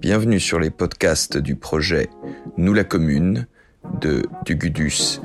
Bienvenue 0.00 0.40
sur 0.40 0.58
les 0.58 0.70
podcasts 0.70 1.36
du 1.36 1.56
projet 1.56 2.08
Nous 2.56 2.72
la 2.72 2.84
Commune 2.84 3.46
de 4.00 4.22
Dugudus 4.46 5.20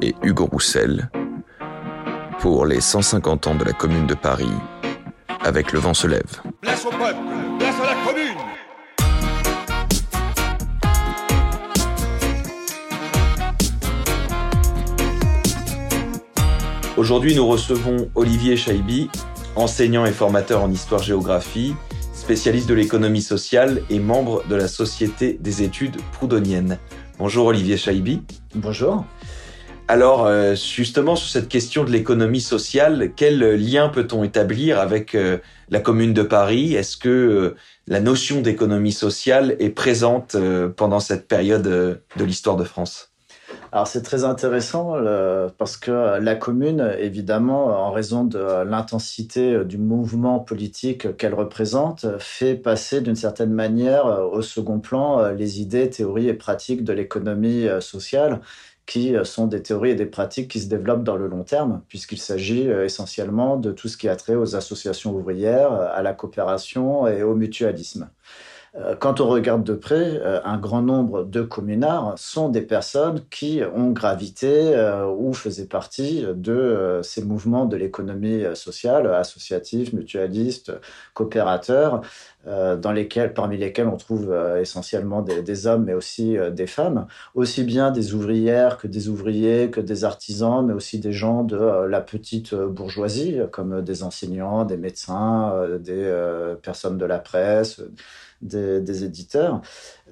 et 0.00 0.14
Hugo 0.22 0.46
Roussel 0.46 1.10
pour 2.38 2.64
les 2.64 2.80
150 2.80 3.48
ans 3.48 3.56
de 3.56 3.64
la 3.64 3.72
Commune 3.72 4.06
de 4.06 4.14
Paris 4.14 4.52
avec 5.40 5.72
Le 5.72 5.80
Vent 5.80 5.94
se 5.94 6.06
lève. 6.06 6.40
Place 6.60 6.86
au 6.86 6.90
peuple, 6.90 7.18
place 7.58 7.74
à 7.80 7.86
la 7.86 7.96
commune 8.06 8.36
Aujourd'hui, 16.96 17.34
nous 17.34 17.48
recevons 17.48 18.08
Olivier 18.14 18.56
Chaibi, 18.56 19.10
enseignant 19.56 20.04
et 20.04 20.12
formateur 20.12 20.62
en 20.62 20.70
histoire-géographie, 20.70 21.74
spécialiste 22.30 22.68
de 22.68 22.74
l'économie 22.74 23.22
sociale 23.22 23.82
et 23.90 23.98
membre 23.98 24.46
de 24.46 24.54
la 24.54 24.68
Société 24.68 25.36
des 25.40 25.64
études 25.64 25.96
proudhoniennes. 26.12 26.78
Bonjour 27.18 27.46
Olivier 27.46 27.76
Chaibi. 27.76 28.22
Bonjour. 28.54 29.04
Alors, 29.88 30.26
euh, 30.26 30.54
justement, 30.54 31.16
sur 31.16 31.28
cette 31.28 31.48
question 31.48 31.82
de 31.82 31.90
l'économie 31.90 32.40
sociale, 32.40 33.10
quel 33.16 33.40
lien 33.56 33.88
peut-on 33.88 34.22
établir 34.22 34.78
avec 34.78 35.16
euh, 35.16 35.38
la 35.70 35.80
Commune 35.80 36.14
de 36.14 36.22
Paris? 36.22 36.76
Est-ce 36.76 36.96
que 36.96 37.08
euh, 37.08 37.56
la 37.88 37.98
notion 37.98 38.42
d'économie 38.42 38.92
sociale 38.92 39.56
est 39.58 39.70
présente 39.70 40.36
pendant 40.76 41.00
cette 41.00 41.26
période 41.26 41.62
de 41.62 42.24
l'histoire 42.24 42.54
de 42.54 42.62
France? 42.62 43.09
Alors 43.72 43.86
c'est 43.86 44.02
très 44.02 44.24
intéressant 44.24 44.94
parce 45.58 45.76
que 45.76 46.18
la 46.18 46.34
commune, 46.34 46.94
évidemment, 46.98 47.66
en 47.66 47.92
raison 47.92 48.24
de 48.24 48.64
l'intensité 48.64 49.64
du 49.64 49.78
mouvement 49.78 50.40
politique 50.40 51.16
qu'elle 51.16 51.34
représente, 51.34 52.06
fait 52.18 52.56
passer 52.56 53.00
d'une 53.00 53.14
certaine 53.14 53.52
manière 53.52 54.06
au 54.32 54.42
second 54.42 54.80
plan 54.80 55.30
les 55.30 55.60
idées, 55.60 55.88
théories 55.88 56.28
et 56.28 56.34
pratiques 56.34 56.82
de 56.82 56.92
l'économie 56.92 57.66
sociale 57.80 58.40
qui 58.86 59.14
sont 59.22 59.46
des 59.46 59.62
théories 59.62 59.90
et 59.90 59.94
des 59.94 60.06
pratiques 60.06 60.50
qui 60.50 60.58
se 60.58 60.68
développent 60.68 61.04
dans 61.04 61.16
le 61.16 61.28
long 61.28 61.44
terme, 61.44 61.82
puisqu'il 61.86 62.18
s'agit 62.18 62.62
essentiellement 62.62 63.56
de 63.56 63.70
tout 63.70 63.86
ce 63.86 63.96
qui 63.96 64.08
a 64.08 64.16
trait 64.16 64.34
aux 64.34 64.56
associations 64.56 65.14
ouvrières, 65.14 65.72
à 65.72 66.02
la 66.02 66.12
coopération 66.12 67.06
et 67.06 67.22
au 67.22 67.36
mutualisme. 67.36 68.10
Euh, 68.76 68.94
quand 68.94 69.20
on 69.20 69.28
regarde 69.28 69.64
de 69.64 69.74
près, 69.74 70.20
euh, 70.22 70.40
un 70.44 70.56
grand 70.56 70.82
nombre 70.82 71.24
de 71.24 71.42
communards 71.42 72.14
sont 72.16 72.48
des 72.48 72.62
personnes 72.62 73.20
qui 73.28 73.62
ont 73.74 73.90
gravité 73.90 74.74
euh, 74.76 75.06
ou 75.06 75.32
faisaient 75.32 75.66
partie 75.66 76.24
de 76.34 77.00
ces 77.02 77.24
mouvements 77.24 77.66
de 77.66 77.76
l'économie 77.76 78.44
sociale, 78.54 79.12
associative, 79.12 79.94
mutualiste, 79.94 80.72
coopérateur, 81.14 82.02
dans 82.46 82.92
lesquels, 82.92 83.34
parmi 83.34 83.58
lesquels 83.58 83.86
on 83.86 83.98
trouve 83.98 84.34
essentiellement 84.58 85.20
des, 85.20 85.42
des, 85.42 85.66
hommes, 85.66 85.84
mais 85.84 85.92
aussi 85.92 86.36
des 86.52 86.66
femmes, 86.66 87.06
aussi 87.34 87.64
bien 87.64 87.90
des 87.90 88.14
ouvrières 88.14 88.78
que 88.78 88.86
des 88.86 89.08
ouvriers, 89.08 89.70
que 89.70 89.80
des 89.80 90.04
artisans, 90.04 90.64
mais 90.64 90.72
aussi 90.72 90.98
des 90.98 91.12
gens 91.12 91.44
de 91.44 91.56
la 91.56 92.00
petite 92.00 92.54
bourgeoisie, 92.54 93.40
comme 93.52 93.82
des 93.82 94.02
enseignants, 94.02 94.64
des 94.64 94.78
médecins, 94.78 95.52
des 95.80 96.10
personnes 96.62 96.96
de 96.96 97.04
la 97.04 97.18
presse 97.18 97.82
des, 98.42 99.04
éditeurs. 99.04 99.60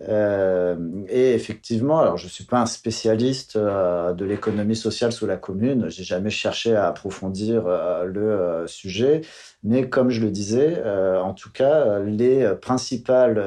Euh, 0.09 0.77
et 1.09 1.35
effectivement, 1.35 2.01
alors 2.01 2.17
je 2.17 2.27
ne 2.27 2.31
suis 2.31 2.45
pas 2.45 2.61
un 2.61 2.67
spécialiste 2.67 3.57
euh, 3.57 4.13
de 4.13 4.25
l'économie 4.25 4.77
sociale 4.77 5.13
sous 5.13 5.27
la 5.27 5.37
commune, 5.37 5.89
j'ai 5.89 6.05
jamais 6.05 6.31
cherché 6.31 6.75
à 6.75 6.87
approfondir 6.87 7.65
euh, 7.67 8.05
le 8.05 8.67
sujet, 8.67 9.23
mais 9.65 9.89
comme 9.89 10.11
je 10.11 10.21
le 10.21 10.31
disais, 10.31 10.83
en 10.85 11.35
tout 11.35 11.51
cas, 11.51 11.99
les 12.01 12.55
principales 12.61 13.43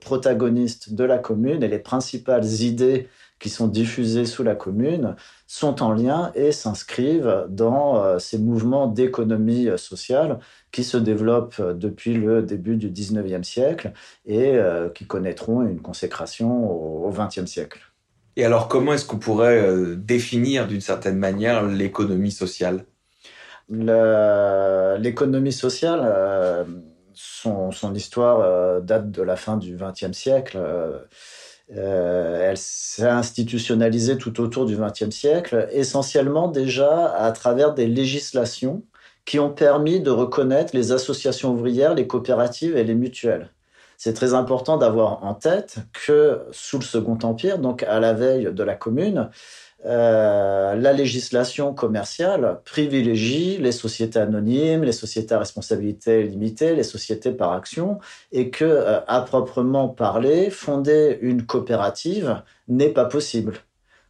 protagonistes 0.00 0.94
de 0.94 1.04
la 1.04 1.18
commune 1.18 1.62
et 1.62 1.68
les 1.68 1.78
principales 1.78 2.46
idées 2.62 3.08
qui 3.38 3.50
sont 3.50 3.68
diffusées 3.68 4.24
sous 4.24 4.42
la 4.42 4.54
commune 4.54 5.14
sont 5.46 5.82
en 5.82 5.92
lien 5.92 6.32
et 6.34 6.52
s'inscrivent 6.52 7.46
dans 7.48 8.18
ces 8.18 8.38
mouvements 8.38 8.86
d'économie 8.86 9.68
sociale 9.76 10.40
qui 10.76 10.84
se 10.84 10.98
développent 10.98 11.58
euh, 11.60 11.72
depuis 11.72 12.12
le 12.12 12.42
début 12.42 12.76
du 12.76 12.90
19e 12.90 13.42
siècle 13.42 13.92
et 14.26 14.52
euh, 14.56 14.90
qui 14.90 15.06
connaîtront 15.06 15.62
une 15.62 15.80
consécration 15.80 16.70
au, 16.70 17.10
20e 17.10 17.46
siècle. 17.46 17.80
Et 18.36 18.44
alors, 18.44 18.68
comment 18.68 18.92
est-ce 18.92 19.06
qu'on 19.06 19.16
pourrait 19.18 19.58
euh, 19.58 19.96
définir 19.96 20.66
d'une 20.66 20.82
certaine 20.82 21.16
manière 21.16 21.64
l'économie 21.64 22.30
sociale? 22.30 22.84
L'économie 23.70 25.52
sociale, 25.52 26.66
son, 27.14 27.94
histoire 27.94 28.80
date 28.82 29.10
de 29.10 29.22
la 29.22 29.34
fin 29.34 29.56
du 29.56 29.76
XXe 29.76 30.12
siècle. 30.12 30.56
Elle 31.68 32.56
s'est 32.56 33.08
institutionnalisée 33.08 34.18
tout 34.18 34.40
autour 34.40 34.66
du 34.66 34.76
XXe 34.76 35.10
siècle, 35.10 35.68
essentiellement 35.72 36.48
déjà 36.48 37.12
à 37.14 37.32
travers 37.32 37.74
des 37.74 37.86
législations 37.86 38.82
qui 39.24 39.40
ont 39.40 39.50
permis 39.50 40.00
de 40.00 40.10
reconnaître 40.10 40.74
les 40.74 40.92
associations 40.92 41.52
ouvrières, 41.52 41.94
les 41.94 42.06
coopératives 42.06 42.76
et 42.76 42.84
les 42.84 42.94
mutuelles. 42.94 43.50
C'est 43.98 44.12
très 44.12 44.34
important 44.34 44.76
d'avoir 44.76 45.24
en 45.24 45.34
tête 45.34 45.78
que 45.92 46.42
sous 46.52 46.78
le 46.78 46.84
Second 46.84 47.18
Empire, 47.22 47.58
donc 47.58 47.82
à 47.82 47.98
la 47.98 48.12
veille 48.12 48.52
de 48.52 48.62
la 48.62 48.74
Commune, 48.74 49.30
euh, 49.86 50.74
la 50.74 50.92
législation 50.92 51.72
commerciale 51.72 52.60
privilégie 52.64 53.56
les 53.58 53.70
sociétés 53.70 54.18
anonymes, 54.18 54.82
les 54.82 54.92
sociétés 54.92 55.34
à 55.34 55.38
responsabilité 55.38 56.24
limitée, 56.24 56.74
les 56.74 56.82
sociétés 56.82 57.30
par 57.30 57.52
action, 57.52 58.00
et 58.32 58.50
que, 58.50 58.64
euh, 58.64 59.00
à 59.06 59.20
proprement 59.20 59.88
parler, 59.88 60.50
fonder 60.50 61.18
une 61.22 61.46
coopérative 61.46 62.42
n'est 62.68 62.88
pas 62.88 63.04
possible. 63.04 63.54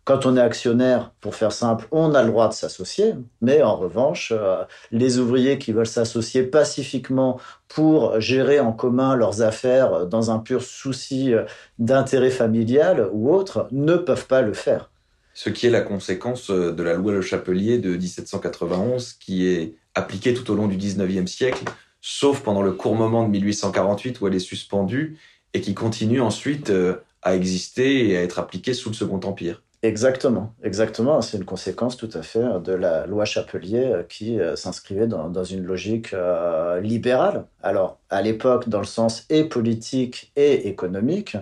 Quand 0.04 0.24
on 0.24 0.36
est 0.36 0.40
actionnaire, 0.40 1.12
pour 1.20 1.34
faire 1.34 1.52
simple, 1.52 1.86
on 1.90 2.14
a 2.14 2.22
le 2.22 2.30
droit 2.30 2.48
de 2.48 2.54
s'associer, 2.54 3.14
mais 3.42 3.62
en 3.62 3.76
revanche, 3.76 4.32
euh, 4.34 4.64
les 4.92 5.18
ouvriers 5.18 5.58
qui 5.58 5.72
veulent 5.72 5.86
s'associer 5.86 6.44
pacifiquement 6.44 7.38
pour 7.68 8.18
gérer 8.20 8.60
en 8.60 8.72
commun 8.72 9.14
leurs 9.16 9.42
affaires 9.42 10.06
dans 10.06 10.30
un 10.30 10.38
pur 10.38 10.62
souci 10.62 11.34
d'intérêt 11.78 12.30
familial 12.30 13.08
ou 13.12 13.34
autre 13.34 13.68
ne 13.72 13.96
peuvent 13.96 14.26
pas 14.26 14.42
le 14.42 14.54
faire. 14.54 14.90
Ce 15.38 15.50
qui 15.50 15.66
est 15.66 15.70
la 15.70 15.82
conséquence 15.82 16.48
euh, 16.48 16.72
de 16.72 16.82
la 16.82 16.94
loi 16.94 17.12
Le 17.12 17.20
Chapelier 17.20 17.76
de 17.76 17.94
1791 17.94 19.12
qui 19.12 19.46
est 19.46 19.74
appliquée 19.94 20.32
tout 20.32 20.50
au 20.50 20.54
long 20.54 20.66
du 20.66 20.78
19e 20.78 21.26
siècle, 21.26 21.64
sauf 22.00 22.40
pendant 22.40 22.62
le 22.62 22.72
court 22.72 22.94
moment 22.94 23.22
de 23.22 23.28
1848 23.28 24.18
où 24.22 24.28
elle 24.28 24.34
est 24.34 24.38
suspendue 24.38 25.18
et 25.52 25.60
qui 25.60 25.74
continue 25.74 26.22
ensuite 26.22 26.72
à 27.20 27.36
exister 27.36 28.08
et 28.08 28.16
à 28.16 28.22
être 28.22 28.38
appliquée 28.38 28.72
sous 28.72 28.88
le 28.88 28.94
Second 28.94 29.20
Empire. 29.24 29.62
Exactement, 29.82 30.54
exactement. 30.62 31.20
C'est 31.20 31.36
une 31.36 31.44
conséquence 31.44 31.98
tout 31.98 32.08
à 32.14 32.22
fait 32.22 32.60
de 32.64 32.72
la 32.72 33.06
loi 33.06 33.26
Chapelier 33.26 33.84
euh, 33.84 34.02
qui 34.02 34.40
euh, 34.40 34.56
s'inscrivait 34.56 35.06
dans, 35.06 35.44
une 35.44 35.64
logique 35.64 36.14
euh, 36.14 36.80
libérale. 36.80 37.44
Alors, 37.62 37.98
à 38.08 38.22
l'époque, 38.22 38.70
dans 38.70 38.78
le 38.78 38.86
sens 38.86 39.26
et 39.28 39.44
politique 39.44 40.32
et 40.34 40.68
économique, 40.68 41.36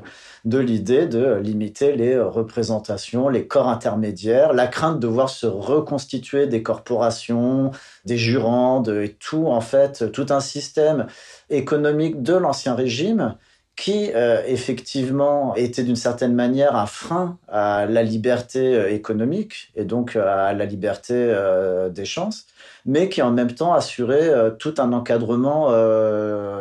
de 0.45 0.59
l'idée 0.59 1.07
de 1.07 1.37
limiter 1.37 1.95
les 1.95 2.19
représentations, 2.19 3.29
les 3.29 3.47
corps 3.47 3.69
intermédiaires, 3.69 4.53
la 4.53 4.67
crainte 4.67 4.99
de 4.99 5.07
voir 5.07 5.31
se 5.31 5.47
reconstituer 5.47 6.49
des 6.49 6.63
corporations, 6.63 7.71
des 8.05 8.17
jurants, 8.17 8.83
et 8.83 9.11
tout, 9.11 9.47
en 9.47 9.61
fait, 9.61 10.11
tout 10.11 10.27
un 10.31 10.41
système 10.41 11.07
économique 11.51 12.23
de 12.23 12.35
l'Ancien 12.35 12.75
Régime 12.75 13.37
qui 13.77 14.13
euh, 14.15 14.43
effectivement 14.47 15.55
était 15.57 15.83
d'une 15.83 15.97
certaine 15.97 16.35
manière 16.35 16.77
un 16.77 16.87
frein 16.87 17.39
à 17.49 17.87
la 17.87 18.03
liberté 18.03 18.75
euh, 18.75 18.91
économique 18.93 19.73
et 19.75 19.85
donc 19.85 20.15
euh, 20.15 20.49
à 20.49 20.53
la 20.53 20.65
liberté 20.65 21.35
des 21.91 22.05
chances, 22.05 22.47
mais 22.87 23.09
qui 23.09 23.23
en 23.23 23.31
même 23.31 23.53
temps 23.53 23.75
assurait 23.75 24.31
tout 24.59 24.75
un 24.79 24.93
encadrement 24.93 25.71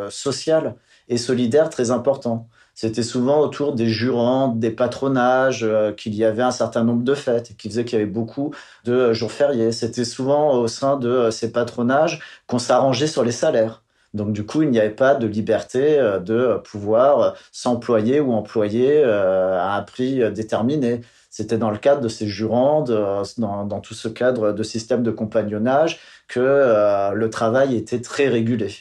social 0.09 0.75
et 1.09 1.17
solidaire 1.17 1.69
très 1.69 1.91
important. 1.91 2.47
C'était 2.75 3.03
souvent 3.03 3.39
autour 3.39 3.73
des 3.73 3.87
jurants, 3.87 4.47
des 4.49 4.71
patronages, 4.71 5.67
qu'il 5.97 6.15
y 6.15 6.25
avait 6.25 6.43
un 6.43 6.51
certain 6.51 6.83
nombre 6.83 7.03
de 7.03 7.13
fêtes, 7.13 7.55
qui 7.57 7.69
faisait 7.69 7.85
qu'il 7.85 7.99
y 7.99 8.01
avait 8.01 8.11
beaucoup 8.11 8.53
de 8.85 9.13
jours 9.13 9.31
fériés. 9.31 9.71
C'était 9.71 10.05
souvent 10.05 10.53
au 10.53 10.67
sein 10.67 10.97
de 10.97 11.29
ces 11.29 11.51
patronages 11.51 12.19
qu'on 12.47 12.59
s'arrangeait 12.59 13.07
sur 13.07 13.23
les 13.23 13.31
salaires. 13.31 13.82
Donc 14.13 14.31
du 14.31 14.45
coup, 14.45 14.61
il 14.61 14.69
n'y 14.69 14.79
avait 14.79 14.89
pas 14.89 15.15
de 15.15 15.25
liberté 15.25 15.97
euh, 15.99 16.19
de 16.19 16.59
pouvoir 16.63 17.35
s'employer 17.51 18.19
ou 18.19 18.31
employer 18.33 19.01
euh, 19.03 19.59
à 19.59 19.75
un 19.75 19.81
prix 19.81 20.31
déterminé. 20.31 21.01
C'était 21.29 21.57
dans 21.57 21.71
le 21.71 21.79
cadre 21.79 22.01
de 22.01 22.07
ces 22.07 22.27
jurandes, 22.27 22.91
dans, 23.37 23.79
tout 23.79 23.95
ce 23.95 24.07
cadre 24.07 24.51
de 24.51 24.63
système 24.63 25.01
de 25.01 25.09
compagnonnage, 25.09 25.99
que 26.27 26.39
euh, 26.39 27.11
le 27.13 27.29
travail 27.31 27.75
était 27.75 28.01
très 28.01 28.27
régulé. 28.27 28.71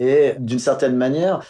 Et 0.00 0.34
d'une 0.38 0.58
certaine 0.58 0.96
manière, 0.96 1.44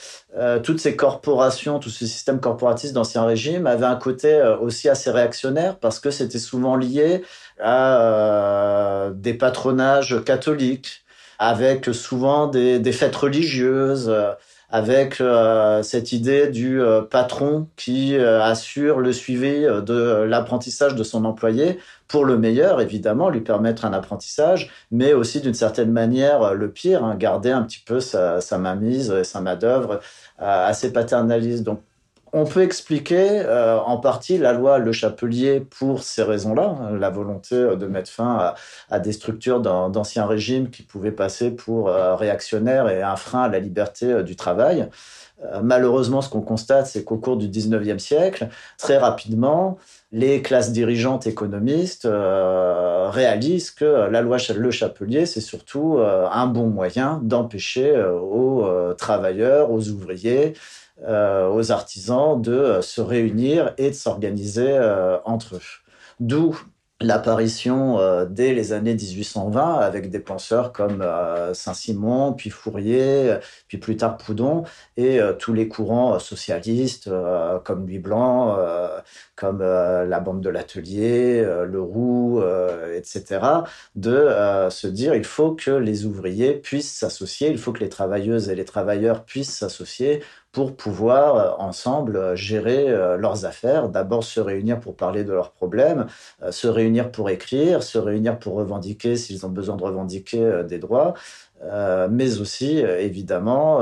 toutes 0.62 0.80
ces 0.80 0.94
corporations, 0.94 1.78
tout 1.78 1.88
ce 1.88 2.04
système 2.04 2.38
corporatiste 2.38 2.92
d'Ancien 2.92 3.24
Régime 3.24 3.66
avait 3.66 3.86
un 3.86 3.96
côté 3.96 4.42
aussi 4.60 4.90
assez 4.90 5.10
réactionnaire 5.10 5.78
parce 5.78 6.00
que 6.00 6.10
c'était 6.10 6.40
souvent 6.40 6.76
lié 6.76 7.22
à 7.60 9.08
des 9.14 9.32
patronages 9.32 10.22
catholiques, 10.24 11.01
avec 11.42 11.86
souvent 11.92 12.46
des, 12.46 12.92
fêtes 12.92 13.16
religieuses, 13.16 14.08
euh, 14.08 14.30
avec 14.70 15.20
euh, 15.20 15.82
cette 15.82 16.12
idée 16.12 16.46
du 16.46 16.80
euh, 16.80 17.02
patron 17.02 17.66
qui 17.76 18.16
assure 18.16 19.00
le 19.00 19.12
suivi 19.12 19.62
de 19.62 20.22
l'apprentissage 20.22 20.94
de 20.94 21.02
son 21.02 21.24
employé 21.24 21.80
pour 22.06 22.24
le 22.24 22.38
meilleur, 22.38 22.80
évidemment, 22.80 23.28
lui 23.28 23.40
permettre 23.40 23.84
un 23.84 23.92
apprentissage, 23.92 24.70
mais 24.92 25.14
aussi 25.14 25.40
d'une 25.40 25.54
certaine 25.54 25.90
manière 25.90 26.54
le 26.54 26.70
pire, 26.70 27.04
hein, 27.04 27.16
garder 27.16 27.50
un 27.50 27.62
petit 27.62 27.82
peu 27.84 27.98
sa, 27.98 28.40
sa 28.40 28.58
mainmise 28.58 29.10
et 29.10 29.24
sa 29.24 29.40
main-d'œuvre 29.40 30.00
assez 30.38 30.92
paternaliste. 30.92 31.64
Donc, 31.64 31.80
on 32.32 32.44
peut 32.44 32.62
expliquer 32.62 33.44
en 33.86 33.98
partie 33.98 34.38
la 34.38 34.52
loi 34.52 34.78
Le 34.78 34.92
Chapelier 34.92 35.60
pour 35.60 36.02
ces 36.02 36.22
raisons-là, 36.22 36.90
la 36.98 37.10
volonté 37.10 37.56
de 37.56 37.86
mettre 37.86 38.10
fin 38.10 38.54
à, 38.90 38.98
des 38.98 39.12
structures 39.12 39.60
d'anciens 39.60 40.26
régimes 40.26 40.70
qui 40.70 40.82
pouvaient 40.82 41.12
passer 41.12 41.50
pour 41.50 41.88
réactionnaires 41.90 42.88
et 42.88 43.02
un 43.02 43.16
frein 43.16 43.42
à 43.42 43.48
la 43.48 43.58
liberté 43.58 44.22
du 44.22 44.36
travail. 44.36 44.88
malheureusement, 45.62 46.22
ce 46.22 46.30
qu'on 46.30 46.40
constate, 46.40 46.86
c'est 46.86 47.04
qu'au 47.04 47.18
cours 47.18 47.36
du 47.36 47.48
19e 47.48 47.98
siècle, 47.98 48.48
très 48.78 48.96
rapidement, 48.96 49.76
les 50.10 50.40
classes 50.40 50.72
dirigeantes 50.72 51.26
économistes 51.26 52.08
réalisent 52.10 53.72
que 53.72 54.08
la 54.10 54.22
loi 54.22 54.38
Le 54.54 54.70
Chapelier, 54.70 55.26
c'est 55.26 55.40
surtout 55.40 55.98
un 55.98 56.46
bon 56.46 56.68
moyen 56.68 57.20
d'empêcher 57.22 57.94
aux 58.02 58.94
travailleurs, 58.96 59.70
aux 59.70 59.88
ouvriers, 59.88 60.54
euh, 60.54 60.81
aux 61.06 61.72
artisans 61.72 62.40
de 62.40 62.52
euh, 62.52 62.82
se 62.82 63.00
réunir 63.00 63.74
et 63.78 63.90
de 63.90 63.94
s'organiser 63.94 64.68
euh, 64.68 65.18
entre 65.24 65.56
eux. 65.56 65.60
D'où 66.20 66.58
l'apparition 67.00 67.98
dès 68.30 68.54
les 68.54 68.72
années 68.72 68.94
1820 68.94 69.78
avec 69.80 70.08
des 70.08 70.20
penseurs 70.20 70.72
comme 70.72 71.04
Saint-Simon, 71.52 72.32
puis 72.32 72.48
Fourier, 72.48 73.38
puis 73.66 73.78
plus 73.78 73.96
tard 73.96 74.16
Proudhon, 74.16 74.62
et 74.96 75.18
tous 75.40 75.52
les 75.52 75.66
courants 75.66 76.20
socialistes 76.20 77.10
comme 77.64 77.88
Louis 77.88 77.98
Blanc, 77.98 78.56
comme 79.42 79.60
la 79.60 80.20
bande 80.20 80.40
de 80.40 80.48
l'atelier, 80.48 81.42
le 81.42 81.80
Roux, 81.80 82.40
etc., 82.94 83.40
de 83.96 84.28
se 84.70 84.86
dire 84.86 85.16
il 85.16 85.24
faut 85.24 85.50
que 85.50 85.72
les 85.72 86.06
ouvriers 86.06 86.54
puissent 86.54 86.92
s'associer, 86.92 87.50
il 87.50 87.58
faut 87.58 87.72
que 87.72 87.80
les 87.80 87.88
travailleuses 87.88 88.48
et 88.48 88.54
les 88.54 88.64
travailleurs 88.64 89.24
puissent 89.24 89.56
s'associer 89.56 90.22
pour 90.52 90.76
pouvoir 90.76 91.36
euh, 91.36 91.50
ensemble 91.58 92.16
euh, 92.16 92.36
gérer 92.36 92.88
euh, 92.88 93.16
leurs 93.16 93.46
affaires. 93.46 93.88
D'abord 93.88 94.22
se 94.22 94.38
réunir 94.38 94.78
pour 94.80 94.94
parler 94.94 95.24
de 95.24 95.32
leurs 95.32 95.50
problèmes, 95.50 96.06
se 96.50 96.68
réunir 96.68 97.10
pour 97.10 97.30
écrire, 97.30 97.82
se 97.82 97.98
réunir 97.98 98.38
pour 98.38 98.54
revendiquer 98.54 99.16
s'ils 99.16 99.46
ont 99.46 99.48
besoin 99.48 99.76
de 99.76 99.82
revendiquer 99.82 100.62
des 100.68 100.78
droits, 100.78 101.14
mais 102.10 102.40
aussi 102.40 102.78
évidemment 102.78 103.80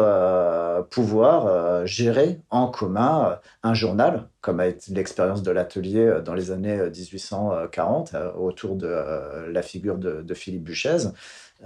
pouvoir 0.90 1.86
gérer 1.86 2.40
en 2.50 2.68
commun 2.68 3.38
un 3.62 3.74
journal, 3.74 4.28
comme 4.40 4.60
a 4.60 4.66
été 4.66 4.92
l'expérience 4.92 5.42
de 5.42 5.50
l'atelier 5.50 6.20
dans 6.24 6.34
les 6.34 6.50
années 6.50 6.78
1840 6.78 8.14
autour 8.38 8.76
de 8.76 9.50
la 9.50 9.62
figure 9.62 9.96
de, 9.96 10.22
de 10.22 10.34
Philippe 10.34 10.64
Buchez. 10.64 11.08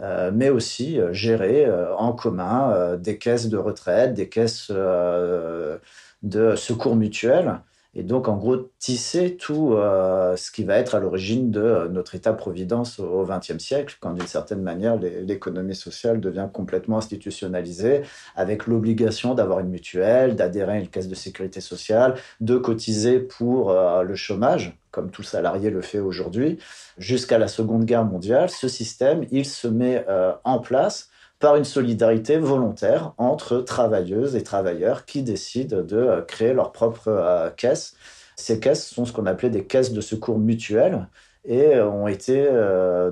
Euh, 0.01 0.33
mais 0.35 0.51
aussi 0.51 0.99
euh, 0.99 1.13
gérer 1.13 1.67
euh, 1.67 1.95
en 1.95 2.13
commun 2.13 2.97
des 2.97 3.17
caisses 3.17 3.49
de 3.49 3.57
retraite, 3.57 4.15
des 4.15 4.29
caisses 4.29 4.71
de 4.71 6.57
secours 6.57 6.97
mutuels, 6.97 7.61
et 7.95 8.03
donc 8.03 8.29
en 8.29 8.37
gros 8.37 8.71
tisser 8.79 9.37
tout 9.37 9.77
ce 9.77 10.51
qui 10.51 10.65
va 10.65 10.77
être 10.77 10.95
à 10.95 11.01
l'origine 11.01 11.51
de 11.51 11.89
notre 11.91 12.15
État-providence 12.15 12.99
au 12.99 13.25
XXe 13.25 13.59
siècle, 13.59 13.97
quand 14.01 14.13
d'une 14.13 14.27
certaine 14.27 14.63
manière 14.63 14.97
l'économie 14.99 15.75
sociale 15.75 16.21
devient 16.21 16.49
complètement 16.53 16.99
institutionnalisée, 16.99 18.03
avec 18.37 18.67
l'obligation 18.67 19.35
d'avoir 19.35 19.61
une 19.61 19.69
mutuelle, 19.69 20.37
d'adhérer 20.37 20.73
à 20.73 20.79
une 20.79 20.89
caisse 20.89 21.09
de 21.09 21.15
sécurité 21.15 21.61
sociale, 21.61 22.15
de 22.41 22.57
cotiser 22.57 23.21
pour 23.21 23.73
le 23.73 24.15
chômage, 24.15 24.77
comme 24.95 25.11
tout 25.11 25.25
salarié 25.25 25.71
le 25.71 25.81
fait 25.81 25.99
aujourd'hui, 25.99 26.59
jusqu'à 26.99 27.37
la 27.37 27.49
Seconde 27.49 27.85
Guerre 27.85 28.05
mondiale, 28.05 28.49
ce 28.49 28.69
système, 28.69 29.27
il 29.33 29.45
se 29.45 29.67
met 29.67 30.05
euh, 30.09 30.33
en 30.45 30.61
place 30.61 31.11
par 31.45 31.57
une 31.57 31.65
solidarité 31.65 32.39
volontaire 32.39 33.13
entre 33.19 33.59
travailleuses 33.59 34.35
et 34.35 34.43
travailleurs 34.43 35.05
qui 35.05 35.23
décident 35.23 35.83
de 35.83 35.99
euh, 35.99 36.23
créer 36.23 36.55
leur 36.55 36.73
propre 36.73 37.09
euh, 37.09 37.51
caisse. 37.51 37.97
Ces 38.35 38.61
caisses 38.61 38.87
sont 38.87 39.05
ce 39.05 39.13
qu'on 39.13 39.27
appelait 39.27 39.51
des 39.51 39.67
caisses 39.67 39.93
de 39.93 40.01
secours 40.01 40.39
mutuels 40.39 41.07
et 41.45 41.79
ont 41.79 42.09
été 42.09 42.49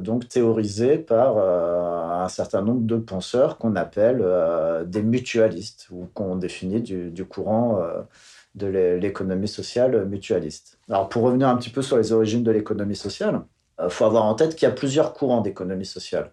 donc 0.00 0.26
théorisées 0.26 0.96
par 0.96 1.36
un 1.36 2.28
certain 2.30 2.62
nombre 2.62 2.86
de 2.86 2.96
penseurs 2.96 3.58
qu'on 3.58 3.76
appelle 3.76 4.24
des 4.86 5.02
mutualistes 5.02 5.88
ou 5.90 6.08
qu'on 6.14 6.36
définit 6.36 6.80
du, 6.80 7.10
du 7.10 7.26
courant 7.26 7.78
de 8.54 8.66
l'économie 8.66 9.48
sociale 9.48 10.06
mutualiste. 10.06 10.78
Alors 10.88 11.10
pour 11.10 11.24
revenir 11.24 11.48
un 11.48 11.56
petit 11.56 11.68
peu 11.68 11.82
sur 11.82 11.98
les 11.98 12.12
origines 12.12 12.42
de 12.42 12.50
l'économie 12.50 12.96
sociale, 12.96 13.42
il 13.78 13.86
euh, 13.86 13.90
faut 13.90 14.04
avoir 14.04 14.24
en 14.24 14.34
tête 14.34 14.54
qu'il 14.54 14.68
y 14.68 14.70
a 14.70 14.74
plusieurs 14.74 15.12
courants 15.12 15.40
d'économie 15.40 15.86
sociale. 15.86 16.32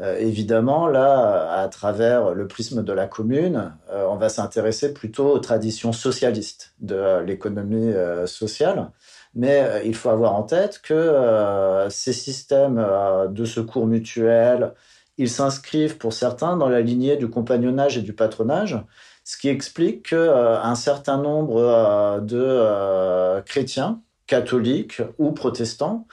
Euh, 0.00 0.16
évidemment, 0.18 0.86
là, 0.86 1.50
à 1.52 1.68
travers 1.68 2.34
le 2.34 2.46
prisme 2.46 2.84
de 2.84 2.92
la 2.92 3.06
commune, 3.06 3.72
euh, 3.90 4.06
on 4.08 4.16
va 4.16 4.28
s'intéresser 4.28 4.94
plutôt 4.94 5.28
aux 5.28 5.38
traditions 5.40 5.92
socialistes 5.92 6.74
de 6.80 7.20
l'économie 7.20 7.92
sociale. 8.26 8.90
Mais 9.34 9.82
il 9.84 9.94
faut 9.94 10.08
avoir 10.08 10.34
en 10.34 10.42
tête 10.42 10.80
que 10.82 11.86
ces 11.90 12.12
systèmes 12.12 12.84
de 13.30 13.44
secours 13.44 13.86
mutuels, 13.86 14.72
ils 15.18 15.28
s'inscrivent 15.28 15.98
pour 15.98 16.12
certains 16.12 16.56
dans 16.56 16.68
la 16.68 16.80
lignée 16.80 17.16
du 17.16 17.28
compagnonnage 17.28 17.98
et 17.98 18.02
du 18.02 18.14
patronage, 18.14 18.80
ce 19.28 19.36
qui 19.36 19.48
explique 19.48 20.08
qu'un 20.08 20.16
euh, 20.16 20.74
certain 20.74 21.18
nombre 21.18 21.58
euh, 21.58 22.20
de 22.20 22.40
euh, 22.40 23.42
chrétiens, 23.42 24.00
catholiques 24.26 25.02
ou 25.18 25.32
protestants, 25.32 26.06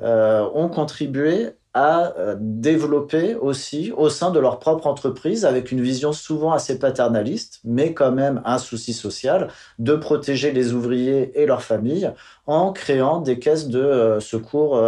ont 0.00 0.70
contribué 0.70 1.50
à 1.74 2.12
développer 2.38 3.34
aussi 3.34 3.92
au 3.96 4.08
sein 4.10 4.30
de 4.30 4.38
leur 4.38 4.58
propre 4.58 4.86
entreprise, 4.86 5.44
avec 5.44 5.72
une 5.72 5.80
vision 5.80 6.12
souvent 6.12 6.52
assez 6.52 6.78
paternaliste, 6.78 7.60
mais 7.64 7.94
quand 7.94 8.12
même 8.12 8.42
un 8.44 8.58
souci 8.58 8.92
social, 8.92 9.48
de 9.78 9.94
protéger 9.94 10.52
les 10.52 10.74
ouvriers 10.74 11.32
et 11.40 11.46
leurs 11.46 11.62
familles 11.62 12.12
en 12.46 12.72
créant 12.72 13.20
des 13.20 13.38
caisses 13.38 13.68
de 13.68 14.18
secours 14.20 14.78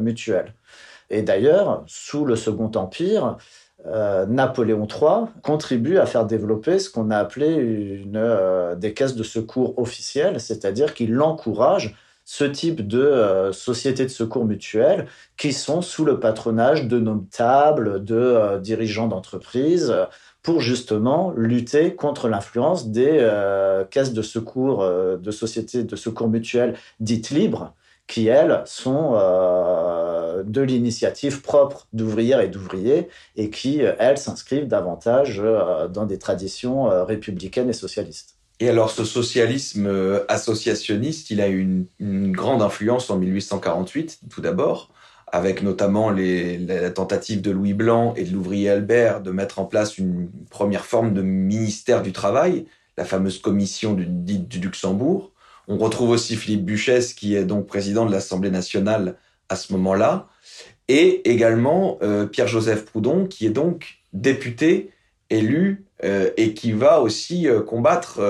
mutuels. 0.00 0.54
Et 1.10 1.22
d'ailleurs, 1.22 1.84
sous 1.86 2.24
le 2.24 2.34
Second 2.34 2.70
Empire, 2.74 3.36
euh, 3.86 4.24
Napoléon 4.26 4.86
III 4.88 5.26
contribue 5.42 5.98
à 5.98 6.06
faire 6.06 6.24
développer 6.24 6.78
ce 6.78 6.88
qu'on 6.88 7.10
a 7.10 7.18
appelé 7.18 7.54
une, 7.54 8.16
euh, 8.16 8.74
des 8.74 8.94
caisses 8.94 9.14
de 9.14 9.22
secours 9.22 9.78
officielles, 9.78 10.40
c'est-à-dire 10.40 10.94
qu'il 10.94 11.20
encourage 11.20 11.94
ce 12.24 12.44
type 12.44 12.86
de 12.86 13.00
euh, 13.00 13.52
sociétés 13.52 14.04
de 14.04 14.10
secours 14.10 14.44
mutuelles 14.44 15.06
qui 15.36 15.52
sont 15.52 15.82
sous 15.82 16.04
le 16.04 16.20
patronage 16.20 16.86
de 16.86 16.98
notables, 16.98 18.04
de 18.04 18.58
dirigeants 18.58 19.08
d'entreprises, 19.08 19.94
pour 20.42 20.60
justement 20.60 21.32
lutter 21.36 21.94
contre 21.94 22.28
l'influence 22.28 22.88
des 22.88 23.26
caisses 23.90 24.12
de 24.12 24.20
secours, 24.20 24.86
de 24.86 25.30
sociétés 25.30 25.84
de 25.84 25.96
secours 25.96 26.28
mutuelles 26.28 26.76
dites 27.00 27.30
libres, 27.30 27.74
qui, 28.06 28.26
elles, 28.28 28.62
sont 28.66 29.12
euh, 29.14 30.42
de 30.44 30.60
l'initiative 30.60 31.42
propre 31.42 31.86
d'ouvrières 31.92 32.40
et 32.40 32.48
d'ouvriers 32.48 33.08
et 33.36 33.50
qui, 33.50 33.80
elles, 33.80 34.18
s'inscrivent 34.18 34.66
davantage 34.66 35.40
euh, 35.42 35.88
dans 35.88 36.04
des 36.04 36.18
traditions 36.18 36.90
euh, 36.90 37.04
républicaines 37.04 37.70
et 37.70 37.74
socialistes. 37.74 38.33
Et 38.60 38.68
alors, 38.68 38.90
ce 38.90 39.04
socialisme 39.04 40.22
associationniste, 40.28 41.30
il 41.30 41.40
a 41.40 41.48
une, 41.48 41.86
une 41.98 42.32
grande 42.32 42.62
influence 42.62 43.10
en 43.10 43.18
1848, 43.18 44.20
tout 44.30 44.40
d'abord, 44.40 44.90
avec 45.26 45.62
notamment 45.62 46.10
la 46.10 46.90
tentative 46.90 47.40
de 47.40 47.50
Louis 47.50 47.74
Blanc 47.74 48.14
et 48.16 48.22
de 48.22 48.32
l'ouvrier 48.32 48.70
Albert 48.70 49.20
de 49.20 49.32
mettre 49.32 49.58
en 49.58 49.64
place 49.64 49.98
une 49.98 50.30
première 50.50 50.86
forme 50.86 51.12
de 51.12 51.22
ministère 51.22 52.02
du 52.02 52.12
travail, 52.12 52.66
la 52.96 53.04
fameuse 53.04 53.40
commission 53.40 53.94
du, 53.94 54.06
du 54.06 54.60
Luxembourg. 54.60 55.32
On 55.66 55.78
retrouve 55.78 56.10
aussi 56.10 56.36
Philippe 56.36 56.64
Buchès, 56.64 57.14
qui 57.14 57.34
est 57.34 57.44
donc 57.44 57.66
président 57.66 58.06
de 58.06 58.12
l'Assemblée 58.12 58.50
nationale 58.50 59.16
à 59.48 59.56
ce 59.56 59.72
moment-là, 59.72 60.28
et 60.88 61.28
également 61.28 61.98
euh, 62.02 62.26
Pierre-Joseph 62.26 62.84
Proudhon, 62.84 63.26
qui 63.26 63.46
est 63.46 63.50
donc 63.50 63.98
député 64.12 64.90
élu 65.30 65.84
euh, 65.93 65.93
et 66.36 66.54
qui 66.54 66.72
va 66.72 67.00
aussi 67.00 67.48
euh, 67.48 67.60
combattre 67.60 68.20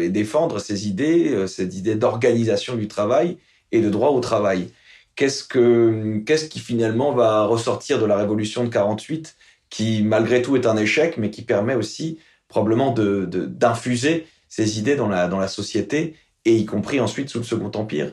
et 0.00 0.08
défendre 0.08 0.58
ces 0.58 0.88
idées, 0.88 1.46
ces 1.46 1.78
idées 1.78 1.94
d'organisation 1.94 2.74
du 2.74 2.88
travail 2.88 3.38
et 3.72 3.80
de 3.80 3.90
droit 3.90 4.10
au 4.10 4.20
travail. 4.20 4.68
Qu'est-ce 5.14 5.44
que 5.44 6.18
qu'est-ce 6.24 6.48
qui 6.48 6.60
finalement 6.60 7.12
va 7.12 7.44
ressortir 7.44 7.98
de 7.98 8.06
la 8.06 8.16
révolution 8.16 8.64
de 8.64 8.68
48 8.68 9.36
qui 9.68 10.02
malgré 10.02 10.42
tout 10.42 10.56
est 10.56 10.66
un 10.66 10.76
échec 10.76 11.18
mais 11.18 11.30
qui 11.30 11.42
permet 11.42 11.74
aussi 11.74 12.18
probablement 12.46 12.92
d'infuser 12.92 14.26
ces 14.48 14.78
idées 14.78 14.96
dans 14.96 15.08
la 15.08 15.48
société 15.48 16.14
et 16.44 16.56
y 16.56 16.64
compris 16.66 17.00
ensuite 17.00 17.28
sous 17.28 17.38
le 17.38 17.44
Second 17.44 17.70
Empire? 17.74 18.12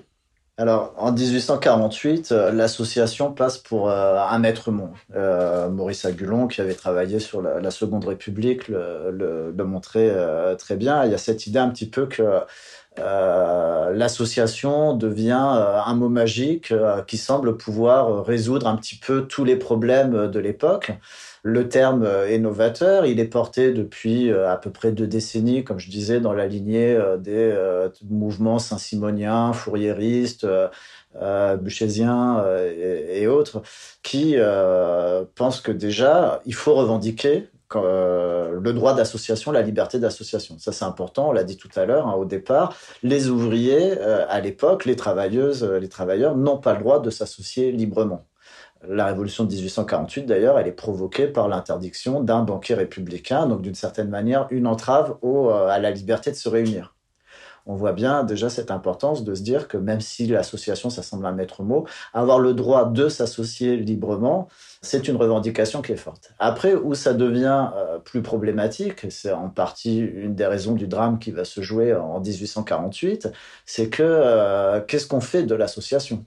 Alors, 0.58 0.94
en 0.98 1.12
1848, 1.12 2.32
euh, 2.32 2.52
l'association 2.54 3.34
passe 3.34 3.58
pour 3.58 3.90
euh, 3.90 4.18
un 4.18 4.40
maître 4.40 4.72
mot. 4.72 4.90
Euh, 5.14 5.70
Maurice 5.70 6.06
Agulon, 6.06 6.48
qui 6.48 6.62
avait 6.62 6.76
travaillé 6.76 7.20
sur 7.20 7.42
la, 7.42 7.72
Seconde 7.72 8.06
République, 8.06 8.70
le, 8.70 9.54
montrait 9.66 10.16
très 10.58 10.78
bien. 10.78 11.04
Il 11.04 11.12
y 11.12 11.14
a 11.14 11.18
cette 11.18 11.46
idée 11.48 11.60
un 11.60 11.70
petit 11.70 11.90
peu 11.90 12.06
que 12.06 12.42
l'association 12.98 14.96
devient 14.96 15.32
un 15.34 15.94
mot 15.96 16.08
magique 16.08 16.74
qui 17.08 17.18
semble 17.18 17.58
pouvoir 17.58 18.24
résoudre 18.24 18.68
un 18.68 18.78
petit 18.78 18.96
peu 18.96 19.26
tous 19.28 19.44
les 19.44 19.58
problèmes 19.58 20.30
de 20.30 20.40
l'époque. 20.40 20.94
Le 21.48 21.70
terme 21.70 22.10
est 22.28 22.40
novateur, 22.40 23.06
il 23.06 23.20
est 23.20 23.28
porté 23.28 23.72
depuis 23.72 24.32
à 24.32 24.58
peu 24.58 24.72
près 24.72 24.92
deux 24.92 25.06
décennies, 25.06 25.64
comme 25.64 25.78
je 25.78 25.92
disais, 25.92 26.20
dans 26.20 26.34
la 26.34 26.48
lignée 26.48 27.00
des 27.20 27.56
mouvements 28.10 28.58
saint-simoniens, 28.58 29.54
fourriéristes, 29.54 30.48
euh, 31.22 33.12
et, 33.12 33.28
autres, 33.28 33.62
qui 34.02 34.38
pensent 35.36 35.62
que 35.62 35.72
déjà, 35.72 36.42
il 36.48 36.56
faut 36.56 36.74
revendiquer 36.74 37.48
le 37.76 38.72
droit 38.72 38.96
d'association, 38.96 39.52
la 39.52 39.62
liberté 39.62 40.00
d'association. 40.00 40.58
Ça, 40.58 40.72
c'est 40.72 40.86
important, 40.86 41.30
on 41.30 41.32
l'a 41.32 41.44
dit 41.44 41.58
tout 41.58 41.70
à 41.76 41.86
l'heure, 41.86 42.08
hein, 42.08 42.14
au 42.14 42.26
départ. 42.26 42.76
Les 43.04 43.30
ouvriers, 43.30 44.00
à 44.00 44.42
l'époque, 44.42 44.86
les 44.86 44.96
travailleuses, 44.96 45.64
les 45.64 45.90
travailleurs, 45.90 46.36
n'ont 46.36 46.58
pas 46.58 46.74
le 46.74 46.80
droit 46.80 47.00
de 47.00 47.12
s'associer 47.12 47.72
librement. 47.72 48.26
La 48.90 49.06
révolution 49.06 49.44
de 49.44 49.50
1848, 49.50 50.26
d'ailleurs, 50.26 50.60
elle 50.60 50.68
est 50.68 50.72
provoquée 50.72 51.28
par 51.28 51.48
l'interdiction 51.48 52.22
d'un 52.22 52.44
banquier 52.44 52.76
républicain, 52.76 53.48
donc 53.48 53.62
d'une 53.62 53.76
certaine 53.76 54.10
manière 54.10 54.48
une 54.52 54.68
entrave 54.68 55.18
euh, 55.24 55.68
à 55.68 55.80
la 55.80 55.92
liberté 55.92 56.32
de 56.32 56.36
se 56.36 56.50
réunir. 56.50 56.96
On 57.68 57.76
voit 57.76 57.94
bien 57.94 58.24
déjà 58.24 58.50
cette 58.50 58.70
importance 58.70 59.24
de 59.24 59.34
se 59.34 59.42
dire 59.42 59.68
que 59.68 59.78
même 59.78 60.00
si 60.00 60.28
l'association, 60.28 60.92
ça 60.92 61.02
semble 61.02 61.26
un 61.26 61.32
maître 61.32 61.64
mot, 61.64 61.88
avoir 62.14 62.38
le 62.38 62.54
droit 62.54 62.86
de 62.86 63.10
s'associer 63.10 63.78
librement, 63.78 64.48
c'est 64.84 65.08
une 65.08 65.16
revendication 65.16 65.82
qui 65.82 65.94
est 65.94 65.98
forte. 65.98 66.32
Après, 66.38 66.76
où 66.76 66.94
ça 66.94 67.16
devient 67.16 67.70
euh, 67.76 67.98
plus 67.98 68.22
problématique, 68.22 69.08
c'est 69.10 69.32
en 69.32 69.50
partie 69.50 69.98
une 69.98 70.36
des 70.36 70.46
raisons 70.46 70.74
du 70.74 70.88
drame 70.88 71.18
qui 71.18 71.32
va 71.32 71.44
se 71.44 71.62
jouer 71.62 71.96
en 71.96 72.20
1848, 72.20 73.30
c'est 73.66 73.90
que 73.90 74.04
euh, 74.04 74.82
qu'est-ce 74.82 75.08
qu'on 75.08 75.22
fait 75.22 75.44
de 75.44 75.56
l'association? 75.56 76.24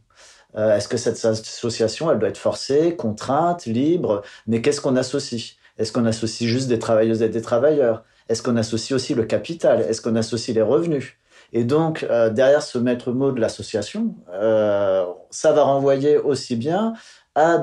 Euh, 0.56 0.76
est-ce 0.76 0.88
que 0.88 0.96
cette 0.96 1.22
association, 1.24 2.10
elle 2.10 2.18
doit 2.18 2.28
être 2.28 2.38
forcée, 2.38 2.96
contrainte, 2.96 3.66
libre? 3.66 4.22
Mais 4.46 4.62
qu'est-ce 4.62 4.80
qu'on 4.80 4.96
associe? 4.96 5.56
Est-ce 5.78 5.92
qu'on 5.92 6.06
associe 6.06 6.48
juste 6.48 6.68
des 6.68 6.78
travailleuses 6.78 7.22
et 7.22 7.28
des 7.28 7.42
travailleurs? 7.42 8.04
Est-ce 8.28 8.42
qu'on 8.42 8.56
associe 8.56 8.92
aussi 8.92 9.14
le 9.14 9.24
capital? 9.24 9.80
Est-ce 9.80 10.00
qu'on 10.00 10.16
associe 10.16 10.54
les 10.54 10.62
revenus? 10.62 11.18
Et 11.52 11.64
donc, 11.64 12.04
euh, 12.10 12.30
derrière 12.30 12.62
ce 12.62 12.78
maître 12.78 13.12
mot 13.12 13.32
de 13.32 13.40
l'association, 13.40 14.14
euh, 14.32 15.06
ça 15.30 15.52
va 15.52 15.62
renvoyer 15.62 16.18
aussi 16.18 16.56
bien 16.56 16.92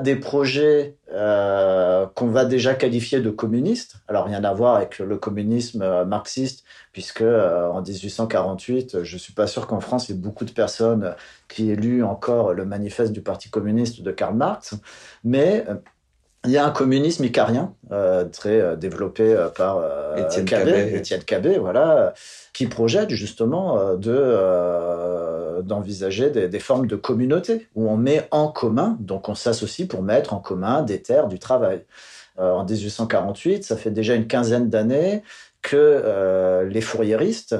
des 0.02 0.16
projets 0.16 0.96
euh, 1.12 2.06
qu'on 2.14 2.28
va 2.28 2.44
déjà 2.44 2.74
qualifier 2.74 3.20
de 3.20 3.30
communistes. 3.30 3.96
Alors 4.08 4.24
rien 4.24 4.42
à 4.42 4.52
voir 4.52 4.76
avec 4.76 4.98
le 4.98 5.16
communisme 5.16 5.82
euh, 5.82 6.04
marxiste, 6.04 6.64
puisque 6.92 7.22
euh, 7.22 7.68
en 7.68 7.82
1848, 7.82 9.02
je 9.02 9.18
suis 9.18 9.32
pas 9.32 9.46
sûr 9.46 9.66
qu'en 9.66 9.80
France 9.80 10.08
il 10.08 10.14
y 10.14 10.18
ait 10.18 10.20
beaucoup 10.20 10.44
de 10.44 10.50
personnes 10.50 11.14
qui 11.48 11.70
aient 11.70 11.76
lu 11.76 12.02
encore 12.02 12.54
le 12.54 12.64
manifeste 12.64 13.12
du 13.12 13.20
Parti 13.20 13.50
communiste 13.50 14.02
de 14.02 14.10
Karl 14.10 14.34
Marx, 14.34 14.74
mais 15.24 15.66
il 16.46 16.52
y 16.52 16.56
a 16.56 16.64
un 16.64 16.70
communisme 16.70 17.24
icarien, 17.24 17.74
très 18.32 18.76
développé 18.76 19.36
par 19.56 19.82
Étienne 20.16 20.44
Cabet. 20.44 20.94
Étienne 20.94 21.22
Cabet, 21.22 21.58
voilà, 21.58 22.14
qui 22.52 22.66
projette 22.66 23.10
justement 23.10 23.94
de 23.94 25.62
d'envisager 25.62 26.30
des, 26.30 26.58
formes 26.58 26.86
de 26.86 26.96
communauté 26.96 27.68
où 27.74 27.88
on 27.88 27.96
met 27.96 28.26
en 28.30 28.48
commun, 28.48 28.96
donc 29.00 29.28
on 29.28 29.34
s'associe 29.34 29.86
pour 29.86 30.02
mettre 30.02 30.34
en 30.34 30.38
commun 30.38 30.82
des 30.82 31.02
terres 31.02 31.28
du 31.28 31.38
travail. 31.38 31.84
Euh, 32.38 32.52
en 32.52 32.64
1848, 32.64 33.64
ça 33.64 33.76
fait 33.76 33.90
déjà 33.90 34.14
une 34.14 34.26
quinzaine 34.26 34.68
d'années 34.68 35.22
que 35.62 35.76
euh, 35.76 36.68
les 36.68 36.80
fourriéristes 36.80 37.56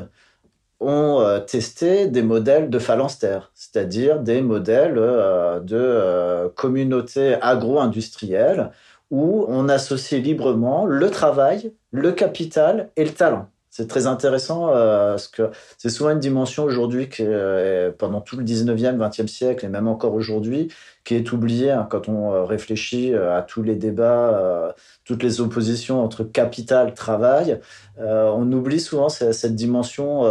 ont 0.81 1.21
euh, 1.21 1.41
testé 1.41 2.09
des 2.09 2.23
modèles 2.23 2.71
de 2.71 2.79
phalanstère, 2.79 3.51
c'est-à-dire 3.55 4.21
des 4.21 4.43
modèles 4.43 4.95
de 4.95 6.49
communauté 6.55 7.35
agro-industrielle 7.41 8.71
où 9.11 9.45
on 9.49 9.69
associe 9.69 10.23
librement 10.23 10.85
le 10.87 11.11
travail, 11.11 11.73
le 11.93 12.13
capital 12.13 12.91
et 12.97 13.05
le 13.05 13.13
talent. 13.13 13.49
C'est 13.77 13.89
très 13.89 14.07
intéressant 14.07 14.71
euh, 14.71 15.11
parce 15.11 15.29
que 15.29 15.51
c'est 15.77 15.91
souvent 15.91 16.09
une 16.09 16.19
dimension 16.19 16.65
aujourd'hui 16.65 17.11
qui, 17.11 17.23
euh, 17.23 17.91
pendant 17.91 18.23
tout 18.23 18.39
le 18.39 18.43
19e, 18.43 18.97
20e 18.97 19.27
siècle 19.27 19.67
et 19.67 19.69
même 19.69 19.87
encore 19.87 20.15
aujourd'hui, 20.15 20.69
qui 21.05 21.15
est 21.15 21.31
oubliée 21.31 21.73
hein, 21.73 21.87
quand 21.91 22.09
on 22.09 22.33
euh, 22.33 22.45
réfléchit 22.45 23.15
à 23.15 23.43
tous 23.43 23.63
les 23.63 23.75
débats, 23.75 24.75
toutes 25.05 25.23
les 25.23 25.43
oppositions 25.43 26.03
entre 26.03 26.25
capital, 26.25 26.95
travail. 26.95 27.61
on 27.99 28.51
oublie 28.51 28.81
souvent 28.81 29.11
cette, 29.11 29.55
dimension 29.55 30.23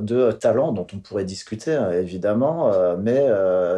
de 0.00 0.30
talent 0.32 0.72
dont 0.72 0.86
on 0.94 0.98
pourrait 0.98 1.24
discuter, 1.24 1.74
hein, 1.74 1.90
évidemment, 1.90 2.72
mais 2.98 3.26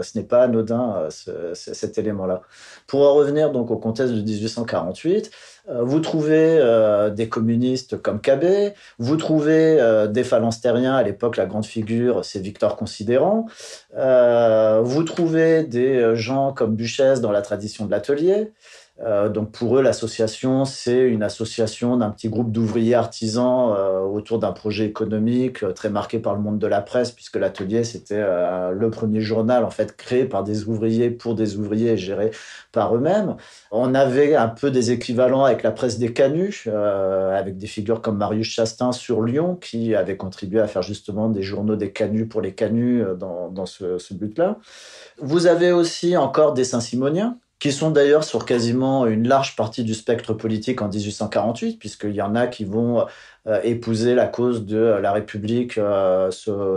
ce 0.03 0.19
n'est 0.19 0.25
pas 0.25 0.43
anodin, 0.43 1.09
cet 1.55 1.99
élément-là. 1.99 2.43
Pour 2.87 3.03
en 3.03 3.15
revenir 3.15 3.51
donc 3.51 3.71
au 3.71 3.77
contexte 3.77 4.15
de 4.15 4.21
1848, 4.21 5.31
euh, 5.31 5.31
vous 5.69 6.01
trouvez 6.01 6.59
euh, 6.61 7.11
des 7.11 7.29
communistes 7.29 8.01
comme 8.01 8.21
Cabet, 8.21 8.75
vous 8.99 9.17
trouvez 9.17 9.81
euh, 9.81 10.07
des 10.07 10.25
phalanstériens, 10.25 10.95
à 10.95 11.03
l'époque 11.03 11.37
la 11.37 11.47
grande 11.47 11.67
figure 11.67 12.25
c'est 12.25 12.41
Victor 12.41 12.77
Considérant, 12.77 13.47
vous 13.93 15.03
trouvez 15.03 15.65
des 15.65 16.15
gens 16.17 16.53
comme 16.53 16.77
Buchès 16.77 17.21
dans 17.21 17.33
la 17.33 17.43
tradition 17.43 17.87
de 17.87 17.91
l'atelier, 17.91 18.53
euh, 19.05 19.29
donc 19.29 19.53
pour 19.53 19.76
eux, 19.76 19.83
l'association, 19.83 20.65
c'est 20.65 21.00
une 21.00 21.23
association 21.23 21.99
d'un 21.99 22.11
petit 22.11 22.31
groupe 22.31 22.50
d'ouvriers 22.50 22.95
artisans 22.95 23.75
euh, 23.76 24.00
autour 24.00 24.38
d'un 24.38 24.53
projet 24.53 24.87
économique 24.87 25.62
euh, 25.62 25.73
très 25.73 25.91
marqué 25.91 26.19
par 26.19 26.35
le 26.35 26.41
monde 26.41 26.59
de 26.59 26.67
la 26.67 26.81
presse, 26.81 27.11
puisque 27.11 27.37
l'atelier, 27.37 27.85
c'était 27.85 28.25
le 28.73 28.91
premier 28.91 29.21
journal 29.21 29.65
en 29.65 29.71
fait 29.71 29.97
créé 29.97 30.25
par 30.25 30.45
des 30.45 30.65
ouvriers 30.69 31.11
pour 31.11 31.35
des 31.35 31.57
ouvriers 31.57 31.93
et 31.93 31.97
géré 31.97 32.31
par 32.73 32.95
eux-mêmes. 32.97 33.37
On 33.71 33.95
avait 33.95 34.35
un 34.35 34.49
peu 34.49 34.71
des 34.71 34.91
équivalents 34.91 35.45
avec 35.45 35.62
la 35.62 35.73
presse 35.73 35.99
des 35.99 36.12
canuts, 36.12 36.67
avec 36.67 37.59
des 37.59 37.67
figures 37.67 38.00
comme 38.00 38.17
Marius 38.17 38.49
Chastain 38.49 38.93
sur 38.93 39.23
Lyon, 39.23 39.57
qui 39.57 39.95
avait 39.95 40.17
contribué 40.17 40.61
à 40.61 40.67
faire 40.67 40.83
justement 40.83 41.29
des 41.29 41.43
journaux 41.43 41.76
des 41.76 41.93
canuts 41.93 42.26
pour 42.26 42.41
les 42.41 42.55
canuts 42.55 43.05
dans, 43.19 43.50
dans 43.50 43.67
ce, 43.67 43.99
ce 43.99 44.15
but-là. 44.15 44.59
Vous 45.19 45.47
avez 45.47 45.73
aussi 45.73 46.17
encore 46.17 46.55
des 46.55 46.65
Saint-Simoniens, 46.65 47.38
qui 47.59 47.73
sont 47.73 47.91
d'ailleurs 47.91 48.25
sur 48.25 48.45
quasiment 48.45 49.07
une 49.07 49.27
large 49.27 49.57
partie 49.57 49.83
du 49.83 49.95
spectre 49.95 50.35
politique 50.35 50.83
en 50.83 50.89
1848, 50.89 51.79
puisqu'il 51.79 52.15
y 52.15 52.23
en 52.23 52.35
a 52.35 52.47
qui 52.47 52.65
vont 52.65 53.07
épouser 53.62 54.15
la 54.15 54.26
cause 54.26 54.67
de 54.67 54.76
la 54.79 55.12
République 55.12 55.79
euh, 55.79 56.31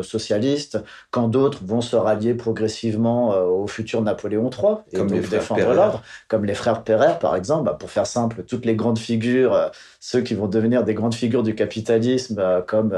socialiste, 0.04 0.80
quand 1.10 1.28
d'autres 1.28 1.60
vont 1.66 1.82
se 1.82 1.96
rallier 1.96 2.36
progressivement 2.36 3.34
euh, 3.34 3.44
au 3.44 3.66
futur 3.66 4.02
Napoléon 4.02 4.52
III 4.52 4.76
et 4.92 4.98
comme 4.98 5.10
défendre 5.10 5.74
l'ordre, 5.74 6.04
comme 6.28 6.46
les 6.46 6.54
frères 6.54 6.84
Perret 6.84 7.18
par 7.20 7.36
exemple. 7.36 7.66
Bah, 7.66 7.74
pour 7.80 7.90
faire 7.90 8.06
simple, 8.06 8.44
toutes 8.44 8.66
les 8.66 8.76
grandes 8.76 9.00
figures, 9.00 9.72
ceux 10.00 10.22
qui 10.22 10.36
vont 10.36 10.48
devenir 10.48 10.84
des 10.84 10.94
grandes 10.94 11.16
figures 11.16 11.44
du 11.44 11.56
capitalisme, 11.56 12.64
comme 12.68 12.96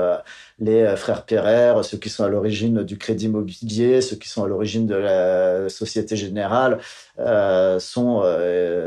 les 0.59 0.95
frères 0.95 1.23
Perret, 1.23 1.73
ceux 1.83 1.97
qui 1.97 2.09
sont 2.09 2.23
à 2.23 2.29
l'origine 2.29 2.83
du 2.83 2.97
crédit 2.97 3.25
immobilier, 3.25 4.01
ceux 4.01 4.17
qui 4.17 4.29
sont 4.29 4.43
à 4.43 4.47
l'origine 4.47 4.85
de 4.85 4.95
la 4.95 5.69
Société 5.69 6.15
Générale, 6.15 6.79
sont 7.79 8.23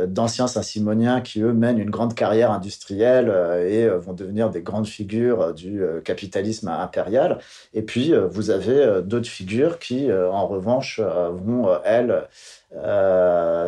d'anciens 0.06 0.46
Saint-Simoniens 0.46 1.20
qui 1.20 1.40
eux 1.40 1.52
mènent 1.52 1.78
une 1.78 1.90
grande 1.90 2.14
carrière 2.14 2.52
industrielle 2.52 3.32
et 3.66 3.88
vont 3.88 4.12
devenir 4.12 4.50
des 4.50 4.62
grands 4.62 4.73
figure 4.82 5.40
euh, 5.40 5.52
du 5.52 5.82
euh, 5.82 6.00
capitalisme 6.00 6.68
impérial. 6.68 7.38
Et 7.74 7.82
puis, 7.82 8.12
euh, 8.12 8.26
vous 8.26 8.50
avez 8.50 9.02
d'autres 9.02 9.28
figures 9.28 9.78
qui, 9.78 10.10
en 10.12 10.46
revanche, 10.46 11.00
vont, 11.00 11.68
elles, 11.84 12.24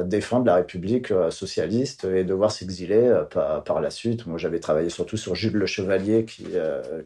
défendre 0.05 0.47
la 0.47 0.57
République 0.57 1.13
socialiste 1.31 2.05
et 2.05 2.25
devoir 2.25 2.51
s'exiler 2.51 3.23
par, 3.65 3.81
la 3.81 3.91
suite. 3.91 4.27
Moi, 4.27 4.37
j'avais 4.39 4.59
travaillé 4.59 4.89
surtout 4.89 5.17
sur 5.17 5.37
Jules 5.37 5.57
Le 5.57 5.67
Chevalier, 5.67 6.25
qui, 6.25 6.47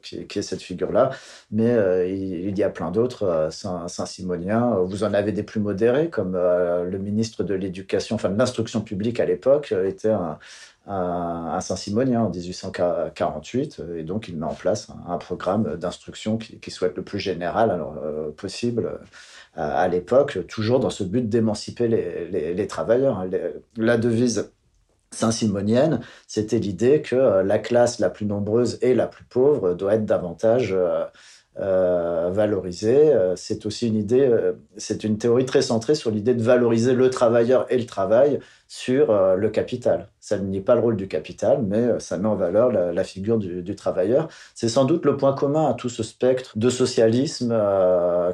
qui, 0.03 0.39
est 0.39 0.43
cette 0.43 0.63
figure-là, 0.63 1.11
mais 1.51 2.11
il, 2.11 2.59
y 2.59 2.63
a 2.63 2.71
plein 2.71 2.91
d'autres 2.91 3.49
Saint-Simoniens. 3.51 4.77
Vous 4.85 5.05
en 5.05 5.13
avez 5.13 5.33
des 5.33 5.43
plus 5.43 5.61
modérés, 5.61 6.09
comme 6.09 6.33
le 6.33 6.99
ministre 6.99 7.43
de 7.43 7.55
l'Éducation, 7.55 8.17
enfin 8.17 8.31
de 8.31 8.39
l'Instruction 8.39 8.81
publique 8.81 9.21
à 9.21 9.27
l'époque, 9.27 9.75
était 9.87 10.11
un, 10.11 10.39
à 10.87 11.59
Saint-Simonien 11.61 12.23
en 12.23 12.31
1848, 12.31 13.83
et 13.97 14.03
donc 14.03 14.29
il 14.29 14.37
met 14.37 14.47
en 14.47 14.55
place 14.55 14.89
un, 15.07 15.19
programme 15.19 15.77
d'instruction 15.77 16.39
qui, 16.39 16.71
soit 16.71 16.97
le 16.97 17.03
plus 17.03 17.19
général 17.19 17.81
euh, 18.03 18.31
possible 18.31 18.87
euh, 18.87 18.97
à, 19.55 19.87
l'époque, 19.89 20.47
toujours 20.49 20.81
dans 20.81 20.91
ce 20.91 21.05
but 21.05 21.29
d'émanciper 21.29 21.87
les, 21.87 22.67
travailleurs. 22.67 23.27
la 23.77 23.99
devise 23.99 24.53
saint-simonienne, 25.13 26.01
c'était 26.27 26.59
l'idée 26.59 27.03
que 27.03 27.43
la 27.43 27.59
classe 27.59 27.99
la 27.99 28.11
plus 28.11 28.27
nombreuse 28.27 28.79
et 28.81 28.95
la 28.95 29.07
plus 29.07 29.25
pauvre 29.25 29.75
doit 29.75 29.95
être 29.95 30.07
davantage 30.07 30.75
valorisé. 31.61 33.13
C'est 33.37 33.67
aussi 33.67 33.89
une 33.89 33.97
idée, 33.97 34.31
c'est 34.77 35.05
une 35.05 35.19
théorie 35.19 35.45
très 35.45 35.63
centrée 35.63 35.95
sur 35.95 36.11
l'idée 36.11 36.35
de 36.35 36.43
valoriser 36.43 36.95
le 36.95 37.11
travailleur 37.11 37.67
et 37.71 37.79
le 37.79 37.87
travail 37.87 38.39
sur 38.67 39.13
le 39.37 39.51
capital. 39.51 40.09
Ça 40.21 40.39
ne 40.39 40.47
nie 40.47 40.61
pas 40.61 40.75
le 40.75 40.81
rôle 40.81 40.97
du 40.97 41.09
capital, 41.09 41.63
mais 41.63 41.99
ça 41.99 42.19
met 42.19 42.29
en 42.29 42.37
valeur 42.37 42.71
la, 42.71 43.05
figure 43.05 43.39
du, 43.39 43.63
du 43.63 43.77
travailleur. 43.77 44.29
C'est 44.55 44.69
sans 44.69 44.85
doute 44.85 45.05
le 45.05 45.17
point 45.17 45.35
commun 45.35 45.69
à 45.69 45.75
tout 45.75 45.89
ce 45.89 46.03
spectre 46.03 46.57
de 46.57 46.71
socialisme 46.71 47.55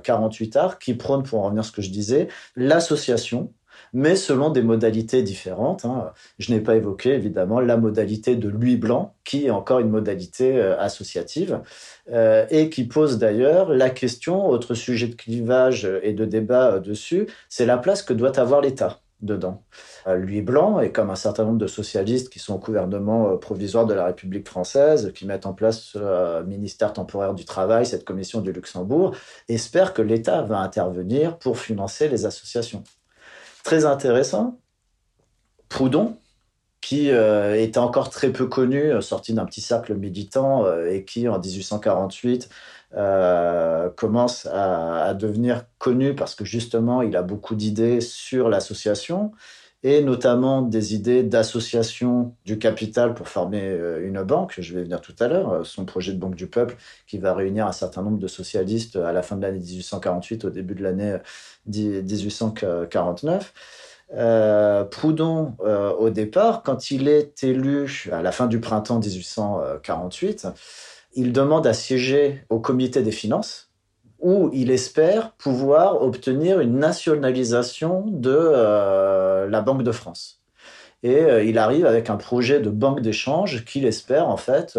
48 0.02 0.56
art 0.56 0.78
qui 0.78 0.94
prône, 0.94 1.22
pour 1.22 1.40
en 1.40 1.44
revenir 1.44 1.60
à 1.60 1.64
ce 1.64 1.72
que 1.72 1.82
je 1.82 1.90
disais, 1.90 2.28
l'association 2.54 3.52
mais 3.96 4.14
selon 4.14 4.50
des 4.50 4.60
modalités 4.60 5.22
différentes. 5.22 5.86
Hein. 5.86 6.12
Je 6.38 6.52
n'ai 6.52 6.60
pas 6.60 6.76
évoqué 6.76 7.14
évidemment 7.14 7.60
la 7.60 7.78
modalité 7.78 8.36
de 8.36 8.46
lui 8.46 8.76
blanc, 8.76 9.14
qui 9.24 9.46
est 9.46 9.50
encore 9.50 9.78
une 9.78 9.88
modalité 9.88 10.58
euh, 10.58 10.78
associative, 10.78 11.62
euh, 12.12 12.44
et 12.50 12.68
qui 12.68 12.84
pose 12.84 13.16
d'ailleurs 13.16 13.70
la 13.70 13.88
question, 13.88 14.48
autre 14.50 14.74
sujet 14.74 15.06
de 15.08 15.14
clivage 15.14 15.88
et 16.02 16.12
de 16.12 16.26
débat 16.26 16.72
euh, 16.72 16.78
dessus, 16.78 17.26
c'est 17.48 17.64
la 17.64 17.78
place 17.78 18.02
que 18.02 18.12
doit 18.12 18.38
avoir 18.38 18.60
l'État 18.60 19.00
dedans. 19.22 19.62
Lui 20.14 20.42
blanc, 20.42 20.78
et 20.78 20.92
comme 20.92 21.08
un 21.08 21.16
certain 21.16 21.46
nombre 21.46 21.58
de 21.58 21.66
socialistes 21.66 22.28
qui 22.28 22.38
sont 22.38 22.56
au 22.56 22.58
gouvernement 22.58 23.38
provisoire 23.38 23.86
de 23.86 23.94
la 23.94 24.04
République 24.04 24.46
française, 24.46 25.10
qui 25.14 25.26
mettent 25.26 25.46
en 25.46 25.54
place 25.54 25.80
ce 25.80 26.42
ministère 26.44 26.92
temporaire 26.92 27.32
du 27.32 27.46
travail, 27.46 27.86
cette 27.86 28.04
commission 28.04 28.42
du 28.42 28.52
Luxembourg, 28.52 29.16
espère 29.48 29.94
que 29.94 30.02
l'État 30.02 30.42
va 30.42 30.60
intervenir 30.60 31.38
pour 31.38 31.58
financer 31.58 32.08
les 32.08 32.26
associations 32.26 32.84
très 33.66 33.84
intéressant. 33.84 34.60
Proudhon, 35.68 36.16
qui 36.80 37.10
euh, 37.10 37.60
était 37.60 37.78
encore 37.78 38.10
très 38.10 38.30
peu 38.30 38.46
connu, 38.46 38.92
euh, 38.92 39.00
sorti 39.00 39.34
d'un 39.34 39.44
petit 39.44 39.60
cercle 39.60 39.96
militant 39.96 40.64
euh, 40.64 40.88
et 40.88 41.04
qui, 41.04 41.26
en 41.26 41.40
1848, 41.40 42.48
commence 43.96 44.46
à, 44.46 45.14
devenir 45.14 45.64
connu 45.78 46.14
parce 46.14 46.36
que 46.36 46.44
justement, 46.44 47.02
il 47.02 47.16
a 47.16 47.22
beaucoup 47.22 47.56
d'idées 47.56 48.00
sur 48.00 48.48
l'association 48.48 49.32
et 49.82 50.02
notamment 50.02 50.62
des 50.62 50.94
idées 50.94 51.22
d'association 51.22 52.34
du 52.44 52.58
capital 52.58 53.14
pour 53.14 53.28
former 53.28 53.78
une 54.02 54.22
banque. 54.22 54.54
Je 54.58 54.74
vais 54.74 54.82
venir 54.82 55.00
tout 55.00 55.14
à 55.20 55.28
l'heure. 55.28 55.64
Son 55.64 55.84
projet 55.84 56.12
de 56.12 56.18
banque 56.18 56.34
du 56.34 56.48
peuple 56.48 56.76
qui 57.06 57.18
va 57.18 57.34
réunir 57.34 57.66
un 57.66 57.72
certain 57.72 58.02
nombre 58.02 58.18
de 58.18 58.26
socialistes 58.26 58.96
à 58.96 59.12
la 59.12 59.22
fin 59.22 59.36
de 59.36 59.42
l'année 59.42 59.60
1848, 59.60 60.46
au 60.46 60.50
début 60.50 60.74
de 60.74 60.82
l'année 60.82 61.16
1849. 61.66 63.52
Euh, 64.14 64.84
Proudhon, 64.84 65.56
euh, 65.64 65.92
au 65.92 66.10
départ, 66.10 66.62
quand 66.62 66.90
il 66.90 67.08
est 67.08 67.42
élu 67.42 67.86
à 68.12 68.22
la 68.22 68.32
fin 68.32 68.46
du 68.46 68.60
printemps 68.60 69.00
1848, 69.00 70.48
il 71.14 71.32
demande 71.32 71.66
à 71.66 71.72
siéger 71.72 72.44
au 72.48 72.60
comité 72.60 73.02
des 73.02 73.10
finances, 73.10 73.65
où 74.20 74.50
il 74.52 74.70
espère 74.70 75.32
pouvoir 75.32 76.02
obtenir 76.02 76.60
une 76.60 76.78
nationalisation 76.78 78.04
de 78.06 78.36
euh, 78.36 79.48
la 79.48 79.60
Banque 79.60 79.82
de 79.82 79.92
France. 79.92 80.40
Et 81.02 81.22
il 81.44 81.58
arrive 81.58 81.86
avec 81.86 82.10
un 82.10 82.16
projet 82.16 82.58
de 82.58 82.70
banque 82.70 83.00
d'échange 83.00 83.64
qu'il 83.64 83.84
espère 83.84 84.28
en 84.28 84.38
fait 84.38 84.76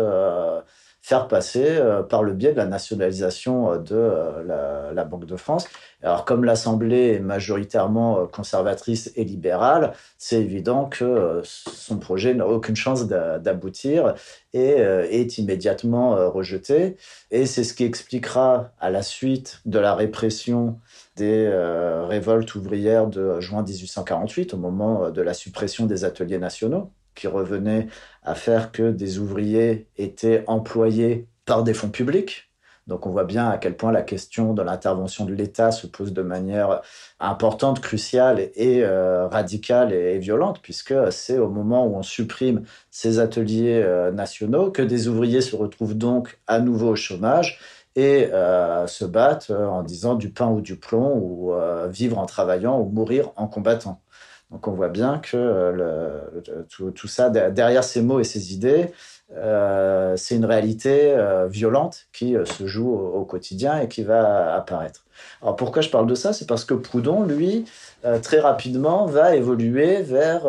faire 1.08 1.30
passer 1.30 1.64
euh, 1.66 2.04
par 2.04 2.22
le 2.22 2.34
biais 2.34 2.52
de 2.52 2.58
la 2.58 2.66
nationalisation 2.66 3.72
euh, 3.72 3.78
de 3.78 3.96
euh, 3.96 4.94
la, 4.94 5.06
Banque 5.06 5.26
de 5.26 5.38
France. 5.38 5.66
Alors, 6.04 6.26
comme 6.26 6.44
l'Assemblée 6.44 7.14
est 7.14 7.20
majoritairement 7.22 8.28
conservatrice 8.28 9.14
et 9.16 9.24
libérale, 9.24 9.94
c'est 10.18 10.42
évident 10.42 10.84
que 10.84 11.42
son 11.46 11.98
projet 11.98 12.34
n'a 12.34 12.46
aucune 12.46 12.76
chance 12.76 13.08
d'aboutir 13.08 14.16
et 14.54 14.72
est 14.72 15.38
immédiatement 15.38 16.30
rejeté. 16.30 16.98
Et 17.32 17.46
c'est 17.46 17.64
ce 17.64 17.74
qui 17.74 17.86
expliquera, 17.86 18.74
à 18.80 18.90
la 18.90 19.02
suite 19.02 19.62
de 19.66 19.80
la 19.80 19.96
répression 19.96 20.80
des 21.16 21.50
révoltes 22.08 22.54
ouvrières 22.56 23.08
de 23.08 23.40
juin 23.40 23.64
1848, 23.64 24.54
au 24.54 24.58
moment 24.58 25.10
de 25.10 25.22
la 25.22 25.34
suppression 25.34 25.86
des 25.86 26.04
ateliers 26.04 26.40
nationaux, 26.40 26.92
qui 27.18 27.28
revenait 27.28 27.88
à 28.28 28.36
faire 28.36 28.72
que 28.74 28.92
des 28.92 29.20
ouvriers 29.20 29.88
étaient 29.98 30.44
employés 30.48 31.28
par 31.46 31.64
des 31.64 31.74
fonds 31.74 31.90
publics. 31.90 32.52
Donc 32.86 33.06
on 33.06 33.10
voit 33.10 33.24
bien 33.24 33.50
à 33.50 33.58
quel 33.58 33.76
point 33.76 33.92
la 33.92 34.02
question 34.02 34.54
de 34.54 34.62
l'intervention 34.62 35.26
de 35.26 35.34
l'État 35.34 35.72
se 35.72 35.88
pose 35.88 36.14
de 36.14 36.22
manière 36.22 36.82
importante, 37.20 37.80
cruciale 37.80 38.40
et 38.56 38.84
euh, 38.84 39.28
radicale 39.28 39.94
et, 39.94 40.20
violente, 40.20 40.60
puisque 40.62 40.94
c'est 41.12 41.38
au 41.38 41.50
moment 41.50 41.86
où 41.86 41.96
on 41.96 42.04
supprime 42.04 42.64
ces 42.92 43.20
ateliers 43.20 43.82
euh, 43.84 44.12
nationaux 44.12 44.72
que 44.72 44.82
des 44.82 45.08
ouvriers 45.08 45.42
se 45.42 45.56
retrouvent 45.56 45.98
donc 45.98 46.40
à 46.48 46.60
nouveau 46.60 46.90
au 46.90 46.96
chômage 46.96 47.60
et 47.96 48.30
euh, 48.34 48.88
se 48.88 49.06
battent 49.06 49.52
en 49.52 49.84
disant 49.84 50.16
du 50.16 50.30
pain 50.30 50.48
ou 50.50 50.62
du 50.62 50.76
plomb, 50.78 51.18
ou 51.18 51.54
vivre 51.90 52.20
en 52.20 52.26
travaillant 52.26 52.80
ou 52.80 52.90
mourir 52.90 53.32
en 53.38 53.48
combattant. 53.48 54.02
Donc 54.52 54.68
on 54.68 54.72
voit 54.72 54.90
bien 54.90 55.20
que 55.20 55.36
euh, 55.36 56.22
tout, 56.70 57.08
ça, 57.08 57.30
derrière 57.30 57.84
ces 57.84 58.02
mots 58.02 58.20
et 58.20 58.24
ces 58.24 58.54
idées, 58.54 58.92
euh, 59.36 60.16
c'est 60.16 60.36
une 60.36 60.46
réalité 60.46 61.14
euh, 61.14 61.48
violente 61.48 62.08
qui 62.14 62.36
se 62.46 62.66
joue 62.66 62.90
au, 62.90 63.26
quotidien 63.26 63.80
et 63.80 63.90
qui 63.90 64.04
va 64.04 64.56
apparaître. 64.56 65.07
Alors 65.42 65.56
pourquoi 65.56 65.82
je 65.82 65.90
parle 65.90 66.08
de 66.08 66.16
ça? 66.16 66.34
C'est 66.34 66.48
parce 66.48 66.66
que 66.66 66.74
Proudhon, 66.74 67.24
lui, 67.24 67.66
très 68.22 68.40
rapidement, 68.40 69.06
va 69.06 69.36
évoluer 69.36 70.02
vers 70.02 70.48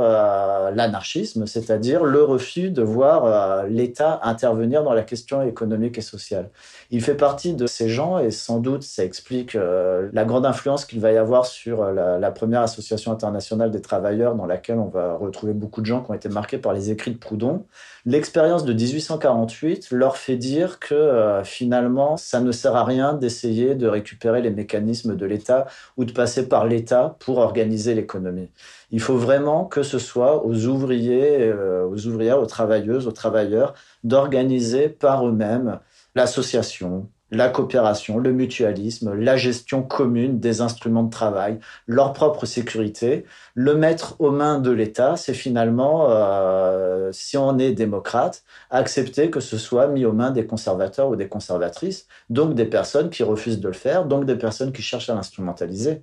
l'anarchisme, 0.74 1.46
c'est-à-dire 1.46 2.04
le 2.04 2.22
refus 2.22 2.70
de 2.70 2.82
voir 2.82 3.66
l'État 3.66 4.20
intervenir 4.22 4.82
dans 4.82 4.94
la 4.94 5.02
question 5.02 5.42
économique 5.42 5.98
et 5.98 6.02
sociale. 6.02 6.50
Il 6.90 7.02
fait 7.02 7.14
partie 7.14 7.54
de 7.54 7.66
ces 7.66 7.88
gens 7.88 8.18
et 8.18 8.30
sans 8.30 8.60
doute 8.60 8.82
ça 8.82 9.04
explique 9.04 9.54
euh, 9.54 10.08
la 10.12 10.24
grande 10.24 10.46
influence 10.46 10.84
qu'il 10.84 11.00
va 11.00 11.12
y 11.12 11.16
avoir 11.16 11.46
sur 11.46 11.82
euh, 11.82 12.18
la, 12.18 12.30
première 12.30 12.62
association 12.62 13.12
internationale 13.12 13.70
des 13.70 13.80
travailleurs 13.80 14.34
dans 14.34 14.46
laquelle 14.46 14.78
on 14.78 14.88
va 14.88 15.14
retrouver 15.14 15.52
beaucoup 15.52 15.80
de 15.80 15.86
gens 15.86 16.02
qui 16.02 16.10
ont 16.10 16.14
été 16.14 16.28
marqués 16.28 16.58
par 16.58 16.72
les 16.72 16.90
écrits 16.90 17.10
de 17.10 17.18
Proudhon. 17.18 17.64
L'expérience 18.06 18.64
de 18.64 18.72
1848 18.72 19.90
leur 19.90 20.16
fait 20.16 20.36
dire 20.36 20.78
que 20.78 20.94
euh, 20.94 21.44
finalement 21.44 22.16
ça 22.16 22.40
ne 22.40 22.52
sert 22.52 22.74
à 22.76 22.84
rien 22.84 23.12
d'essayer 23.14 23.74
de 23.74 23.86
récupérer 23.86 24.40
les 24.40 24.50
mécanismes 24.58 25.14
de 25.16 25.26
l'État 25.26 25.66
ou 25.96 26.04
de 26.04 26.12
passer 26.12 26.48
par 26.48 26.66
l'État 26.66 27.16
pour 27.20 27.38
organiser 27.38 27.94
l'économie. 27.94 28.50
Il 28.90 29.00
faut 29.00 29.16
vraiment 29.16 29.64
que 29.64 29.82
ce 29.82 29.98
soit 29.98 30.44
aux 30.44 30.66
ouvriers, 30.66 31.52
aux 31.92 32.06
ouvrières, 32.06 32.40
aux 32.40 32.46
travailleuses, 32.46 33.06
aux 33.06 33.12
travailleurs 33.12 33.74
d'organiser 34.04 34.88
par 34.88 35.26
eux-mêmes 35.26 35.80
l'association, 36.14 37.08
la 37.30 37.48
coopération, 37.48 38.18
le 38.18 38.32
mutualisme, 38.32 39.14
la 39.14 39.36
gestion 39.36 39.82
commune 39.82 40.40
des 40.40 40.60
instruments 40.60 41.02
de 41.02 41.10
travail, 41.10 41.58
leur 41.86 42.12
propre 42.12 42.46
sécurité. 42.46 43.24
Le 43.54 43.74
mettre 43.74 44.16
aux 44.20 44.30
mains 44.30 44.58
de 44.58 44.70
l'État, 44.70 45.16
c'est 45.16 45.34
finalement, 45.34 46.08
euh, 46.10 47.10
si 47.12 47.36
on 47.36 47.58
est 47.58 47.72
démocrate, 47.72 48.44
accepter 48.70 49.30
que 49.30 49.40
ce 49.40 49.58
soit 49.58 49.88
mis 49.88 50.04
aux 50.04 50.12
mains 50.12 50.30
des 50.30 50.46
conservateurs 50.46 51.08
ou 51.08 51.16
des 51.16 51.28
conservatrices, 51.28 52.06
donc 52.30 52.54
des 52.54 52.66
personnes 52.66 53.10
qui 53.10 53.22
refusent 53.22 53.60
de 53.60 53.68
le 53.68 53.74
faire, 53.74 54.06
donc 54.06 54.24
des 54.24 54.36
personnes 54.36 54.72
qui 54.72 54.82
cherchent 54.82 55.10
à 55.10 55.14
l'instrumentaliser. 55.14 56.02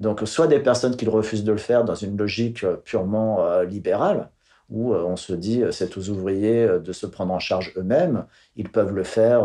Donc 0.00 0.20
soit 0.26 0.46
des 0.46 0.60
personnes 0.60 0.96
qui 0.96 1.06
refusent 1.08 1.44
de 1.44 1.52
le 1.52 1.58
faire 1.58 1.84
dans 1.84 1.94
une 1.94 2.16
logique 2.16 2.64
purement 2.84 3.44
euh, 3.44 3.64
libérale, 3.64 4.30
où 4.70 4.92
euh, 4.92 5.02
on 5.04 5.16
se 5.16 5.32
dit 5.32 5.62
euh, 5.62 5.72
c'est 5.72 5.96
aux 5.96 6.08
ouvriers 6.10 6.64
euh, 6.64 6.78
de 6.78 6.92
se 6.92 7.06
prendre 7.06 7.32
en 7.32 7.38
charge 7.38 7.72
eux-mêmes. 7.76 8.26
Ils 8.56 8.68
peuvent 8.68 8.94
le 8.94 9.04
faire 9.04 9.42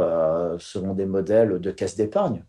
selon 0.59 0.93
des 0.93 1.05
modèles 1.05 1.59
de 1.59 1.71
caisse 1.71 1.95
d'épargne. 1.95 2.43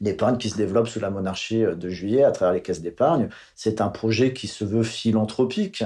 L'épargne 0.00 0.38
qui 0.38 0.50
se 0.50 0.56
développe 0.56 0.88
sous 0.88 1.00
la 1.00 1.10
monarchie 1.10 1.62
de 1.62 1.88
Juillet 1.88 2.24
à 2.24 2.30
travers 2.30 2.54
les 2.54 2.62
caisses 2.62 2.80
d'épargne, 2.80 3.28
c'est 3.54 3.80
un 3.80 3.88
projet 3.88 4.32
qui 4.32 4.46
se 4.46 4.64
veut 4.64 4.82
philanthropique. 4.82 5.84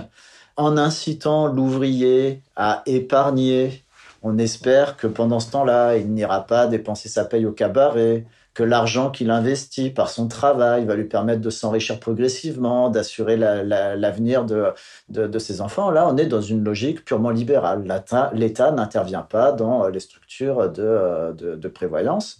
En 0.56 0.76
incitant 0.76 1.48
l'ouvrier 1.48 2.42
à 2.56 2.82
épargner, 2.86 3.84
on 4.22 4.38
espère 4.38 4.96
que 4.96 5.06
pendant 5.06 5.40
ce 5.40 5.50
temps-là, 5.50 5.96
il 5.96 6.12
n'ira 6.12 6.46
pas 6.46 6.66
dépenser 6.66 7.08
sa 7.08 7.24
paye 7.24 7.46
au 7.46 7.52
cabaret, 7.52 8.26
que 8.54 8.62
l'argent 8.62 9.10
qu'il 9.10 9.30
investit 9.30 9.90
par 9.90 10.10
son 10.10 10.28
travail 10.28 10.84
va 10.84 10.96
lui 10.96 11.04
permettre 11.04 11.40
de 11.40 11.50
s'enrichir 11.50 12.00
progressivement, 12.00 12.90
d'assurer 12.90 13.36
l'avenir 13.36 14.44
de, 14.44 14.72
de, 15.08 15.38
ses 15.38 15.60
enfants. 15.60 15.90
Là, 15.90 16.08
on 16.08 16.16
est 16.16 16.26
dans 16.26 16.40
une 16.40 16.64
logique 16.64 17.04
purement 17.04 17.30
libérale. 17.30 17.84
L'État 18.32 18.72
n'intervient 18.72 19.22
pas 19.22 19.52
dans 19.52 19.88
les 19.88 20.00
structures 20.00 20.70
de, 20.70 21.32
de 21.34 21.68
prévoyance. 21.68 22.39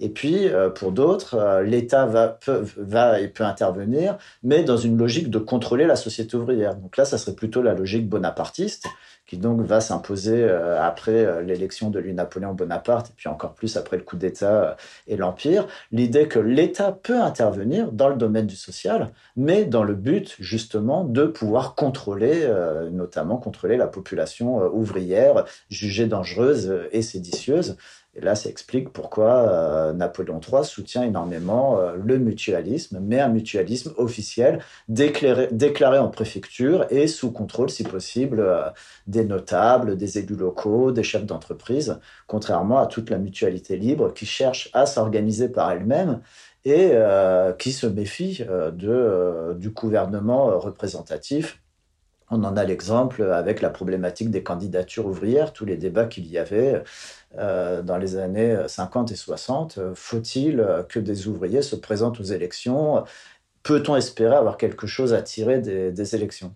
Et 0.00 0.08
puis, 0.08 0.48
euh, 0.48 0.70
pour 0.70 0.92
d'autres, 0.92 1.34
euh, 1.34 1.62
l'État 1.62 2.06
va, 2.06 2.38
va 2.76 3.20
et 3.20 3.28
peut 3.28 3.44
intervenir, 3.44 4.16
mais 4.42 4.64
dans 4.64 4.78
une 4.78 4.96
logique 4.96 5.30
de 5.30 5.38
contrôler 5.38 5.86
la 5.86 5.96
société 5.96 6.36
ouvrière. 6.36 6.74
Donc 6.74 6.96
là, 6.96 7.04
ça 7.04 7.18
serait 7.18 7.34
plutôt 7.34 7.60
la 7.60 7.74
logique 7.74 8.08
bonapartiste, 8.08 8.86
qui 9.26 9.36
donc 9.36 9.60
va 9.60 9.80
s'imposer 9.80 10.42
euh, 10.42 10.82
après 10.82 11.44
l'élection 11.44 11.90
de 11.90 12.00
lui 12.00 12.14
Napoléon 12.14 12.54
Bonaparte, 12.54 13.10
et 13.10 13.12
puis 13.14 13.28
encore 13.28 13.52
plus 13.52 13.76
après 13.76 13.98
le 13.98 14.02
coup 14.02 14.16
d'État 14.16 14.76
et 15.06 15.16
l'Empire. 15.16 15.68
L'idée 15.92 16.26
que 16.28 16.38
l'État 16.38 16.92
peut 16.92 17.20
intervenir 17.20 17.92
dans 17.92 18.08
le 18.08 18.16
domaine 18.16 18.46
du 18.46 18.56
social, 18.56 19.10
mais 19.36 19.66
dans 19.66 19.84
le 19.84 19.94
but 19.94 20.34
justement 20.40 21.04
de 21.04 21.26
pouvoir 21.26 21.74
contrôler, 21.74 22.48
notamment 22.90 23.36
contrôler 23.36 23.76
la 23.76 23.86
population 23.86 24.64
ouvrière 24.72 25.44
jugée 25.68 26.06
dangereuse 26.06 26.72
et 26.90 27.02
séditieuse, 27.02 27.76
Et 28.14 28.20
là, 28.20 28.34
ça 28.34 28.50
explique 28.50 28.92
pourquoi 28.92 29.48
euh, 29.48 29.92
Napoléon 29.92 30.40
III 30.40 30.64
soutient 30.64 31.04
énormément 31.04 31.78
euh, 31.78 31.94
le 31.94 32.18
mutualisme, 32.18 32.98
mais 33.00 33.20
un 33.20 33.28
mutualisme 33.28 33.92
officiel 33.98 34.60
déclaré, 34.88 35.98
en 35.98 36.08
préfecture 36.08 36.86
et 36.90 37.06
sous 37.06 37.30
contrôle, 37.30 37.70
si 37.70 37.84
possible, 37.84 38.40
euh, 38.40 38.64
des 39.06 39.24
notables, 39.24 39.96
des 39.96 40.18
élus 40.18 40.34
locaux, 40.34 40.90
des 40.90 41.04
chefs 41.04 41.24
d'entreprise, 41.24 42.00
contrairement 42.26 42.80
à 42.80 42.86
toute 42.86 43.10
la 43.10 43.18
mutualité 43.18 43.76
libre 43.76 44.12
qui 44.12 44.26
cherche 44.26 44.70
à 44.72 44.86
s'organiser 44.86 45.48
par 45.48 45.70
elle-même 45.70 46.20
et 46.64 46.92
qui 47.58 47.72
se 47.72 47.86
méfie 47.86 48.44
du 48.74 49.70
gouvernement 49.70 50.58
représentatif 50.58 51.59
on 52.30 52.44
en 52.44 52.56
a 52.56 52.64
l'exemple 52.64 53.22
avec 53.22 53.60
la 53.60 53.70
problématique 53.70 54.30
des 54.30 54.42
candidatures 54.42 55.06
ouvrières, 55.06 55.52
tous 55.52 55.64
les 55.64 55.76
débats 55.76 56.06
qu'il 56.06 56.26
y 56.26 56.38
avait 56.38 56.82
euh, 57.38 57.82
dans 57.82 57.96
les 57.96 58.16
années 58.16 58.56
50 58.66 59.12
et 59.12 59.16
60. 59.16 59.78
Faut-il 59.94 60.64
que 60.88 61.00
des 61.00 61.28
ouvriers 61.28 61.62
se 61.62 61.76
présentent 61.76 62.20
aux 62.20 62.24
élections? 62.24 63.04
Peut-on 63.62 63.96
espérer 63.96 64.36
avoir 64.36 64.56
quelque 64.56 64.86
chose 64.86 65.12
à 65.12 65.22
tirer 65.22 65.60
des, 65.60 66.14
élections? 66.14 66.54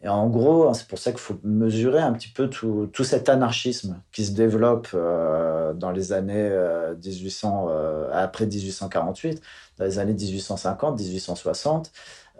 Et 0.00 0.08
en 0.08 0.28
gros, 0.28 0.72
c'est 0.74 0.86
pour 0.86 0.98
ça 0.98 1.10
qu'il 1.10 1.20
faut 1.20 1.38
mesurer 1.42 2.00
un 2.00 2.12
petit 2.12 2.28
peu 2.28 2.48
tout, 2.48 2.88
cet 3.04 3.28
anarchisme 3.28 4.00
qui 4.12 4.24
se 4.24 4.32
développe 4.32 4.88
euh, 4.94 5.72
dans 5.74 5.90
les 5.90 6.12
années 6.12 6.50
1800, 7.04 7.66
euh, 7.68 8.08
après 8.12 8.46
1848, 8.46 9.42
dans 9.76 9.84
les 9.84 9.98
années 9.98 10.14
1850, 10.14 10.98
1860 10.98 11.92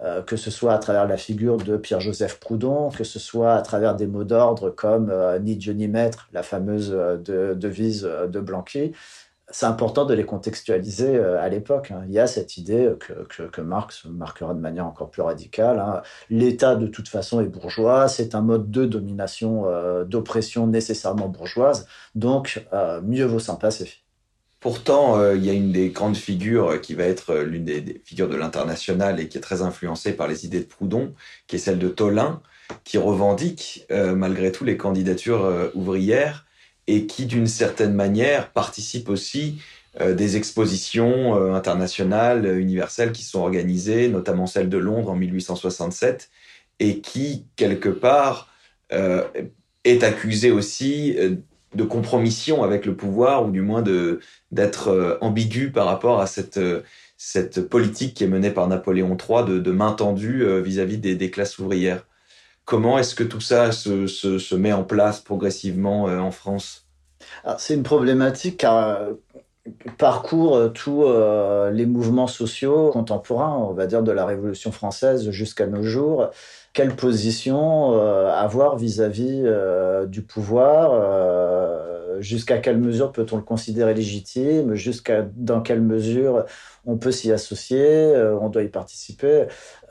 euh, 0.03 0.23
que 0.23 0.37
ce 0.37 0.51
soit 0.51 0.75
à 0.75 0.79
travers 0.79 1.09
la 1.09 1.17
figure 1.17 1.57
de 1.57 1.77
Pierre-Joseph 1.77 2.39
Proudhon, 2.39 2.91
que 2.91 3.03
ce 3.03 3.19
soit 3.19 3.55
à 3.55 3.63
travers 3.63 3.97
des 3.97 4.07
mots 4.07 4.23
d'ordre 4.23 4.71
comme 4.71 5.11
euh, 5.11 5.41
Ni 5.41 5.57
Dieu 5.57 5.73
ni 5.73 5.89
maître, 5.89 6.29
la 6.33 6.45
fameuse 6.45 6.93
euh, 6.95 7.17
devise 7.55 8.03
de 8.03 8.41
Blanqui. 8.41 8.93
C'est 9.51 9.67
important 9.67 10.05
de 10.05 10.15
les 10.15 10.25
contextualiser 10.25 11.19
à 11.19 11.49
l'époque. 11.49 11.91
Hein. 11.91 12.03
Il 12.07 12.13
y 12.13 12.19
a 12.19 12.27
cette 12.27 12.59
idée 12.59 12.93
que, 13.01 13.45
que, 13.45 13.61
Marx 13.63 14.05
marquera 14.05 14.53
de 14.53 14.61
manière 14.61 14.87
encore 14.87 15.11
plus 15.11 15.23
radicale. 15.23 15.79
Hein. 15.79 16.03
L'État, 16.29 16.77
de 16.77 16.87
toute 16.87 17.09
façon, 17.09 17.41
est 17.41 17.47
bourgeois. 17.47 18.09
C'est 18.09 18.35
un 18.35 18.43
mode 18.43 18.71
de 18.71 18.85
domination, 18.85 19.65
d'oppression 20.05 20.67
nécessairement 20.67 21.29
bourgeoise. 21.29 21.87
Donc, 22.15 22.63
mieux 23.03 23.25
vaut 23.25 23.39
s'en 23.39 23.57
passer. 23.57 24.03
Pourtant, 24.61 25.21
euh, 25.21 25.37
il 25.37 25.45
y 25.45 25.51
a 25.51 25.53
une 25.53 25.71
des 25.71 25.91
grandes 25.91 26.17
figures 26.17 26.71
euh, 26.71 26.79
qui 26.79 26.95
va 26.95 27.05
être 27.05 27.31
euh, 27.31 27.45
l'une 27.45 27.65
des, 27.65 28.01
figures 28.05 28.29
de 28.29 28.35
l'international 28.37 29.21
et 29.21 29.29
qui 29.29 29.39
est 29.39 29.41
très 29.41 29.63
influencée 29.63 30.13
par 30.15 30.27
les 30.27 30.45
idées 30.47 30.59
de 30.61 30.65
Proudhon, 30.65 31.15
qui 31.47 31.57
est 31.57 31.59
celle 31.61 31.79
de 31.79 31.89
Tolin, 31.89 32.43
qui 32.85 32.99
revendique 32.99 33.87
malgré 33.91 34.53
tout 34.53 34.63
les 34.63 34.77
candidatures 34.77 35.71
ouvrières 35.75 36.45
et 36.87 37.07
qui, 37.07 37.25
d'une 37.25 37.47
certaine 37.47 37.95
manière, 37.95 38.53
participe 38.53 39.09
aussi 39.09 39.59
des 39.99 40.37
expositions 40.37 41.55
internationales, 41.55 42.59
universelles 42.59 43.13
qui 43.13 43.25
sont 43.25 43.41
organisées, 43.41 44.09
notamment 44.09 44.47
celle 44.47 44.69
de 44.69 44.77
Londres 44.77 45.13
en 45.13 45.17
1867, 45.17 46.29
et 46.79 47.01
qui, 47.01 47.47
quelque 47.57 47.89
part, 47.89 48.53
est 48.91 50.03
accusée 50.03 50.51
aussi 50.51 51.17
de 51.75 51.85
compromission 51.85 52.63
avec 52.63 52.87
le 52.87 52.97
pouvoir 52.97 53.47
ou 53.47 53.51
du 53.51 53.61
moins 53.61 53.83
de 53.83 54.21
d'être 54.53 54.89
euh, 54.89 55.19
ambigu 55.21 55.71
par 55.71 55.87
rapport 55.87 56.21
à 56.21 56.27
cette 56.27 56.57
euh, 56.57 56.83
cette 57.17 57.69
politique 57.69 58.15
qui 58.15 58.25
est 58.25 58.29
menée 58.29 58.51
par 58.51 58.69
Napoléon 58.69 59.17
III 59.17 59.45
de, 59.45 59.59
de 59.59 59.71
main 59.73 59.93
tendue 59.93 60.45
euh, 60.45 60.61
vis-à-vis 60.61 60.99
des, 60.99 61.31
classes 61.31 61.59
ouvrières. 61.59 62.07
Comment 62.65 62.99
est-ce 62.99 63.15
que 63.15 63.25
tout 63.25 63.41
ça 63.41 63.73
se, 63.73 64.07
se, 64.07 64.39
se, 64.39 64.55
met 64.55 64.73
en 64.73 64.85
place 64.85 65.21
progressivement 65.21 66.05
en 66.05 66.31
France? 66.31 66.87
C'est 67.57 67.75
une 67.75 67.83
problématique 67.83 68.59
car 68.59 69.01
parcourt 69.97 70.73
tous 70.75 71.05
les 71.73 71.87
mouvements 71.87 72.27
sociaux 72.27 72.91
contemporains, 72.93 73.57
on 73.57 73.73
va 73.73 73.87
dire 73.87 74.03
de 74.03 74.13
la 74.13 74.27
Révolution 74.27 74.71
française 74.71 75.31
jusqu'à 75.31 75.67
nos 75.67 75.83
jours 75.83 76.31
quelle 76.79 76.95
position 76.95 77.99
euh, 77.99 78.31
avoir 78.33 78.77
vis-à-vis 78.77 79.43
euh, 79.45 80.07
du 80.07 80.23
pouvoir, 80.23 80.93
euh, 80.93 82.21
jusqu'à 82.21 82.59
quelle 82.59 82.79
mesure 82.79 83.11
peut-on 83.11 83.35
le 83.35 83.43
considérer 83.43 83.95
légitime, 83.95 84.77
jusqu'à 84.77 85.27
dans 85.35 85.61
quelle 85.61 85.81
mesure 85.81 86.45
on 86.87 86.97
peut 86.97 87.11
s'y 87.11 87.33
associer, 87.33 88.15
on 88.41 88.49
doit 88.49 88.63
y 88.63 88.69
participer. 88.69 89.47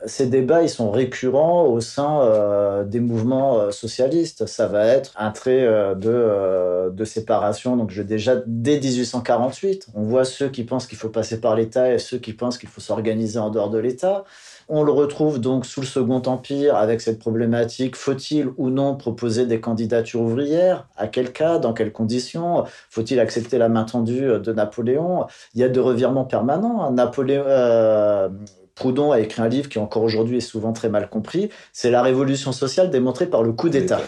Ces 0.05 0.27
débats, 0.27 0.63
ils 0.63 0.69
sont 0.69 0.89
récurrents 0.89 1.65
au 1.65 1.79
sein 1.79 2.83
des 2.85 3.01
mouvements 3.01 3.71
socialistes. 3.71 4.47
Ça 4.47 4.65
va 4.65 4.87
être 4.87 5.13
un 5.15 5.29
trait 5.29 5.61
de, 5.95 6.89
de 6.89 7.05
séparation. 7.05 7.77
Donc, 7.77 7.93
déjà, 7.93 8.41
dès 8.47 8.79
1848, 8.79 9.89
on 9.93 10.01
voit 10.01 10.25
ceux 10.25 10.49
qui 10.49 10.63
pensent 10.63 10.87
qu'il 10.87 10.97
faut 10.97 11.09
passer 11.09 11.39
par 11.39 11.55
l'État 11.55 11.93
et 11.93 11.99
ceux 11.99 12.17
qui 12.17 12.33
pensent 12.33 12.57
qu'il 12.57 12.69
faut 12.69 12.81
s'organiser 12.81 13.37
en 13.37 13.51
dehors 13.51 13.69
de 13.69 13.77
l'État. 13.77 14.23
On 14.69 14.83
le 14.83 14.91
retrouve 14.91 15.39
donc 15.39 15.65
sous 15.65 15.81
le 15.81 15.85
Second 15.85 16.21
Empire 16.25 16.75
avec 16.75 16.99
cette 16.99 17.19
problématique 17.19 17.95
faut-il 17.95 18.49
ou 18.57 18.69
non 18.69 18.95
proposer 18.95 19.45
des 19.45 19.61
candidatures 19.61 20.21
ouvrières? 20.21 20.87
À 20.97 21.07
quel 21.07 21.31
cas? 21.31 21.57
Dans 21.57 21.73
quelles 21.73 21.93
conditions? 21.93 22.65
Faut-il 22.89 23.19
accepter 23.19 23.57
la 23.57 23.69
main 23.69 23.85
tendue 23.85 24.27
de 24.39 24.53
Napoléon? 24.53 25.25
Il 25.55 25.61
y 25.61 25.63
a 25.63 25.69
de 25.69 25.79
revirements 25.79 26.25
permanents. 26.25 26.83
Hein. 26.83 26.91
Napoléon. 26.91 27.43
Euh, 27.47 28.29
Proudhon 28.77 29.11
a 29.11 29.19
écrit 29.19 29.41
un 29.41 29.47
livre 29.47 29.69
qui 29.69 29.79
encore 29.79 30.03
aujourd'hui 30.03 30.37
est 30.37 30.41
souvent 30.41 30.71
très 30.71 30.87
mal 30.87 31.09
compris, 31.09 31.49
c'est 31.73 31.89
la 31.89 32.03
révolution 32.03 32.51
sociale 32.51 32.91
démontrée 32.91 33.25
par 33.25 33.41
le 33.41 33.51
coup 33.51 33.69
d'État. 33.69 34.01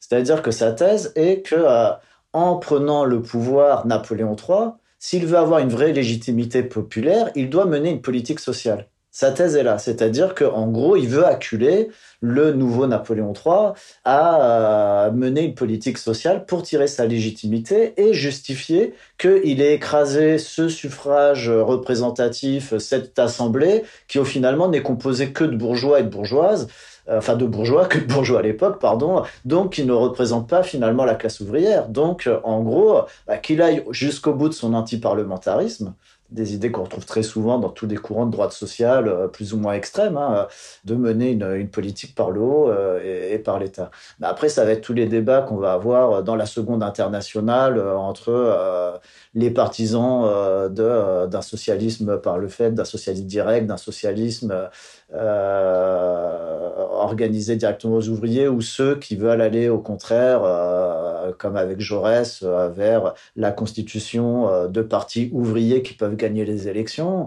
C'est-à-dire 0.00 0.42
que 0.42 0.50
sa 0.50 0.72
thèse 0.72 1.12
est 1.14 1.42
que 1.42 1.54
euh, 1.54 1.90
en 2.32 2.56
prenant 2.56 3.04
le 3.04 3.22
pouvoir 3.22 3.86
Napoléon 3.86 4.34
III, 4.34 4.70
s'il 4.98 5.24
veut 5.26 5.38
avoir 5.38 5.60
une 5.60 5.68
vraie 5.68 5.92
légitimité 5.92 6.64
populaire, 6.64 7.30
il 7.36 7.48
doit 7.48 7.66
mener 7.66 7.90
une 7.90 8.00
politique 8.00 8.40
sociale. 8.40 8.88
Sa 9.18 9.32
thèse 9.32 9.56
est 9.56 9.64
là, 9.64 9.78
c'est-à-dire 9.78 10.32
qu'en 10.32 10.68
gros, 10.68 10.94
il 10.94 11.08
veut 11.08 11.26
acculer 11.26 11.88
le 12.20 12.52
nouveau 12.52 12.86
Napoléon 12.86 13.32
III 13.32 13.72
à 14.04 15.06
euh, 15.06 15.10
mener 15.10 15.42
une 15.42 15.56
politique 15.56 15.98
sociale 15.98 16.46
pour 16.46 16.62
tirer 16.62 16.86
sa 16.86 17.04
légitimité 17.04 17.94
et 17.96 18.14
justifier 18.14 18.94
qu'il 19.18 19.60
ait 19.60 19.74
écrasé 19.74 20.38
ce 20.38 20.68
suffrage 20.68 21.50
représentatif, 21.50 22.78
cette 22.78 23.18
assemblée, 23.18 23.82
qui 24.06 24.20
au 24.20 24.24
finalement 24.24 24.68
n'est 24.68 24.82
composée 24.82 25.32
que 25.32 25.42
de 25.42 25.56
bourgeois 25.56 25.98
et 25.98 26.04
de 26.04 26.10
bourgeoises, 26.10 26.68
euh, 27.08 27.18
enfin 27.18 27.34
de 27.34 27.44
bourgeois, 27.44 27.86
que 27.86 27.98
de 27.98 28.04
bourgeois 28.04 28.38
à 28.38 28.42
l'époque, 28.42 28.78
pardon, 28.80 29.24
donc 29.44 29.72
qui 29.72 29.84
ne 29.84 29.92
représente 29.92 30.48
pas 30.48 30.62
finalement 30.62 31.04
la 31.04 31.16
classe 31.16 31.40
ouvrière. 31.40 31.88
Donc, 31.88 32.30
en 32.44 32.62
gros, 32.62 33.00
bah, 33.26 33.38
qu'il 33.38 33.62
aille 33.62 33.82
jusqu'au 33.90 34.32
bout 34.32 34.48
de 34.48 34.54
son 34.54 34.74
antiparlementarisme, 34.74 35.94
des 36.30 36.54
idées 36.54 36.70
qu'on 36.70 36.84
retrouve 36.84 37.06
très 37.06 37.22
souvent 37.22 37.58
dans 37.58 37.70
tous 37.70 37.86
les 37.86 37.96
courants 37.96 38.26
de 38.26 38.32
droite 38.32 38.52
sociale, 38.52 39.08
euh, 39.08 39.28
plus 39.28 39.54
ou 39.54 39.56
moins 39.56 39.72
extrêmes, 39.72 40.16
hein, 40.18 40.46
de 40.84 40.94
mener 40.94 41.30
une, 41.30 41.68
politique 41.68 42.14
par 42.14 42.30
le 42.30 42.40
haut 42.40 42.68
euh, 42.68 43.32
et, 43.32 43.38
par 43.38 43.58
l'État. 43.58 43.90
Après, 44.22 44.48
ça 44.48 44.64
va 44.64 44.72
être 44.72 44.82
tous 44.82 44.92
les 44.92 45.06
débats 45.06 45.42
qu'on 45.42 45.56
va 45.56 45.72
avoir 45.72 46.22
dans 46.22 46.36
la 46.36 46.46
seconde 46.46 46.82
internationale 46.82 47.78
euh, 47.78 47.96
entre 47.96 49.00
les 49.34 49.50
partisans 49.50 50.68
d'un 50.70 51.42
socialisme 51.42 52.18
par 52.18 52.38
le 52.38 52.48
fait, 52.48 52.72
d'un 52.72 52.84
socialisme 52.84 53.26
direct, 53.26 53.66
d'un 53.66 53.76
socialisme 53.76 54.68
euh, 55.14 56.68
organisé 56.76 57.56
directement 57.56 57.96
aux 57.96 58.08
ouvriers 58.10 58.46
ou 58.46 58.60
ceux 58.60 58.96
qui 58.96 59.16
veulent 59.16 59.40
aller 59.40 59.70
au 59.70 59.78
contraire, 59.78 60.42
euh, 60.44 61.32
comme 61.38 61.56
avec 61.56 61.80
Jaurès, 61.80 62.42
euh, 62.42 62.68
vers 62.68 63.14
la 63.34 63.50
constitution 63.50 64.68
de 64.68 64.82
partis 64.82 65.30
ouvriers 65.32 65.82
qui 65.82 65.94
peuvent 65.94 66.16
gagner 66.16 66.44
les 66.44 66.68
élections. 66.68 67.26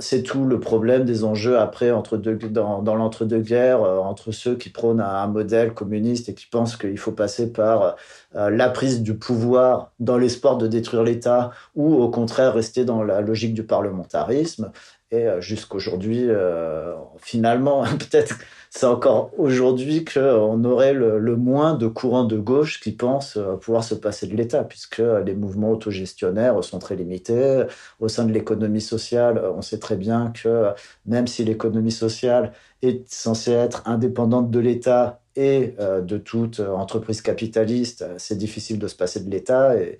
C'est 0.00 0.24
tout 0.24 0.44
le 0.44 0.58
problème 0.58 1.04
des 1.04 1.22
enjeux 1.22 1.58
après 1.58 1.92
entre 1.92 2.16
deux, 2.16 2.34
dans 2.34 2.96
l'entre-deux-guerres 2.96 3.82
entre 3.82 4.32
ceux 4.32 4.56
qui 4.56 4.68
prônent 4.68 5.00
un, 5.00 5.28
modèle 5.28 5.74
communiste 5.74 6.28
et 6.28 6.34
qui 6.34 6.46
pensent 6.46 6.76
qu'il 6.76 6.98
faut 6.98 7.12
passer 7.12 7.52
par 7.52 7.94
la 8.34 8.68
prise 8.68 9.00
du 9.00 9.14
pouvoir 9.14 9.92
dans 10.00 10.18
l'espoir 10.18 10.58
de 10.58 10.66
détruire 10.66 11.04
l'État 11.04 11.52
ou 11.76 11.94
au 11.94 12.10
contraire 12.10 12.54
rester 12.54 12.84
dans 12.84 13.04
la 13.04 13.20
logique 13.20 13.54
du 13.54 13.62
parlementarisme 13.62 14.72
et 15.12 15.28
euh, 15.28 15.40
jusqu'aujourd'hui, 15.40 16.24
euh, 16.28 16.94
finalement, 17.18 17.84
peut-être 17.98 18.38
c'est 18.70 18.86
encore 18.86 19.30
aujourd'hui 19.38 20.04
qu'on 20.04 20.64
aurait 20.64 20.92
le, 20.92 21.36
moins 21.36 21.74
de 21.74 21.86
courants 21.86 22.24
de 22.24 22.36
gauche 22.36 22.80
qui 22.80 22.90
pensent 22.92 23.36
euh, 23.36 23.54
pouvoir 23.56 23.84
se 23.84 23.94
passer 23.94 24.26
de 24.26 24.34
l'État, 24.36 24.64
puisque 24.64 25.02
les 25.24 25.34
mouvements 25.34 25.70
autogestionnaires 25.70 26.62
sont 26.64 26.80
très 26.80 26.96
limités. 26.96 27.64
Au 28.00 28.08
sein 28.08 28.24
de 28.24 28.32
l'économie 28.32 28.80
sociale, 28.80 29.40
on 29.56 29.62
sait 29.62 29.78
très 29.78 29.96
bien 29.96 30.32
que 30.32 30.72
même 31.06 31.28
si 31.28 31.44
l'économie 31.44 31.92
sociale 31.92 32.52
est 32.82 33.08
censée 33.08 33.52
être 33.52 33.82
indépendante 33.86 34.50
de 34.50 34.58
l'État 34.58 35.20
et 35.36 35.74
de 35.78 36.16
toute 36.18 36.60
entreprise 36.60 37.20
capitaliste, 37.20 38.06
c'est 38.16 38.38
difficile 38.38 38.78
de 38.78 38.88
se 38.88 38.96
passer 38.96 39.20
de 39.20 39.30
l'État 39.30 39.76
et, 39.76 39.98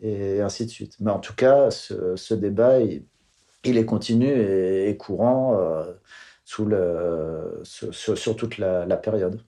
et, 0.00 0.40
ainsi 0.40 0.64
de 0.64 0.70
suite. 0.70 0.96
Mais 1.00 1.10
en 1.10 1.18
tout 1.18 1.34
cas, 1.34 1.70
ce, 1.70 2.16
ce 2.16 2.34
débat, 2.34 2.80
il, 2.80 3.02
il 3.64 3.76
est 3.76 3.84
continu 3.84 4.28
et, 4.28 4.96
courant 4.96 5.58
euh, 5.58 5.84
le, 6.64 7.60
sur, 7.62 8.36
toute 8.36 8.58
la, 8.58 8.96
période. 8.96 9.40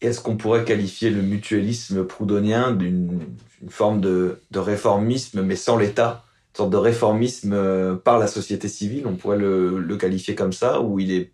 Est-ce 0.00 0.20
qu'on 0.20 0.36
pourrait 0.36 0.64
qualifier 0.64 1.10
le 1.10 1.22
mutualisme 1.22 2.04
proudhonien 2.04 2.72
d'une 2.72 3.20
forme 3.68 4.00
de, 4.00 4.40
réformisme, 4.54 5.42
mais 5.42 5.56
sans 5.56 5.76
l'État? 5.76 6.24
Une 6.54 6.56
sorte 6.56 6.70
de 6.70 6.76
réformisme 6.78 7.52
euh, 7.52 7.94
par 7.94 8.18
la 8.18 8.26
société 8.26 8.66
civile, 8.66 9.06
on 9.06 9.14
pourrait 9.14 9.38
le, 9.38 9.96
qualifier 9.96 10.34
comme 10.34 10.52
ça, 10.52 10.80
ou 10.80 10.98
il 10.98 11.12
est 11.12 11.32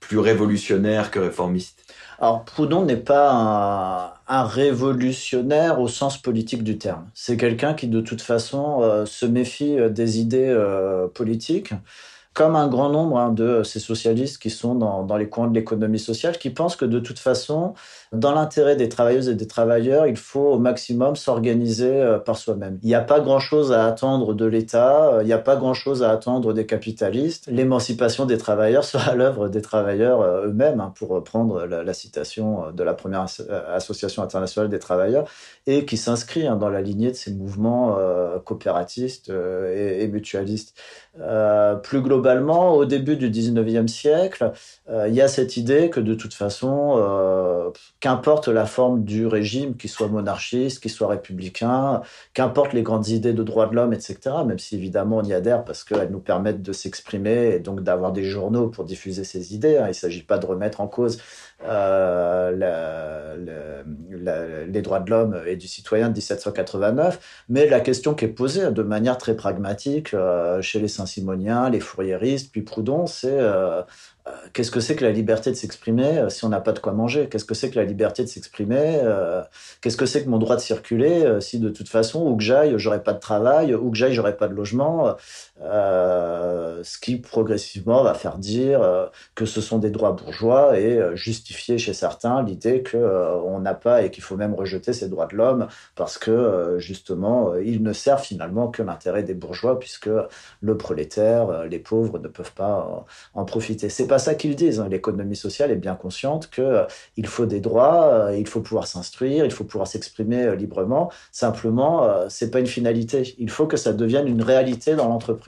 plus 0.00 0.18
révolutionnaire 0.18 1.10
que 1.10 1.18
réformiste? 1.18 1.83
Alors, 2.20 2.44
Proudhon 2.44 2.84
n'est 2.84 2.96
pas 2.96 4.20
un, 4.28 4.44
révolutionnaire 4.44 5.80
au 5.80 5.88
sens 5.88 6.16
politique 6.18 6.62
du 6.62 6.78
terme. 6.78 7.08
C'est 7.14 7.36
quelqu'un 7.36 7.74
qui, 7.74 7.88
de 7.88 8.00
toute 8.00 8.22
façon, 8.22 8.82
euh, 8.82 9.04
se 9.04 9.26
méfie 9.26 9.78
euh, 9.78 9.88
des 9.88 10.20
idées 10.20 10.54
politiques 11.14 11.74
comme 12.34 12.56
un 12.56 12.66
grand 12.66 12.90
nombre 12.90 13.16
hein, 13.16 13.30
de 13.30 13.62
ces 13.62 13.78
socialistes 13.78 14.42
qui 14.42 14.50
sont 14.50 14.74
dans, 14.74 15.16
les 15.16 15.28
coins 15.28 15.46
de 15.46 15.54
l'économie 15.54 16.00
sociale, 16.00 16.36
qui 16.36 16.50
pensent 16.50 16.74
que 16.74 16.84
de 16.84 16.98
toute 16.98 17.20
façon, 17.20 17.74
dans 18.12 18.32
l'intérêt 18.32 18.74
des 18.74 18.88
travailleuses 18.88 19.28
et 19.28 19.36
des 19.36 19.46
travailleurs, 19.46 20.08
il 20.08 20.16
faut 20.16 20.54
au 20.54 20.58
maximum 20.58 21.14
s'organiser 21.14 21.92
euh, 21.92 22.18
par 22.18 22.36
soi-même. 22.36 22.80
Il 22.82 22.88
n'y 22.88 22.96
a 22.96 23.00
pas 23.00 23.20
grand-chose 23.20 23.70
à 23.70 23.86
attendre 23.86 24.34
de 24.34 24.46
l'État, 24.46 25.14
euh, 25.14 25.22
il 25.22 25.26
n'y 25.26 25.32
a 25.32 25.38
pas 25.38 25.54
grand-chose 25.54 26.02
à 26.02 26.10
attendre 26.10 26.52
des 26.52 26.66
capitalistes. 26.66 27.46
L'émancipation 27.46 28.26
des 28.26 28.36
travailleurs 28.36 28.84
sera 28.94 29.14
l'œuvre 29.14 29.48
des 29.48 29.62
travailleurs 29.62 30.20
euh, 30.20 30.48
eux-mêmes, 30.48 30.80
hein, 30.80 30.92
pour 30.96 31.10
reprendre 31.10 31.64
la, 31.66 31.94
citation 31.94 32.72
de 32.72 32.82
la 32.82 32.94
première 32.94 33.26
association 33.68 34.24
internationale 34.24 34.68
des 34.68 34.80
travailleurs, 34.80 35.28
et 35.68 35.84
qui 35.84 35.96
s'inscrit 35.96 36.48
hein, 36.48 36.56
dans 36.56 36.68
la 36.68 36.82
lignée 36.82 37.12
de 37.12 37.16
ces 37.16 37.32
mouvements 37.32 37.96
coopératistes 38.44 39.30
et 39.30 40.08
mutualistes. 40.08 40.74
Euh, 41.20 41.76
plus 41.76 42.00
globalement, 42.00 42.74
au 42.74 42.84
début 42.86 43.16
du 43.16 43.30
19e 43.30 43.86
siècle, 43.86 44.52
euh, 44.90 45.06
il 45.08 45.14
y 45.14 45.20
a 45.20 45.28
cette 45.28 45.56
idée 45.56 45.88
que 45.88 46.00
de 46.00 46.14
toute 46.14 46.34
façon, 46.34 46.96
euh, 46.98 47.70
qu'importe 48.00 48.48
la 48.48 48.66
forme 48.66 49.04
du 49.04 49.26
régime, 49.28 49.76
qu'il 49.76 49.90
soit 49.90 50.08
monarchiste, 50.08 50.82
qu'il 50.82 50.90
soit 50.90 51.06
républicain, 51.06 52.02
qu'importe 52.32 52.72
les 52.72 52.82
grandes 52.82 53.08
idées 53.08 53.32
de 53.32 53.44
droits 53.44 53.66
de 53.66 53.76
l'homme, 53.76 53.92
etc., 53.92 54.18
même 54.44 54.58
si 54.58 54.74
évidemment 54.74 55.18
on 55.18 55.22
y 55.22 55.32
adhère 55.32 55.64
parce 55.64 55.84
qu'elles 55.84 56.10
nous 56.10 56.18
permettent 56.18 56.62
de 56.62 56.72
s'exprimer 56.72 57.54
et 57.54 57.60
donc 57.60 57.82
d'avoir 57.82 58.10
des 58.10 58.24
journaux 58.24 58.68
pour 58.68 58.84
diffuser 58.84 59.22
ces 59.22 59.54
idées. 59.54 59.76
Hein. 59.76 59.84
Il 59.86 59.90
ne 59.90 59.92
s'agit 59.92 60.22
pas 60.22 60.38
de 60.38 60.46
remettre 60.46 60.80
en 60.80 60.88
cause 60.88 61.18
euh, 61.62 63.44
les 64.66 64.82
droits 64.82 65.00
de 65.00 65.10
l'homme 65.10 65.40
et 65.46 65.56
du 65.56 65.68
citoyen 65.68 66.08
de 66.08 66.14
1789, 66.14 67.44
mais 67.48 67.68
la 67.68 67.80
question 67.80 68.14
qui 68.14 68.24
est 68.24 68.28
posée 68.28 68.70
de 68.70 68.82
manière 68.82 69.18
très 69.18 69.34
pragmatique 69.34 70.14
euh, 70.14 70.60
chez 70.62 70.80
les 70.80 70.88
Saint-Simoniens, 70.88 71.70
les 71.70 71.80
Fourriéristes, 71.80 72.50
puis 72.50 72.62
Proudhon, 72.62 73.06
c'est 73.06 73.38
euh, 73.38 73.82
qu'est-ce 74.52 74.70
que 74.70 74.80
c'est 74.80 74.96
que 74.96 75.04
la 75.04 75.12
liberté 75.12 75.50
de 75.50 75.56
s'exprimer 75.56 76.26
si 76.28 76.44
on 76.44 76.48
n'a 76.48 76.60
pas 76.60 76.72
de 76.72 76.78
quoi 76.78 76.92
manger? 76.92 77.28
Qu'est-ce 77.28 77.44
que 77.44 77.54
c'est 77.54 77.70
que 77.70 77.78
la 77.78 77.84
liberté 77.84 78.22
de 78.22 78.28
s'exprimer 78.28 79.00
Qu'est-ce 79.80 79.96
que 79.96 80.06
c'est 80.06 80.24
que 80.24 80.28
mon 80.28 80.38
droit 80.38 80.56
de 80.56 80.60
circuler 80.60 81.40
si 81.40 81.58
de 81.58 81.68
toute 81.68 81.88
façon, 81.88 82.26
où 82.26 82.36
que 82.36 82.42
j'aille, 82.42 82.74
j'aurais 82.78 83.02
pas 83.02 83.12
de 83.12 83.20
travail, 83.20 83.74
où 83.74 83.90
que 83.90 83.96
j'aille, 83.96 84.14
j'aurais 84.14 84.36
pas 84.36 84.48
de 84.48 84.54
logement 84.54 85.14
Ce 85.60 86.98
qui 86.98 87.16
progressivement 87.16 88.02
va 88.02 88.14
faire 88.14 88.38
dire 88.38 89.10
que 89.34 89.46
ce 89.46 89.60
sont 89.60 89.78
des 89.78 89.90
droits 89.90 90.12
bourgeois 90.12 90.78
et 90.78 91.00
justifier 91.14 91.78
chez 91.78 91.94
certains 91.94 92.42
l'idée 92.42 92.82
qu'on 92.82 93.60
n'a 93.60 93.74
pas 93.74 94.02
et 94.02 94.10
qu'il 94.10 94.22
faut 94.22 94.36
même 94.36 94.54
rejeter 94.54 94.92
ces 94.92 95.08
droits 95.08 95.26
de 95.26 95.36
l'homme 95.36 95.68
parce 95.94 96.18
que 96.18 96.76
justement, 96.78 97.54
ils 97.56 97.82
ne 97.82 97.92
servent 97.92 98.22
finalement 98.22 98.68
que 98.68 98.82
l'intérêt 98.82 99.22
des 99.22 99.34
bourgeois 99.34 99.78
puisque 99.78 100.10
le 100.60 100.76
prolétaire, 100.76 101.64
les 101.64 101.78
pauvres 101.78 102.18
ne 102.18 102.28
peuvent 102.28 102.52
pas 102.52 103.06
en 103.34 103.44
profiter. 103.44 103.88
C'est 103.88 104.06
pas 104.06 104.18
ça 104.18 104.34
qu'ils 104.34 104.56
disent. 104.56 104.80
Hein. 104.80 104.88
L'économie 104.90 105.36
sociale 105.36 105.70
est 105.70 105.76
bien 105.76 105.94
consciente 105.94 106.48
euh, 106.58 106.86
il 107.16 107.26
faut 107.26 107.46
des 107.46 107.60
droits, 107.60 108.06
euh, 108.12 108.36
il 108.36 108.46
faut 108.46 108.60
pouvoir 108.60 108.86
s'instruire, 108.86 109.44
il 109.44 109.50
faut 109.50 109.64
pouvoir 109.64 109.86
s'exprimer 109.86 110.42
euh, 110.44 110.54
librement. 110.54 111.10
Simplement, 111.32 112.08
c'est 112.28 112.50
pas 112.50 112.60
une 112.60 112.66
finalité. 112.66 113.34
Il 113.38 113.50
faut 113.50 113.66
que 113.66 113.76
ça 113.76 113.92
devienne 113.92 114.26
une 114.28 114.42
réalité 114.42 114.94
dans 114.94 115.08
l'entreprise. 115.08 115.43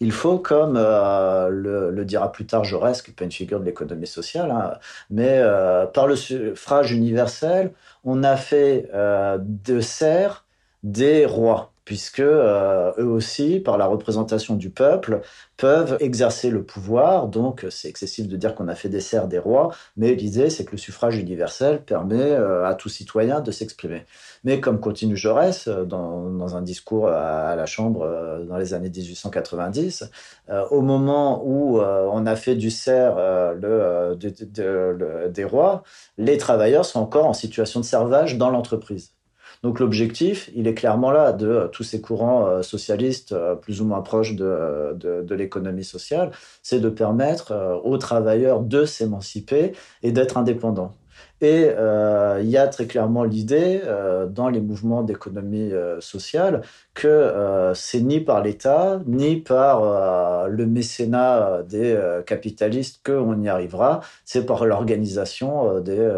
Il 0.00 0.12
faut, 0.12 0.38
comme 0.38 0.74
le, 0.74 2.04
dira 2.04 2.30
plus 2.32 2.46
tard 2.46 2.64
Jaurès, 2.64 3.02
qui 3.02 3.10
n'est 3.10 3.14
pas 3.14 3.24
une 3.24 3.32
figure 3.32 3.60
de 3.60 3.64
l'économie 3.64 4.06
sociale, 4.06 4.50
hein, 4.50 4.74
mais 5.10 5.42
par 5.92 6.06
le 6.06 6.16
suffrage 6.16 6.92
universel, 6.92 7.72
on 8.04 8.22
a 8.22 8.36
fait 8.36 8.90
de 9.40 9.80
serfs 9.80 10.45
des 10.92 11.26
rois 11.26 11.72
puisque 11.86 12.20
eux 12.20 12.94
aussi, 12.98 13.60
par 13.60 13.78
la 13.78 13.86
représentation 13.86 14.56
du 14.56 14.70
peuple, 14.70 15.20
peuvent 15.56 15.96
exercer 16.00 16.50
le 16.50 16.64
pouvoir. 16.64 17.28
Donc, 17.28 17.64
c'est 17.70 17.88
excessif 17.88 18.26
de 18.26 18.36
dire 18.36 18.56
qu'on 18.56 18.66
a 18.66 18.74
fait 18.74 18.88
des 18.88 19.00
serfs 19.00 19.28
des 19.28 19.38
rois, 19.38 19.72
mais 19.96 20.14
l'idée, 20.14 20.50
c'est 20.50 20.64
que 20.64 20.72
le 20.72 20.78
suffrage 20.78 21.16
universel 21.16 21.82
permet 21.82 22.32
euh, 22.32 22.66
à 22.66 22.74
tout 22.74 22.88
citoyen 22.88 23.40
de 23.40 23.52
s'exprimer. 23.52 24.04
Mais 24.42 24.58
comme 24.58 24.80
continue 24.80 25.16
Jaurès 25.16 25.68
euh, 25.68 25.84
dans, 25.84 26.56
un 26.56 26.62
discours 26.62 27.08
à, 27.08 27.54
la 27.54 27.66
Chambre 27.66 28.02
euh, 28.02 28.44
dans 28.44 28.56
les 28.56 28.74
années 28.74 28.90
1890, 28.90 30.10
au 30.70 30.80
moment 30.80 31.42
où 31.44 31.80
on 31.80 32.26
a 32.26 32.36
fait 32.36 32.56
du 32.56 32.70
serf 32.70 33.16
des 33.58 35.44
rois, 35.44 35.82
les 36.18 36.36
travailleurs 36.36 36.84
sont 36.84 37.00
encore 37.00 37.26
en 37.26 37.32
situation 37.32 37.80
de 37.80 37.84
servage 37.84 38.38
dans 38.38 38.50
l'entreprise. 38.50 39.15
Donc 39.66 39.80
l'objectif, 39.80 40.48
il 40.54 40.68
est 40.68 40.74
clairement 40.74 41.10
là 41.10 41.32
de 41.32 41.48
euh, 41.48 41.66
tous 41.66 41.82
ces 41.82 42.00
courants 42.00 42.46
euh, 42.46 42.62
socialistes 42.62 43.32
euh, 43.32 43.56
plus 43.56 43.80
ou 43.80 43.84
moins 43.84 44.00
proches 44.00 44.36
de, 44.36 44.94
de, 44.94 45.34
l'économie 45.34 45.82
sociale, 45.82 46.30
c'est 46.62 46.78
de 46.78 46.88
permettre 46.88 47.80
aux 47.82 47.98
travailleurs 47.98 48.60
de 48.60 48.84
s'émanciper 48.84 49.72
et 50.04 50.12
d'être 50.12 50.38
indépendants. 50.38 50.94
Et 51.40 51.68
il 52.40 52.48
y 52.48 52.56
a 52.56 52.66
très 52.68 52.86
clairement 52.86 53.24
l'idée 53.24 53.82
dans 54.30 54.48
les 54.48 54.60
mouvements 54.60 55.02
d'économie 55.02 55.72
sociale 56.00 56.62
que 56.94 57.72
c'est 57.74 58.00
ni 58.00 58.20
par 58.20 58.42
l'État 58.42 59.00
ni 59.06 59.36
par 59.36 60.48
le 60.48 60.66
mécénat 60.66 61.62
des 61.68 61.98
capitalistes 62.26 63.00
qu'on 63.04 63.40
y 63.42 63.48
arrivera, 63.48 64.00
c'est 64.24 64.46
par 64.46 64.64
l'organisation 64.64 65.80
des 65.80 66.10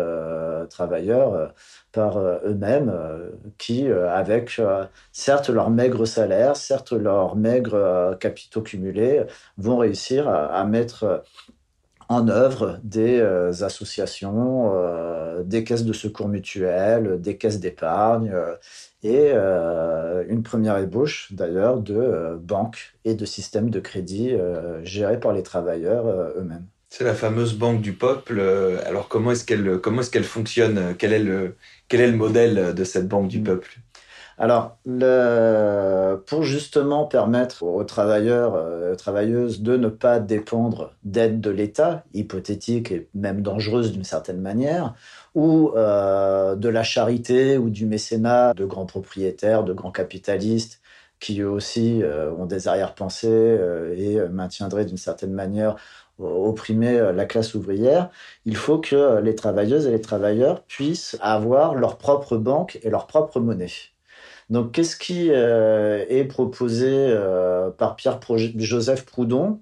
travailleurs 0.70 1.52
par 1.92 2.16
euh, 2.18 2.38
eux-mêmes, 2.44 2.90
euh, 2.94 3.30
qui, 3.58 3.88
euh, 3.88 4.10
avec 4.10 4.60
certes 5.12 5.50
leur 5.50 5.70
maigre 5.70 6.06
salaire, 6.06 6.56
certes 6.56 6.92
leurs 6.92 7.36
maigres 7.36 8.16
capitaux 8.20 8.62
cumulés, 8.62 9.24
vont 9.56 9.78
réussir 9.78 10.28
à, 10.28 10.64
mettre 10.64 11.22
en 12.08 12.28
œuvre 12.28 12.80
des 12.82 13.20
associations, 13.62 14.72
des 15.44 15.64
caisses 15.64 15.84
de 15.84 15.92
secours 15.92 16.28
mutuels, 16.28 17.20
des 17.20 17.36
caisses 17.36 17.60
d'épargne 17.60 18.34
et 19.02 19.32
une 19.32 20.42
première 20.42 20.78
ébauche 20.78 21.32
d'ailleurs 21.32 21.80
de 21.80 22.38
banques 22.40 22.94
et 23.04 23.14
de 23.14 23.24
systèmes 23.24 23.70
de 23.70 23.80
crédit 23.80 24.32
gérés 24.82 25.20
par 25.20 25.32
les 25.32 25.42
travailleurs 25.42 26.06
eux-mêmes. 26.36 26.66
C'est 26.90 27.04
la 27.04 27.14
fameuse 27.14 27.54
banque 27.54 27.82
du 27.82 27.92
peuple. 27.92 28.40
Alors 28.86 29.08
comment 29.08 29.32
est-ce 29.32 29.44
qu'elle 29.44 29.78
comment 29.78 30.00
est-ce 30.00 30.10
qu'elle 30.10 30.24
fonctionne? 30.24 30.94
Quel 30.98 31.12
est 31.12 31.22
le 31.22 31.56
quel 31.88 32.00
est 32.00 32.10
le 32.10 32.16
modèle 32.16 32.74
de 32.74 32.84
cette 32.84 33.06
banque 33.06 33.28
du 33.28 33.42
peuple? 33.42 33.78
Alors, 34.38 34.78
pour 36.26 36.42
justement 36.42 37.06
permettre 37.06 37.62
aux 37.62 37.84
travailleurs, 37.84 38.54
euh, 38.54 38.94
travailleuses 38.94 39.62
de 39.62 39.76
ne 39.76 39.88
pas 39.88 40.20
dépendre 40.20 40.94
d'aides 41.04 41.40
de 41.40 41.50
l'État, 41.50 42.04
hypothétique 42.14 42.92
et 42.92 43.08
même 43.14 43.42
dangereuse 43.42 43.92
d'une 43.92 44.04
certaine 44.04 44.40
manière, 44.40 44.94
ou 45.34 45.72
euh, 45.76 46.54
de 46.56 46.68
la 46.68 46.82
charité 46.82 47.58
ou 47.58 47.70
du 47.70 47.86
mécénat 47.86 48.54
de 48.54 48.64
grands 48.64 48.86
propriétaires, 48.86 49.64
de 49.64 49.72
grands 49.72 49.92
capitalistes, 49.92 50.80
qui 51.20 51.40
eux 51.40 51.50
aussi 51.50 52.02
euh, 52.02 52.30
ont 52.32 52.46
des 52.46 52.68
arrière-pensées 52.68 53.58
et 53.96 54.20
maintiendraient 54.30 54.84
d'une 54.84 54.96
certaine 54.96 55.32
manière 55.32 55.76
opprimer 56.18 56.98
euh, 56.98 57.12
la 57.12 57.26
classe 57.26 57.54
ouvrière, 57.54 58.10
il 58.44 58.56
faut 58.56 58.78
que 58.78 59.20
les 59.20 59.34
travailleuses 59.34 59.86
et 59.86 59.90
les 59.90 60.00
travailleurs 60.00 60.64
puissent 60.64 61.16
avoir 61.20 61.74
leur 61.74 61.98
propre 61.98 62.36
banque 62.36 62.78
et 62.82 62.90
leur 62.90 63.06
propre 63.06 63.40
monnaie. 63.40 63.68
Donc, 64.50 64.72
qu'est-ce 64.72 64.96
qui 64.96 65.28
euh, 65.30 66.04
est 66.08 66.24
proposé 66.24 66.88
euh, 66.90 67.70
par 67.70 67.96
Pierre-Joseph 67.96 69.04
Proudhon 69.04 69.60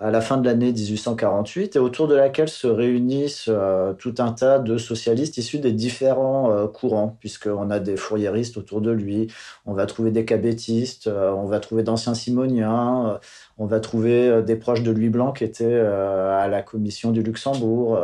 à 0.00 0.12
la 0.12 0.20
fin 0.20 0.36
de 0.36 0.46
l'année 0.46 0.72
1848 0.72 1.74
et 1.74 1.78
autour 1.80 2.06
de 2.06 2.14
laquelle 2.14 2.48
se 2.48 2.68
réunissent 2.68 3.46
euh, 3.48 3.94
tout 3.94 4.14
un 4.18 4.30
tas 4.30 4.60
de 4.60 4.78
socialistes 4.78 5.38
issus 5.38 5.58
des 5.58 5.72
différents 5.72 6.68
courants, 6.68 7.16
puisqu'on 7.18 7.68
a 7.70 7.80
des 7.80 7.96
fourriéristes 7.96 8.56
autour 8.58 8.80
de 8.80 8.92
lui, 8.92 9.26
on 9.66 9.74
va 9.74 9.86
trouver 9.86 10.12
des 10.12 10.24
cabettistes, 10.24 11.08
euh, 11.08 11.32
on 11.32 11.46
va 11.46 11.58
trouver 11.58 11.82
d'anciens 11.82 12.14
simoniens, 12.14 13.18
on 13.58 13.66
va 13.66 13.80
trouver 13.80 14.42
des 14.42 14.54
proches 14.54 14.84
de 14.84 14.92
Louis 14.92 15.08
Blanc 15.08 15.32
qui 15.32 15.42
étaient 15.42 15.80
à 15.80 16.46
la 16.46 16.62
commission 16.62 17.10
du 17.10 17.24
Luxembourg, 17.24 17.98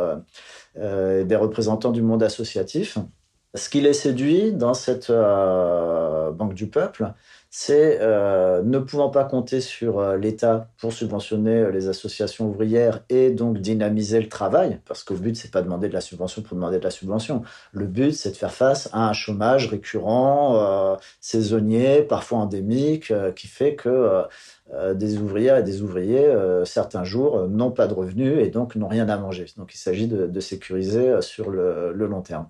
des 0.75 1.35
représentants 1.37 1.91
du 1.91 2.01
monde 2.01 2.23
associatif. 2.23 2.97
Ce 3.55 3.69
qui 3.69 3.81
les 3.81 3.93
séduit 3.93 4.51
dans 4.53 4.73
cette 4.73 5.11
Banque 5.11 6.53
du 6.53 6.67
Peuple, 6.67 7.13
c'est 7.57 7.99
euh, 8.01 8.61
ne 8.63 8.79
pouvant 8.79 9.09
pas 9.09 9.23
compter 9.23 9.61
sur 9.61 9.99
euh, 9.99 10.17
l'État 10.17 10.67
pour 10.77 10.91
subventionner 10.91 11.55
euh, 11.55 11.71
les 11.71 11.87
associations 11.87 12.49
ouvrières 12.49 13.05
et 13.07 13.29
donc 13.29 13.59
dynamiser 13.59 14.19
le 14.19 14.27
travail, 14.27 14.81
parce 14.85 15.05
que 15.05 15.13
le 15.13 15.19
but 15.19 15.37
c'est 15.37 15.51
pas 15.51 15.61
demander 15.61 15.87
de 15.87 15.93
la 15.93 16.01
subvention 16.01 16.41
pour 16.41 16.57
demander 16.57 16.79
de 16.79 16.83
la 16.83 16.91
subvention. 16.91 17.43
Le 17.71 17.85
but 17.85 18.11
c'est 18.11 18.31
de 18.31 18.35
faire 18.35 18.51
face 18.51 18.89
à 18.91 19.07
un 19.07 19.13
chômage 19.13 19.67
récurrent, 19.69 20.97
saisonnier, 21.21 22.01
parfois 22.01 22.39
endémique, 22.39 23.13
qui 23.37 23.47
fait 23.47 23.75
que 23.75 24.23
des 24.93 25.17
ouvrières 25.17 25.55
et 25.57 25.63
des 25.63 25.81
ouvriers 25.81 26.29
certains 26.65 27.05
jours 27.05 27.47
n'ont 27.47 27.71
pas 27.71 27.87
de 27.87 27.93
revenus 27.93 28.37
et 28.39 28.49
donc 28.49 28.75
n'ont 28.75 28.89
rien 28.89 29.07
à 29.07 29.17
manger. 29.17 29.45
Donc 29.57 29.73
il 29.73 29.77
s'agit 29.77 30.07
de, 30.07 30.39
sécuriser 30.41 31.21
sur 31.21 31.49
le 31.51 31.93
long 31.93 32.21
terme 32.21 32.47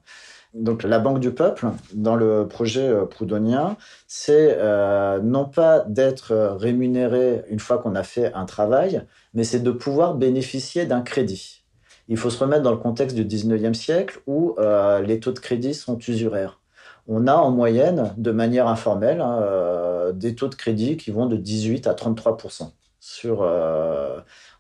donc 0.56 0.84
la 0.84 1.00
Banque 1.00 1.20
du 1.20 1.32
Peuple, 1.32 1.68
dans 1.94 2.16
le 2.16 2.48
projet 2.48 2.88
euh, 2.88 3.06
proudhonien, 3.06 3.76
c'est 4.08 4.58
euh, 4.58 5.20
non 5.20 5.46
pas 5.46 5.82
d'être 5.82 6.34
rémunéré 6.58 7.44
une 7.50 7.60
fois 7.60 7.78
qu'on 7.78 7.94
a 7.94 8.04
fait 8.04 8.34
un 8.34 8.46
travail, 8.46 9.04
mais 9.34 9.44
c'est 9.44 9.60
de 9.60 9.72
pouvoir 9.72 10.16
bénéficier 10.16 10.86
d'un 10.86 11.02
crédit. 11.02 11.64
Il 12.08 12.18
faut 12.18 12.30
se 12.30 12.40
remettre 12.40 12.62
dans 12.62 12.72
le 12.72 12.78
contexte 12.78 13.18
du 13.18 13.26
19e 13.26 13.74
siècle 13.74 14.22
où 14.28 14.56
euh, 14.58 15.02
les 15.02 15.20
taux 15.20 15.34
de 15.34 15.40
crédit 15.40 15.74
sont 15.74 15.98
usuraires. 16.00 16.62
On 17.08 17.28
a 17.28 17.36
en 17.36 17.52
moyenne, 17.52 18.14
de 18.18 18.32
manière 18.32 18.68
informelle, 18.68 19.22
hein, 19.22 20.12
des 20.14 20.34
taux 20.34 20.48
de 20.48 20.56
crédit 20.56 20.98
qui 20.98 21.12
vont 21.12 21.28
de 21.28 21.36
18 21.36 21.86
à 21.86 21.94
33% 21.94 22.72
sur, 23.00 23.42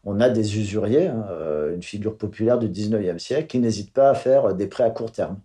on 0.03 0.19
a 0.19 0.29
des 0.29 0.59
usuriers, 0.59 1.07
hein, 1.07 1.25
une 1.73 1.81
figure 1.81 2.15
populaire 2.15 2.59
du 2.59 2.69
19e 2.69 3.17
siècle, 3.17 3.47
qui 3.47 3.57
n'hésitent 3.57 3.93
pas 3.93 4.09
à 4.11 4.13
faire 4.13 4.53
des 4.53 4.67
prêts 4.67 4.83
à 4.83 4.91
court 4.91 5.11
terme. 5.11 5.39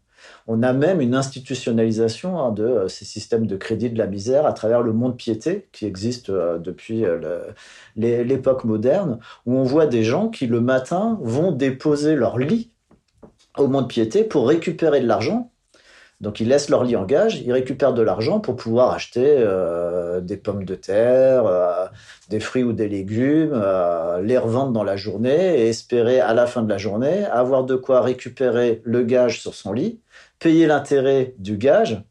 On 0.46 0.62
a 0.62 0.72
même 0.72 1.00
une 1.00 1.14
institutionnalisation 1.14 2.38
hein, 2.38 2.52
de 2.52 2.64
euh, 2.64 2.88
ces 2.88 3.04
systèmes 3.04 3.46
de 3.46 3.56
crédit 3.56 3.90
de 3.90 3.98
la 3.98 4.06
misère 4.06 4.46
à 4.46 4.52
travers 4.52 4.82
le 4.82 4.92
monde 4.92 5.16
piété 5.16 5.68
qui 5.72 5.86
existe 5.86 6.30
euh, 6.30 6.58
depuis 6.58 7.04
euh, 7.04 7.50
l'époque 7.96 8.64
moderne, 8.64 9.18
où 9.46 9.54
on 9.54 9.62
voit 9.62 9.86
des 9.86 10.02
gens 10.02 10.28
qui 10.28 10.46
le 10.46 10.60
matin 10.60 11.18
vont 11.22 11.52
déposer 11.52 12.14
leur 12.14 12.38
lit 12.38 12.72
au 13.58 13.68
monde 13.68 13.88
piété 13.88 14.24
pour 14.24 14.48
récupérer 14.48 15.00
de 15.00 15.06
l'argent. 15.06 15.50
Donc 16.20 16.40
ils 16.40 16.48
laissent 16.48 16.68
leur 16.68 16.84
lit 16.84 16.96
en 16.96 17.04
gage, 17.04 17.40
ils 17.40 17.52
récupèrent 17.52 17.94
de 17.94 18.02
l'argent 18.02 18.40
pour 18.40 18.56
pouvoir 18.56 18.90
acheter 18.92 19.42
des 20.20 20.36
pommes 20.36 20.64
de 20.64 20.74
terre, 20.74 21.90
des 22.28 22.40
fruits 22.40 22.62
ou 22.62 22.74
des 22.74 22.88
légumes, 22.88 23.58
les 24.22 24.36
revendre 24.36 24.72
dans 24.72 24.84
la 24.84 24.96
journée 24.96 25.60
et 25.60 25.68
espérer 25.70 26.20
à 26.20 26.34
la 26.34 26.46
fin 26.46 26.62
de 26.62 26.68
la 26.68 26.76
journée 26.76 27.24
avoir 27.24 27.64
de 27.64 27.74
quoi 27.74 28.02
récupérer 28.02 28.82
le 28.84 29.02
gage 29.02 29.40
sur 29.40 29.54
son 29.54 29.72
lit 29.72 29.98
payer 30.40 30.66
l'intérêt 30.66 31.34
du 31.38 31.56
gage, 31.56 32.02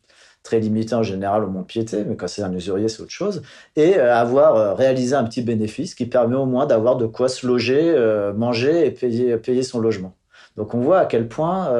très 0.43 0.59
limité 0.59 0.95
en 0.95 1.03
général 1.03 1.43
au 1.43 1.49
monde 1.49 1.67
piété, 1.67 2.05
mais 2.05 2.15
quand 2.15 2.27
c'est 2.27 2.43
un 2.43 2.53
usurier, 2.53 2.87
c'est 2.87 3.01
autre 3.01 3.11
chose, 3.11 3.41
et 3.75 3.97
euh, 3.97 4.15
avoir 4.15 4.55
euh, 4.55 4.73
réalisé 4.73 5.15
un 5.15 5.25
petit 5.25 5.41
bénéfice 5.41 5.95
qui 5.95 6.05
permet 6.05 6.37
au 6.37 6.45
moins 6.45 6.65
d'avoir 6.65 6.95
de 6.95 7.07
quoi 7.07 7.27
se 7.27 7.45
loger, 7.45 7.81
euh, 7.83 8.31
manger 8.33 8.85
et 8.85 8.91
payer, 8.91 9.35
payer 9.37 9.63
son 9.63 9.79
logement. 9.79 10.15
Donc 10.55 10.73
on 10.73 10.79
voit 10.79 10.99
à 10.99 11.05
quel 11.05 11.27
point 11.27 11.71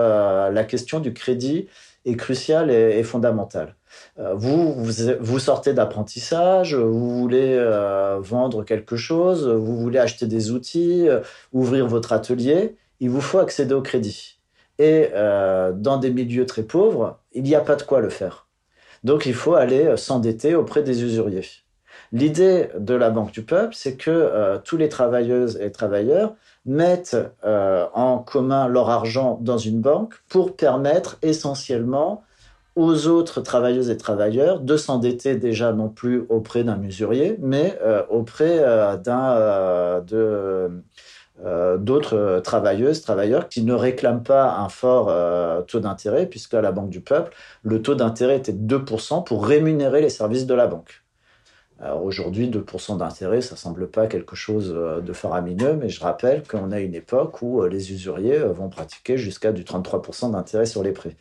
la 0.51 0.63
question 0.63 1.01
du 1.01 1.11
crédit 1.11 1.67
est 2.09 2.15
cruciale 2.15 2.71
et, 2.71 3.03
fondamentale. 3.03 3.75
Vous, 4.35 4.75
vous, 5.19 5.39
sortez 5.39 5.73
d'apprentissage, 5.73 6.75
vous 6.75 7.19
voulez 7.19 7.57
vendre 8.19 8.63
quelque 8.63 8.95
chose, 8.95 9.47
vous 9.47 9.77
voulez 9.77 9.99
acheter 9.99 10.27
des 10.27 10.51
outils, 10.51 11.07
ouvrir 11.53 11.87
votre 11.87 12.13
atelier, 12.13 12.75
il 12.99 13.09
vous 13.09 13.21
faut 13.21 13.39
accéder 13.39 13.73
au 13.73 13.81
crédit. 13.81 14.39
Et 14.77 15.09
euh, 15.13 15.71
dans 15.73 15.97
des 15.97 16.09
milieux 16.09 16.45
très 16.45 16.63
pauvres, 16.63 17.19
il 17.33 17.43
n'y 17.43 17.55
a 17.55 17.61
pas 17.61 17.75
de 17.75 17.83
quoi 17.83 17.99
le 17.99 18.09
faire. 18.09 18.47
Donc 19.03 19.25
il 19.25 19.33
faut 19.33 19.55
aller 19.55 19.85
euh, 19.85 19.97
s'endetter 19.97 20.55
auprès 20.55 20.83
des 20.83 21.03
usuriers. 21.03 21.45
L'idée 22.11 22.69
de 22.77 22.95
la 22.95 23.09
Banque 23.09 23.31
du 23.31 23.43
Peuple, 23.43 23.75
c'est 23.75 23.95
que 23.95 24.09
euh, 24.09 24.57
tous 24.57 24.77
les 24.77 24.89
travailleuses 24.89 25.59
et 25.61 25.71
travailleurs 25.71 26.33
mettent 26.69 27.17
en 27.43 28.19
commun 28.19 28.67
leur 28.67 28.89
argent 28.89 29.37
dans 29.41 29.57
une 29.57 29.81
banque 29.81 30.15
pour 30.29 30.55
permettre 30.55 31.17
essentiellement 31.21 32.23
aux 32.75 33.07
autres 33.07 33.41
travailleuses 33.41 33.89
et 33.89 33.97
travailleurs 33.97 34.61
de 34.61 34.77
s'endetter 34.77 35.35
déjà 35.35 35.73
non 35.73 35.89
plus 35.89 36.25
auprès 36.29 36.63
d'un 36.63 36.81
usurier, 36.81 37.37
mais 37.41 37.77
auprès 38.09 38.59
d'un 39.03 40.01
de 40.01 40.69
euh, 41.45 41.77
d'autres 41.77 42.17
euh, 42.17 42.41
travailleuses, 42.41 43.01
travailleurs 43.01 43.47
qui 43.47 43.63
ne 43.63 43.73
réclament 43.73 44.23
pas 44.23 44.57
un 44.57 44.67
fort 44.67 45.07
euh, 45.09 45.61
taux 45.61 45.79
d'intérêt, 45.79 46.25
puisque 46.25 46.53
à 46.53 46.61
la 46.61 46.73
Banque 46.73 46.89
du 46.89 46.99
Peuple, 46.99 47.33
le 47.63 47.81
taux 47.81 47.95
d'intérêt 47.95 48.35
était 48.35 48.51
de 48.51 48.77
2% 48.77 49.23
pour 49.23 49.45
rémunérer 49.45 50.01
les 50.01 50.09
services 50.09 50.45
de 50.45 50.53
la 50.53 50.67
banque. 50.67 50.98
Aujourd'hui, 52.03 52.49
2% 52.49 52.97
d'intérêt, 52.97 53.41
ça 53.41 53.55
semble 53.55 53.89
pas 53.89 54.07
quelque 54.07 54.35
chose 54.35 54.69
de 54.69 55.13
faramineux, 55.13 55.75
mais 55.75 55.87
je 55.87 56.01
rappelle 56.01 56.43
qu'on 56.45 56.71
a 56.73 56.79
une 56.81 56.93
époque 56.93 57.41
où 57.41 57.63
les 57.63 57.93
usuriers 57.93 58.39
vont 58.39 58.67
pratiquer 58.67 59.17
jusqu'à 59.17 59.53
du 59.53 59.63
33% 59.63 60.31
d'intérêt 60.31 60.65
sur 60.65 60.83
les 60.83 60.91
prêts. 60.91 61.15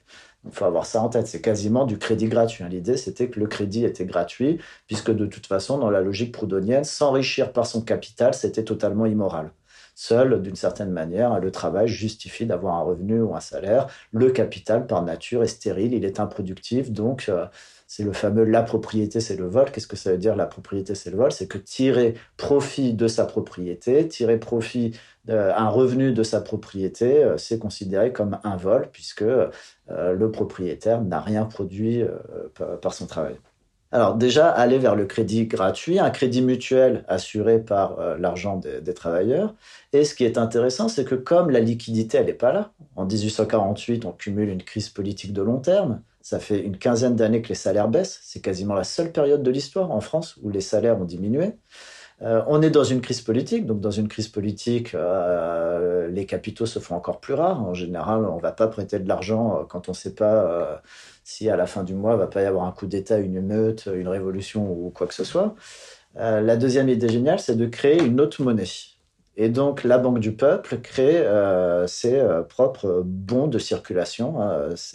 Il 0.44 0.52
faut 0.52 0.64
avoir 0.64 0.86
ça 0.86 1.02
en 1.02 1.08
tête, 1.08 1.26
c'est 1.26 1.40
quasiment 1.40 1.84
du 1.84 1.98
crédit 1.98 2.28
gratuit. 2.28 2.64
Hein. 2.64 2.68
L'idée, 2.68 2.96
c'était 2.96 3.28
que 3.28 3.40
le 3.40 3.46
crédit 3.46 3.84
était 3.84 4.04
gratuit, 4.04 4.58
puisque 4.86 5.10
de 5.10 5.26
toute 5.26 5.46
façon, 5.46 5.78
dans 5.78 5.90
la 5.90 6.00
logique 6.00 6.32
proudhonienne, 6.32 6.84
s'enrichir 6.84 7.52
par 7.52 7.66
son 7.66 7.82
capital, 7.82 8.34
c'était 8.34 8.64
totalement 8.64 9.06
immoral. 9.06 9.52
Seul, 9.94 10.40
d'une 10.40 10.54
certaine 10.54 10.92
manière, 10.92 11.40
le 11.40 11.50
travail 11.50 11.88
justifie 11.88 12.46
d'avoir 12.46 12.76
un 12.76 12.82
revenu 12.82 13.20
ou 13.20 13.34
un 13.34 13.40
salaire. 13.40 13.88
Le 14.12 14.30
capital, 14.30 14.86
par 14.86 15.02
nature, 15.02 15.42
est 15.42 15.48
stérile, 15.48 15.92
il 15.92 16.04
est 16.04 16.20
improductif. 16.20 16.92
Donc, 16.92 17.26
euh, 17.28 17.46
c'est 17.88 18.04
le 18.04 18.12
fameux 18.12 18.44
la 18.44 18.62
propriété, 18.62 19.18
c'est 19.18 19.34
le 19.34 19.48
vol. 19.48 19.72
Qu'est-ce 19.72 19.88
que 19.88 19.96
ça 19.96 20.12
veut 20.12 20.18
dire 20.18 20.36
la 20.36 20.46
propriété, 20.46 20.94
c'est 20.94 21.10
le 21.10 21.16
vol? 21.16 21.32
C'est 21.32 21.48
que 21.48 21.58
tirer 21.58 22.14
profit 22.36 22.94
de 22.94 23.08
sa 23.08 23.24
propriété, 23.24 24.06
tirer 24.06 24.38
profit 24.38 24.92
d'un 25.24 25.68
revenu 25.68 26.12
de 26.12 26.22
sa 26.22 26.40
propriété, 26.40 27.24
euh, 27.24 27.36
c'est 27.36 27.58
considéré 27.58 28.12
comme 28.12 28.38
un 28.44 28.56
vol 28.56 28.88
puisque 28.92 29.22
euh, 29.22 29.50
le 29.88 30.30
propriétaire 30.30 31.02
n'a 31.02 31.20
rien 31.20 31.44
produit 31.44 32.04
par 32.80 32.94
son 32.94 33.06
travail. 33.06 33.36
Alors 33.90 34.16
déjà, 34.16 34.50
aller 34.50 34.78
vers 34.78 34.94
le 34.94 35.06
crédit 35.06 35.46
gratuit, 35.46 35.98
un 35.98 36.10
crédit 36.10 36.42
mutuel 36.42 37.04
assuré 37.08 37.58
par 37.58 37.98
euh, 37.98 38.18
l'argent 38.18 38.56
des, 38.56 38.94
travailleurs. 38.94 39.54
Et 39.94 40.04
ce 40.04 40.14
qui 40.14 40.24
est 40.24 40.36
intéressant, 40.36 40.88
c'est 40.88 41.04
que 41.04 41.14
comme 41.14 41.48
la 41.50 41.60
liquidité, 41.60 42.18
elle 42.18 42.26
n'est 42.26 42.34
pas 42.34 42.52
là, 42.52 42.72
en 42.96 43.06
1848, 43.06 44.04
on 44.04 44.12
cumule 44.12 44.50
une 44.50 44.62
crise 44.62 44.90
politique 44.90 45.32
de 45.32 45.40
long 45.40 45.58
terme. 45.58 46.02
Ça 46.28 46.38
fait 46.38 46.60
une 46.60 46.76
quinzaine 46.76 47.16
d'années 47.16 47.42
que 47.42 47.48
les 47.48 47.54
salaires 47.54 47.88
baissent. 47.88 48.20
C'est 48.22 48.40
quasiment 48.40 48.74
la 48.74 48.84
seule 48.84 49.12
période 49.12 49.42
de 49.42 49.50
l'histoire 49.50 49.90
en 49.90 50.00
France 50.00 50.36
où 50.42 50.50
les 50.50 50.60
salaires 50.60 51.00
ont 51.00 51.04
diminué. 51.04 51.52
Euh, 52.22 52.42
on 52.48 52.60
est 52.62 52.70
dans 52.70 52.84
une 52.84 53.00
crise 53.00 53.20
politique, 53.20 53.64
donc 53.64 53.80
dans 53.80 53.92
une 53.92 54.08
crise 54.08 54.28
politique, 54.28 54.94
euh, 54.94 56.08
les 56.08 56.26
capitaux 56.26 56.66
se 56.66 56.80
font 56.80 56.96
encore 56.96 57.20
plus 57.20 57.34
rares. 57.34 57.62
En 57.64 57.74
général, 57.74 58.24
on 58.24 58.36
ne 58.36 58.42
va 58.42 58.52
pas 58.52 58.66
prêter 58.66 58.98
de 58.98 59.08
l'argent 59.08 59.64
quand 59.68 59.88
on 59.88 59.92
ne 59.92 59.96
sait 59.96 60.14
pas 60.14 60.82
si 61.24 61.48
à 61.50 61.56
la 61.56 61.66
fin 61.66 61.84
du 61.84 61.94
mois, 61.94 62.14
il 62.14 62.18
va 62.18 62.26
pas 62.26 62.42
y 62.42 62.46
avoir 62.46 62.64
un 62.64 62.72
coup 62.72 62.86
d'État, 62.86 63.18
une 63.18 63.40
meute, 63.40 63.88
une 63.94 64.08
révolution 64.08 64.70
ou 64.70 64.90
quoi 64.90 65.06
que 65.06 65.14
ce 65.14 65.24
soit. 65.24 65.54
Euh, 66.16 66.40
la 66.40 66.56
deuxième 66.56 66.88
idée 66.88 67.08
géniale, 67.08 67.38
c'est 67.38 67.56
de 67.56 67.66
créer 67.66 68.02
une 68.02 68.20
autre 68.20 68.42
monnaie. 68.42 68.64
Et 69.40 69.48
donc, 69.50 69.84
la 69.84 69.98
Banque 69.98 70.18
du 70.18 70.32
Peuple 70.32 70.78
crée 70.78 71.16
euh, 71.18 71.86
ses 71.86 72.18
euh, 72.18 72.42
propres 72.42 73.02
bons 73.04 73.46
de 73.46 73.60
circulation. 73.60 74.40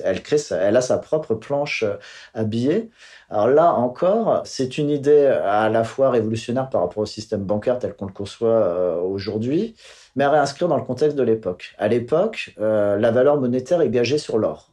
elle, 0.04 0.22
crée 0.22 0.36
elle 0.52 0.76
a 0.76 0.82
sa 0.82 0.98
propre 0.98 1.34
planche 1.34 1.86
à 2.34 2.44
billets. 2.44 2.90
Alors 3.30 3.48
là 3.48 3.74
encore, 3.74 4.42
c'est 4.44 4.78
une 4.78 4.90
idée 4.90 5.26
à 5.26 5.70
la 5.70 5.86
fois 5.86 6.10
révolutionnaire 6.10 6.70
par 6.70 6.82
rapport 6.82 7.04
au 7.04 7.06
système 7.06 7.44
bancaire 7.44 7.80
tel 7.80 7.96
qu'on 7.96 8.06
le 8.06 8.12
conçoit 8.12 9.02
aujourd'hui, 9.02 9.76
mais 10.18 10.26
à 10.26 10.30
réinscrire 10.30 10.68
dans 10.68 10.78
le 10.78 10.84
contexte 10.84 11.18
de 11.18 11.24
l'époque. 11.24 11.74
À 11.78 11.88
l'époque, 11.88 12.54
la 12.60 13.12
valeur 13.12 13.40
monétaire 13.40 13.82
est 13.82 13.90
gagée 13.90 14.18
sur 14.18 14.38
l'or. 14.38 14.72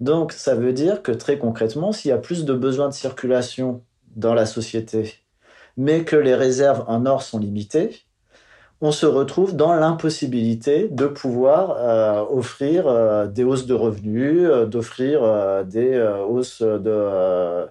Donc, 0.00 0.32
ça 0.32 0.54
veut 0.56 0.72
dire 0.72 1.02
que 1.02 1.12
très 1.12 1.38
concrètement, 1.38 1.92
s'il 1.92 2.10
y 2.10 2.12
a 2.12 2.18
plus 2.18 2.44
de 2.44 2.52
besoins 2.52 2.88
de 2.88 2.94
circulation 2.94 3.82
dans 4.16 4.34
la 4.34 4.46
société, 4.46 5.14
mais 5.76 6.04
que 6.04 6.16
les 6.16 6.34
réserves 6.34 6.84
en 6.88 7.06
or 7.06 7.22
sont 7.22 7.38
limitées, 7.38 8.07
on 8.80 8.92
se 8.92 9.06
retrouve 9.06 9.56
dans 9.56 9.74
l'impossibilité 9.74 10.88
de 10.88 11.06
pouvoir 11.06 11.76
euh, 11.78 12.24
offrir 12.30 12.86
euh, 12.86 13.26
des 13.26 13.42
hausses 13.42 13.66
de 13.66 13.74
revenus, 13.74 14.40
euh, 14.44 14.66
d'offrir 14.66 15.64
des 15.64 15.98
hausses 16.28 16.62
de 16.62 17.66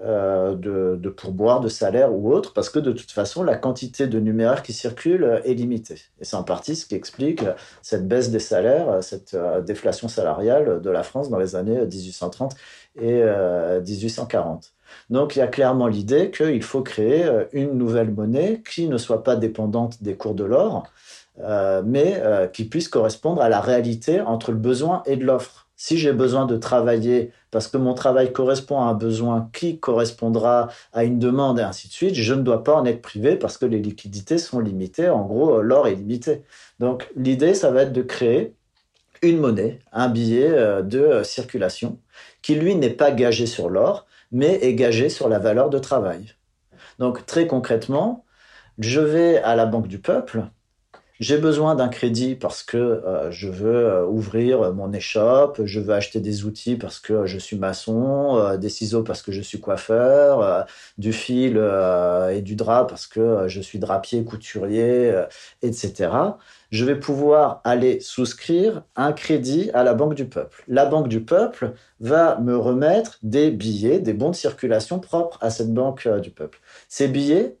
de, 0.00 0.96
de 0.96 1.08
pourboire, 1.08 1.58
de 1.58 1.68
salaire 1.68 2.14
ou 2.14 2.32
autre, 2.32 2.52
parce 2.52 2.70
que 2.70 2.78
de 2.78 2.92
toute 2.92 3.10
façon, 3.10 3.42
la 3.42 3.56
quantité 3.56 4.06
de 4.06 4.20
numéraire 4.20 4.62
qui 4.62 4.72
circule 4.72 5.42
est 5.44 5.54
limitée. 5.54 5.98
Et 6.20 6.24
c'est 6.24 6.36
en 6.36 6.44
partie 6.44 6.76
ce 6.76 6.86
qui 6.86 6.94
explique 6.94 7.42
cette 7.82 8.06
baisse 8.06 8.30
des 8.30 8.38
salaires, 8.38 9.02
cette 9.02 9.36
déflation 9.66 10.06
salariale 10.06 10.80
de 10.80 10.90
la 10.90 11.02
France 11.02 11.30
dans 11.30 11.38
les 11.38 11.56
années 11.56 11.84
1830 11.84 12.54
et 13.00 13.24
1840. 13.24 14.72
Donc 15.10 15.36
il 15.36 15.40
y 15.40 15.42
a 15.42 15.46
clairement 15.46 15.86
l'idée 15.86 16.30
qu'il 16.30 16.62
faut 16.62 16.82
créer 16.82 17.28
une 17.52 17.72
nouvelle 17.78 18.10
monnaie 18.10 18.62
qui 18.68 18.88
ne 18.88 18.98
soit 18.98 19.22
pas 19.22 19.36
dépendante 19.36 20.02
des 20.02 20.14
cours 20.14 20.34
de 20.34 20.44
l'or, 20.44 20.84
mais 21.84 22.20
qui 22.52 22.64
puisse 22.64 22.88
correspondre 22.88 23.40
à 23.42 23.48
la 23.48 23.60
réalité 23.60 24.20
entre 24.20 24.52
le 24.52 24.58
besoin 24.58 25.02
et 25.06 25.16
de 25.16 25.24
l'offre. 25.24 25.68
Si 25.80 25.96
j'ai 25.96 26.12
besoin 26.12 26.44
de 26.44 26.56
travailler 26.56 27.30
parce 27.52 27.68
que 27.68 27.76
mon 27.76 27.94
travail 27.94 28.32
correspond 28.32 28.80
à 28.80 28.86
un 28.86 28.94
besoin 28.94 29.48
qui 29.52 29.78
correspondra 29.78 30.70
à 30.92 31.04
une 31.04 31.20
demande 31.20 31.60
et 31.60 31.62
ainsi 31.62 31.86
de 31.86 31.92
suite, 31.92 32.16
je 32.16 32.34
ne 32.34 32.42
dois 32.42 32.64
pas 32.64 32.74
en 32.74 32.84
être 32.84 33.00
privé 33.00 33.36
parce 33.36 33.58
que 33.58 33.64
les 33.64 33.78
liquidités 33.78 34.38
sont 34.38 34.58
limitées. 34.58 35.08
En 35.08 35.24
gros, 35.24 35.62
l'or 35.62 35.86
est 35.86 35.94
limité. 35.94 36.42
Donc 36.80 37.08
l'idée, 37.14 37.54
ça 37.54 37.70
va 37.70 37.82
être 37.82 37.92
de 37.92 38.02
créer 38.02 38.54
une 39.22 39.38
monnaie, 39.38 39.78
un 39.92 40.08
billet 40.08 40.48
euh, 40.48 40.82
de 40.82 40.98
euh, 40.98 41.24
circulation 41.24 41.98
qui, 42.42 42.56
lui, 42.56 42.74
n'est 42.74 42.90
pas 42.90 43.12
gagé 43.12 43.46
sur 43.46 43.70
l'or, 43.70 44.06
mais 44.30 44.58
est 44.62 44.74
gagé 44.74 45.08
sur 45.08 45.28
la 45.28 45.38
valeur 45.38 45.70
de 45.70 45.78
travail. 45.78 46.34
Donc 46.98 47.26
très 47.26 47.46
concrètement, 47.46 48.24
je 48.78 49.00
vais 49.00 49.38
à 49.38 49.56
la 49.56 49.66
Banque 49.66 49.88
du 49.88 50.00
Peuple, 50.00 50.48
j'ai 51.20 51.38
besoin 51.38 51.74
d'un 51.74 51.88
crédit 51.88 52.36
parce 52.36 52.62
que 52.62 52.76
euh, 52.76 53.30
je 53.32 53.48
veux 53.48 53.86
euh, 53.86 54.06
ouvrir 54.06 54.72
mon 54.72 54.92
échoppe, 54.92 55.60
je 55.64 55.80
veux 55.80 55.92
acheter 55.94 56.20
des 56.20 56.44
outils 56.44 56.76
parce 56.76 57.00
que 57.00 57.26
je 57.26 57.38
suis 57.38 57.56
maçon, 57.56 58.36
euh, 58.38 58.56
des 58.56 58.68
ciseaux 58.68 59.02
parce 59.02 59.22
que 59.22 59.32
je 59.32 59.40
suis 59.40 59.58
coiffeur, 59.60 60.66
du 60.96 61.12
fil 61.12 61.56
et 62.30 62.42
du 62.42 62.54
drap 62.54 62.86
parce 62.86 63.06
que 63.06 63.48
je 63.48 63.60
suis 63.60 63.78
drapier, 63.78 64.24
couturier, 64.24 65.12
etc. 65.62 66.10
Je 66.70 66.84
vais 66.84 66.98
pouvoir 66.98 67.60
aller 67.64 68.00
souscrire 68.00 68.82
un 68.96 69.12
crédit 69.12 69.70
à 69.74 69.82
la 69.82 69.94
Banque 69.94 70.14
du 70.14 70.26
Peuple. 70.26 70.64
La 70.68 70.86
Banque 70.86 71.08
du 71.08 71.20
Peuple 71.22 71.72
va 72.00 72.38
me 72.40 72.56
remettre 72.56 73.18
des 73.22 73.50
billets, 73.50 73.98
des 74.00 74.12
bons 74.12 74.30
de 74.30 74.36
circulation 74.36 75.00
propres 75.00 75.38
à 75.40 75.50
cette 75.50 75.72
Banque 75.72 76.08
du 76.20 76.30
Peuple. 76.30 76.60
Ces 76.88 77.08
billets, 77.08 77.56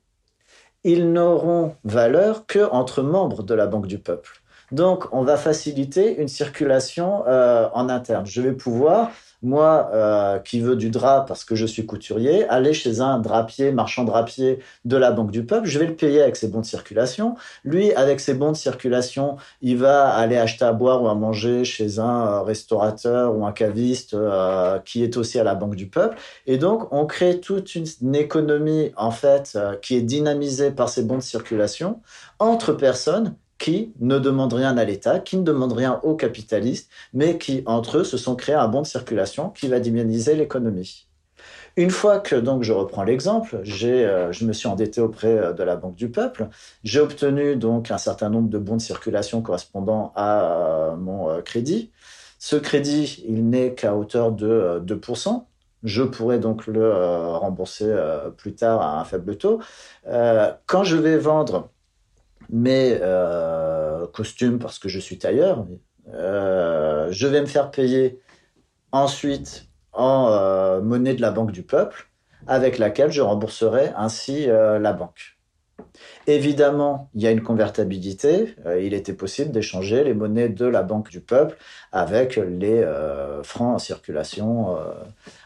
ils 0.84 1.12
n'auront 1.12 1.74
valeur 1.84 2.46
que 2.46 2.70
entre 2.70 3.02
membres 3.02 3.42
de 3.42 3.54
la 3.54 3.66
Banque 3.66 3.86
du 3.86 3.98
Peuple. 3.98 4.42
Donc, 4.70 5.06
on 5.12 5.22
va 5.22 5.36
faciliter 5.36 6.20
une 6.20 6.28
circulation 6.28 7.26
euh, 7.26 7.68
en 7.72 7.88
interne. 7.88 8.26
Je 8.26 8.42
vais 8.42 8.52
pouvoir 8.52 9.10
moi, 9.42 9.90
euh, 9.94 10.38
qui 10.38 10.60
veux 10.60 10.76
du 10.76 10.90
drap 10.90 11.24
parce 11.26 11.44
que 11.44 11.54
je 11.54 11.66
suis 11.66 11.86
couturier, 11.86 12.48
aller 12.48 12.72
chez 12.72 13.00
un 13.00 13.18
drapier, 13.18 13.70
marchand 13.72 14.04
drapier 14.04 14.58
de 14.84 14.96
la 14.96 15.12
Banque 15.12 15.30
du 15.30 15.44
Peuple, 15.44 15.68
je 15.68 15.78
vais 15.78 15.86
le 15.86 15.94
payer 15.94 16.22
avec 16.22 16.36
ses 16.36 16.48
bons 16.48 16.60
de 16.60 16.66
circulation. 16.66 17.36
Lui, 17.64 17.92
avec 17.94 18.20
ses 18.20 18.34
bons 18.34 18.52
de 18.52 18.56
circulation, 18.56 19.36
il 19.62 19.76
va 19.76 20.08
aller 20.08 20.36
acheter 20.36 20.64
à 20.64 20.72
boire 20.72 21.02
ou 21.02 21.08
à 21.08 21.14
manger 21.14 21.64
chez 21.64 21.98
un 21.98 22.26
euh, 22.26 22.42
restaurateur 22.42 23.36
ou 23.36 23.46
un 23.46 23.52
caviste 23.52 24.14
euh, 24.14 24.78
qui 24.80 25.04
est 25.04 25.16
aussi 25.16 25.38
à 25.38 25.44
la 25.44 25.54
Banque 25.54 25.76
du 25.76 25.86
Peuple. 25.88 26.16
Et 26.46 26.58
donc, 26.58 26.92
on 26.92 27.06
crée 27.06 27.40
toute 27.40 27.74
une, 27.74 27.86
économie, 28.14 28.92
en 28.96 29.10
fait, 29.10 29.58
qui 29.82 29.96
est 29.96 30.02
dynamisée 30.02 30.70
par 30.70 30.88
ces 30.88 31.02
bons 31.02 31.16
de 31.18 31.22
circulation 31.22 32.00
entre 32.38 32.72
personnes 32.72 33.34
qui 33.58 33.92
ne 34.00 34.18
demandent 34.18 34.54
rien 34.54 34.76
à 34.78 34.84
l'État, 34.84 35.18
qui 35.18 35.36
ne 35.36 35.42
demandent 35.42 35.72
rien 35.72 36.00
aux 36.02 36.14
capitalistes, 36.14 36.90
mais 37.12 37.38
qui, 37.38 37.62
entre 37.66 37.98
eux, 37.98 38.04
se 38.04 38.16
sont 38.16 38.36
créés 38.36 38.54
un 38.54 38.68
bon 38.68 38.82
de 38.82 38.86
circulation 38.86 39.50
qui 39.50 39.68
va 39.68 39.80
dynamiser 39.80 40.36
l'économie. 40.36 41.08
Une 41.76 41.90
fois 41.90 42.18
que 42.18 42.34
donc 42.34 42.64
je 42.64 42.72
reprends 42.72 43.04
l'exemple, 43.04 43.62
euh, 43.64 44.32
je 44.32 44.44
me 44.44 44.52
suis 44.52 44.66
endetté 44.66 45.00
auprès 45.00 45.28
euh, 45.28 45.52
de 45.52 45.62
la 45.62 45.76
Banque 45.76 45.94
du 45.94 46.10
Peuple, 46.10 46.48
j'ai 46.82 46.98
obtenu 46.98 47.54
donc 47.54 47.92
un 47.92 47.98
certain 47.98 48.30
nombre 48.30 48.48
de 48.48 48.58
bons 48.58 48.76
de 48.76 48.80
circulation 48.80 49.42
correspondant 49.42 50.12
à 50.16 50.42
euh, 50.42 50.96
mon 50.96 51.40
crédit. 51.42 51.92
Ce 52.40 52.56
crédit, 52.56 53.24
il 53.28 53.48
n'est 53.48 53.74
qu'à 53.74 53.94
hauteur 53.94 54.32
de 54.32 54.82
2%. 54.84 55.44
Je 55.84 56.02
pourrais 56.02 56.40
donc 56.40 56.66
le 56.66 56.92
rembourser 57.36 57.92
plus 58.36 58.54
tard 58.54 58.80
à 58.80 59.00
un 59.00 59.04
faible 59.04 59.36
taux. 59.36 59.60
quand 60.66 60.84
je 60.84 60.96
vais 60.96 61.16
vendre 61.16 61.70
mes 62.50 62.98
euh, 63.00 64.06
costumes 64.06 64.58
parce 64.58 64.78
que 64.78 64.88
je 64.88 64.98
suis 64.98 65.18
tailleur. 65.18 65.66
Euh, 66.14 67.08
je 67.10 67.26
vais 67.26 67.40
me 67.40 67.46
faire 67.46 67.70
payer 67.70 68.20
ensuite 68.92 69.66
en 69.92 70.28
euh, 70.30 70.80
monnaie 70.80 71.14
de 71.14 71.20
la 71.20 71.30
Banque 71.30 71.52
du 71.52 71.62
Peuple, 71.62 72.08
avec 72.46 72.78
laquelle 72.78 73.10
je 73.10 73.20
rembourserai 73.20 73.92
ainsi 73.96 74.46
la 74.46 74.92
banque. 74.92 75.38
Évidemment, 76.26 77.10
il 77.14 77.22
y 77.22 77.26
a 77.26 77.30
une 77.30 77.42
convertibilité. 77.42 78.54
il 78.80 78.94
était 78.94 79.12
possible 79.12 79.50
d'échanger 79.50 80.04
les 80.04 80.14
monnaies 80.14 80.48
de 80.48 80.64
la 80.64 80.82
Banque 80.82 81.10
du 81.10 81.20
Peuple 81.20 81.56
avec 81.92 82.36
les 82.36 82.86
francs 83.42 83.74
en 83.74 83.78
circulation 83.78 84.76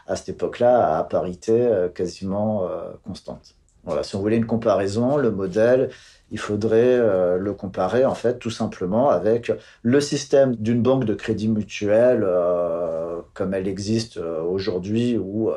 à 0.07 0.15
cette 0.15 0.29
époque-là 0.29 0.97
à 0.97 1.03
parité 1.03 1.67
quasiment 1.93 2.67
constante. 3.03 3.55
Voilà, 3.83 4.03
si 4.03 4.15
on 4.15 4.19
voulait 4.19 4.37
une 4.37 4.45
comparaison, 4.45 5.17
le 5.17 5.29
modèle, 5.29 5.89
il 6.31 6.39
faudrait 6.39 6.97
euh, 6.97 7.37
le 7.37 7.53
comparer 7.53 8.05
en 8.05 8.15
fait 8.15 8.39
tout 8.39 8.49
simplement 8.49 9.09
avec 9.09 9.51
le 9.83 10.01
système 10.01 10.55
d'une 10.55 10.81
banque 10.81 11.05
de 11.05 11.13
crédit 11.13 11.47
mutuel 11.47 12.23
euh, 12.23 13.21
comme 13.33 13.53
elle 13.53 13.67
existe 13.67 14.17
euh, 14.17 14.41
aujourd'hui 14.41 15.17
où 15.17 15.51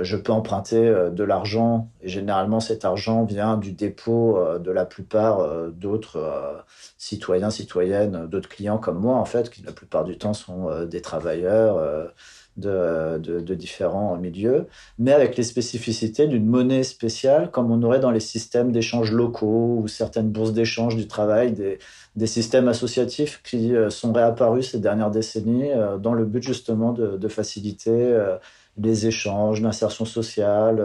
je 0.00 0.16
peux 0.16 0.32
emprunter 0.32 0.80
de 1.12 1.24
l'argent. 1.24 1.90
Et 2.00 2.08
généralement 2.08 2.58
cet 2.58 2.86
argent 2.86 3.24
vient 3.24 3.58
du 3.58 3.72
dépôt 3.72 4.38
de 4.58 4.70
la 4.70 4.86
plupart 4.86 5.46
d'autres 5.72 6.64
citoyens, 6.96 7.50
citoyennes, 7.50 8.26
d'autres 8.26 8.48
clients 8.48 8.78
comme 8.78 8.98
moi 8.98 9.16
en 9.16 9.26
fait, 9.26 9.50
qui 9.50 9.62
la 9.62 9.72
plupart 9.72 10.04
du 10.04 10.16
temps 10.16 10.32
sont 10.32 10.86
des 10.86 11.02
travailleurs 11.02 12.10
de, 12.56 13.54
différents 13.54 14.16
milieux, 14.16 14.66
mais 14.98 15.12
avec 15.12 15.36
les 15.36 15.42
spécificités 15.42 16.26
d'une 16.26 16.46
monnaie 16.46 16.82
spéciale 16.82 17.50
comme 17.50 17.70
on 17.70 17.82
aurait 17.82 18.00
dans 18.00 18.10
les 18.10 18.20
systèmes 18.20 18.72
d'échange 18.72 19.12
locaux 19.12 19.78
ou 19.82 19.88
certaines 19.88 20.30
bourses 20.30 20.52
d'échange 20.52 20.96
du 20.96 21.06
travail, 21.06 21.52
des, 21.52 22.26
systèmes 22.26 22.68
associatifs 22.68 23.40
qui 23.42 23.74
euh, 23.74 23.90
sont 23.90 24.12
réapparus 24.12 24.70
ces 24.70 24.78
dernières 24.78 25.10
décennies 25.10 25.72
euh, 25.72 25.98
dans 25.98 26.14
le 26.14 26.24
but 26.24 26.42
justement 26.42 26.92
de, 26.92 27.28
faciliter 27.28 28.14
euh, 28.78 28.82
les 28.82 29.06
échanges, 29.06 29.60
l'insertion 29.60 30.04
sociale, 30.04 30.76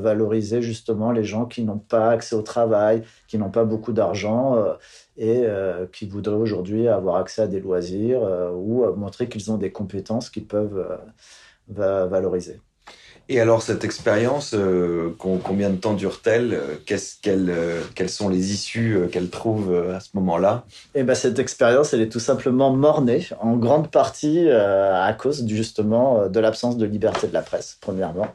valoriser 0.00 0.62
justement 0.62 1.12
les 1.12 1.24
gens 1.24 1.46
qui 1.46 1.62
n'ont 1.62 1.78
pas 1.78 2.10
accès 2.10 2.34
au 2.34 2.42
travail, 2.42 3.02
qui 3.28 3.38
n'ont 3.38 3.50
pas 3.50 3.64
beaucoup 3.64 3.92
d'argent 3.92 4.76
et 5.16 5.42
euh, 5.44 5.86
qui 5.86 6.06
voudraient 6.06 6.36
aujourd'hui 6.36 6.88
avoir 6.88 7.16
accès 7.16 7.42
à 7.42 7.46
des 7.46 7.60
loisirs 7.60 8.22
euh, 8.22 8.50
ou 8.50 8.84
montrer 8.96 9.28
qu'ils 9.28 9.50
ont 9.50 9.56
des 9.56 9.72
compétences 9.72 10.30
qu'ils 10.30 10.46
peuvent 10.46 10.98
euh, 11.78 12.06
valoriser. 12.06 12.60
Et 13.28 13.40
alors, 13.40 13.60
cette 13.60 13.82
expérience, 13.82 14.54
euh, 14.54 15.16
combien 15.18 15.70
de 15.70 15.76
temps 15.76 15.94
dure-t-elle 15.94 16.54
euh, 16.54 16.76
euh, 17.26 17.80
Quelles 17.96 18.08
sont 18.08 18.28
les 18.28 18.52
issues 18.52 19.00
qu'elle 19.10 19.30
trouve 19.30 19.74
à 19.92 19.98
ce 19.98 20.10
moment-là? 20.14 20.64
Eh 20.94 21.02
ben, 21.02 21.14
cette 21.16 21.40
expérience, 21.40 21.92
elle 21.92 22.02
est 22.02 22.08
tout 22.08 22.20
simplement 22.20 22.70
mornée, 22.70 23.26
en 23.40 23.56
grande 23.56 23.90
partie 23.90 24.48
à 24.48 25.12
cause 25.12 25.44
justement 25.48 26.28
de 26.28 26.40
l'absence 26.40 26.76
de 26.76 26.86
liberté 26.86 27.26
de 27.26 27.32
la 27.32 27.42
presse, 27.42 27.78
premièrement. 27.80 28.28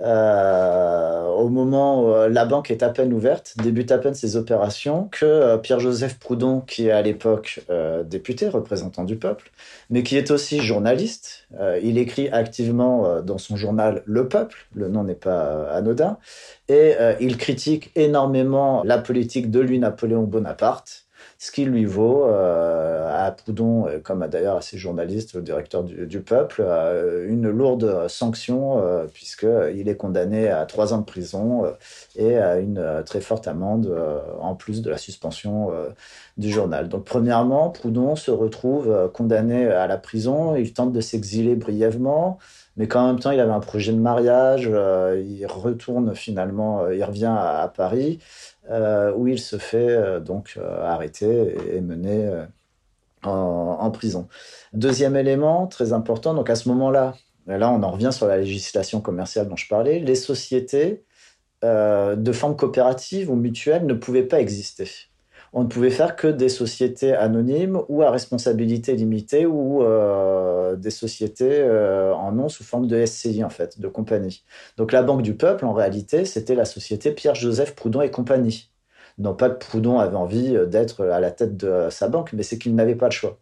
au 0.00 1.48
moment 1.48 2.04
où 2.04 2.28
la 2.28 2.44
banque 2.46 2.70
est 2.70 2.82
à 2.82 2.88
peine 2.88 3.12
ouverte, 3.12 3.54
débute 3.62 3.92
à 3.92 3.98
peine 3.98 4.14
ses 4.14 4.36
opérations, 4.36 5.08
que 5.10 5.56
Pierre-Joseph 5.58 6.18
Proudhon, 6.18 6.60
qui 6.60 6.86
est 6.86 6.92
à 6.92 7.02
l'époque 7.02 7.60
député, 8.04 8.48
représentant 8.48 9.04
du 9.04 9.16
peuple, 9.16 9.50
mais 9.90 10.02
qui 10.02 10.16
est 10.16 10.30
aussi 10.30 10.60
journaliste, 10.60 11.46
il 11.82 11.98
écrit 11.98 12.28
activement 12.30 13.20
dans 13.22 13.38
son 13.38 13.56
journal 13.56 14.02
Le 14.06 14.28
peuple, 14.30 14.56
le 14.74 14.88
nom 14.88 15.04
n'est 15.04 15.14
pas 15.14 15.44
euh, 15.44 15.78
anodin, 15.78 16.16
et 16.68 16.94
euh, 16.98 17.14
il 17.20 17.36
critique 17.36 17.90
énormément 17.96 18.82
la 18.84 18.96
politique 18.96 19.50
de 19.50 19.60
lui 19.60 19.78
Napoléon 19.78 20.22
Bonaparte, 20.22 21.04
ce 21.38 21.52
qui 21.52 21.66
lui 21.66 21.84
vaut 21.84 22.24
euh, 22.24 23.26
à 23.26 23.30
Proudhon, 23.32 23.86
comme 24.02 24.26
d'ailleurs 24.26 24.56
à 24.56 24.62
ses 24.62 24.78
journalistes, 24.78 25.34
le 25.34 25.42
directeur 25.42 25.84
du, 25.84 26.20
Peuple, 26.20 26.64
une 27.28 27.50
lourde 27.50 28.08
sanction, 28.08 28.82
puisqu'il 29.12 29.88
est 29.88 29.96
condamné 29.96 30.48
à 30.48 30.64
trois 30.64 30.94
ans 30.94 30.98
de 30.98 31.04
prison 31.04 31.64
et 32.16 32.36
à 32.36 32.58
une 32.58 33.02
très 33.04 33.20
forte 33.20 33.48
amende, 33.48 33.94
en 34.40 34.54
plus 34.54 34.80
de 34.80 34.90
la 34.90 34.96
suspension 34.96 35.70
du 36.38 36.50
journal. 36.50 36.88
Donc, 36.88 37.04
premièrement, 37.04 37.70
Proudhon 37.70 38.16
se 38.16 38.30
retrouve 38.30 39.10
condamné 39.12 39.66
à 39.66 39.86
la 39.86 39.98
prison, 39.98 40.56
il 40.56 40.72
tente 40.72 40.92
de 40.92 41.00
s'exiler 41.00 41.56
brièvement 41.56 42.38
mais 42.80 42.88
qu'en 42.88 43.08
même 43.08 43.18
temps, 43.18 43.30
il 43.30 43.38
avait 43.40 43.52
un 43.52 43.60
projet 43.60 43.92
de 43.92 43.98
mariage. 43.98 44.66
Euh, 44.72 45.22
il 45.22 45.44
retourne 45.44 46.14
finalement, 46.14 46.80
euh, 46.80 46.96
il 46.96 47.04
revient 47.04 47.26
à, 47.38 47.70
Paris, 47.76 48.20
euh, 48.70 49.12
où 49.14 49.28
il 49.28 49.38
se 49.38 49.58
fait 49.58 50.18
donc 50.22 50.58
arrêter 50.82 51.76
et, 51.76 51.82
mener 51.82 52.26
en, 53.22 53.90
prison. 53.90 54.28
Deuxième 54.72 55.14
élément 55.14 55.66
très 55.66 55.92
important, 55.92 56.32
donc 56.32 56.48
à 56.48 56.54
ce 56.54 56.70
moment-là, 56.70 57.16
là 57.46 57.70
on 57.70 57.82
en 57.82 57.90
revient 57.90 58.14
sur 58.14 58.26
la 58.26 58.38
législation 58.38 59.02
commerciale 59.02 59.46
dont 59.46 59.56
je 59.56 59.68
parlais, 59.68 59.98
les 59.98 60.14
sociétés 60.14 61.04
de 61.62 62.32
forme 62.32 62.56
coopérative 62.56 63.30
ou 63.30 63.34
mutuelle 63.34 63.84
ne 63.84 63.92
pouvaient 63.92 64.22
pas 64.22 64.40
exister 64.40 64.88
on 65.52 65.64
ne 65.64 65.68
pouvait 65.68 65.90
faire 65.90 66.16
que 66.16 66.28
des 66.28 66.48
sociétés 66.48 67.12
anonymes 67.12 67.80
ou 67.88 68.02
à 68.02 68.10
responsabilité 68.10 68.94
limitée 68.94 69.46
ou 69.46 69.82
euh, 69.82 70.76
des 70.76 70.90
sociétés 70.90 71.60
euh, 71.60 72.14
en 72.14 72.32
nom 72.32 72.48
sous 72.48 72.62
forme 72.62 72.86
de 72.86 73.04
SCI, 73.04 73.42
en 73.42 73.50
fait, 73.50 73.80
de 73.80 73.88
compagnie. 73.88 74.44
Donc 74.76 74.92
la 74.92 75.02
Banque 75.02 75.22
du 75.22 75.34
Peuple, 75.34 75.64
en 75.64 75.72
réalité, 75.72 76.24
c'était 76.24 76.54
la 76.54 76.64
société 76.64 77.10
Pierre-Joseph 77.12 77.74
Proudhon 77.74 78.02
et 78.02 78.10
compagnie. 78.10 78.70
Non 79.18 79.34
pas 79.34 79.50
que 79.50 79.58
Proudhon 79.58 79.98
avait 79.98 80.16
envie 80.16 80.56
d'être 80.68 81.04
à 81.06 81.20
la 81.20 81.30
tête 81.30 81.56
de 81.56 81.88
sa 81.90 82.08
banque, 82.08 82.32
mais 82.32 82.42
c'est 82.42 82.58
qu'il 82.58 82.74
n'avait 82.74 82.94
pas 82.94 83.06
le 83.06 83.12
choix. 83.12 83.38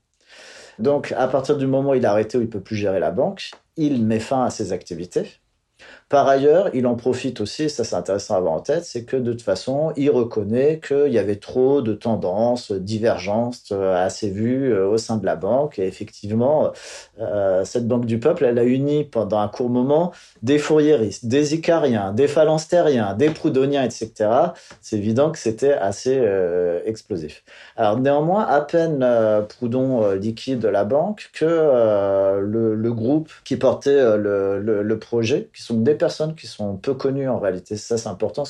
Donc, 0.78 1.12
à 1.16 1.26
partir 1.28 1.56
du 1.56 1.66
moment 1.66 1.90
où 1.90 1.94
il 1.94 2.06
a 2.06 2.12
arrêté, 2.12 2.38
où 2.38 2.40
il 2.40 2.48
peut 2.48 2.61
plus 2.61 2.76
gérer 2.76 3.00
la 3.00 3.11
banque, 3.11 3.50
il 3.76 4.04
met 4.04 4.20
fin 4.20 4.44
à 4.44 4.50
ses 4.50 4.72
activités. 4.72 5.40
Par 6.09 6.26
ailleurs, 6.26 6.70
il 6.72 6.86
en 6.86 6.94
profite 6.94 7.42
aussi, 7.42 7.68
ça 7.68 7.84
c'est 7.84 7.94
intéressant 7.94 8.34
à 8.34 8.38
avoir 8.38 8.54
en 8.54 8.61
tête, 8.61 8.86
c'est 8.86 9.04
que 9.04 9.16
de 9.16 9.32
toute 9.32 9.42
façon, 9.42 9.92
il 9.94 10.11
reconnaît 10.11 10.80
qu'il 10.80 11.12
y 11.12 11.18
avait 11.18 11.36
trop 11.36 11.82
de 11.82 11.92
tendances, 11.92 12.72
divergences 12.72 13.72
euh, 13.72 13.94
assez 13.94 14.30
vues 14.30 14.72
euh, 14.72 14.88
au 14.88 14.96
sein 14.96 15.18
de 15.18 15.26
la 15.26 15.36
banque. 15.36 15.78
Et 15.78 15.86
effectivement, 15.86 16.72
euh, 17.20 17.62
cette 17.66 17.86
banque 17.86 18.06
du 18.06 18.18
peuple, 18.18 18.46
elle 18.46 18.59
a 18.59 18.64
uni 18.64 19.04
pendant 19.04 19.38
un 19.38 19.48
court 19.48 19.68
moment 19.68 20.12
des 20.42 20.59
fourriéristes, 20.59 21.26
des 21.26 21.54
icariens, 21.54 22.14
des 22.14 22.26
phalanstériens, 22.26 23.12
des 23.12 23.28
proudhoniens, 23.28 23.84
etc. 23.84 24.30
C'est 24.80 24.96
évident 24.96 25.30
que 25.30 25.38
c'était 25.38 25.74
assez 25.74 26.18
explosif. 26.86 27.42
Alors 27.76 27.98
néanmoins, 27.98 28.44
à 28.44 28.61
peine 28.62 29.04
Proudhon 29.48 30.12
liquide 30.12 30.64
la 30.64 30.84
banque 30.84 31.30
que 31.32 31.44
le, 32.40 32.92
groupe 32.92 33.30
qui 33.44 33.56
portait 33.56 34.16
le, 34.16 34.61
le 34.61 34.98
projet, 34.98 35.50
qui 35.54 35.62
sont 35.62 35.74
des 35.74 35.97
personnes 35.99 36.34
qui 36.34 36.46
sont 36.46 36.76
peu 36.76 36.94
connues 36.94 37.28
en 37.28 37.38
réalité. 37.38 37.76
Ça, 37.76 37.99
c'est 37.99 38.09
important 38.09 38.44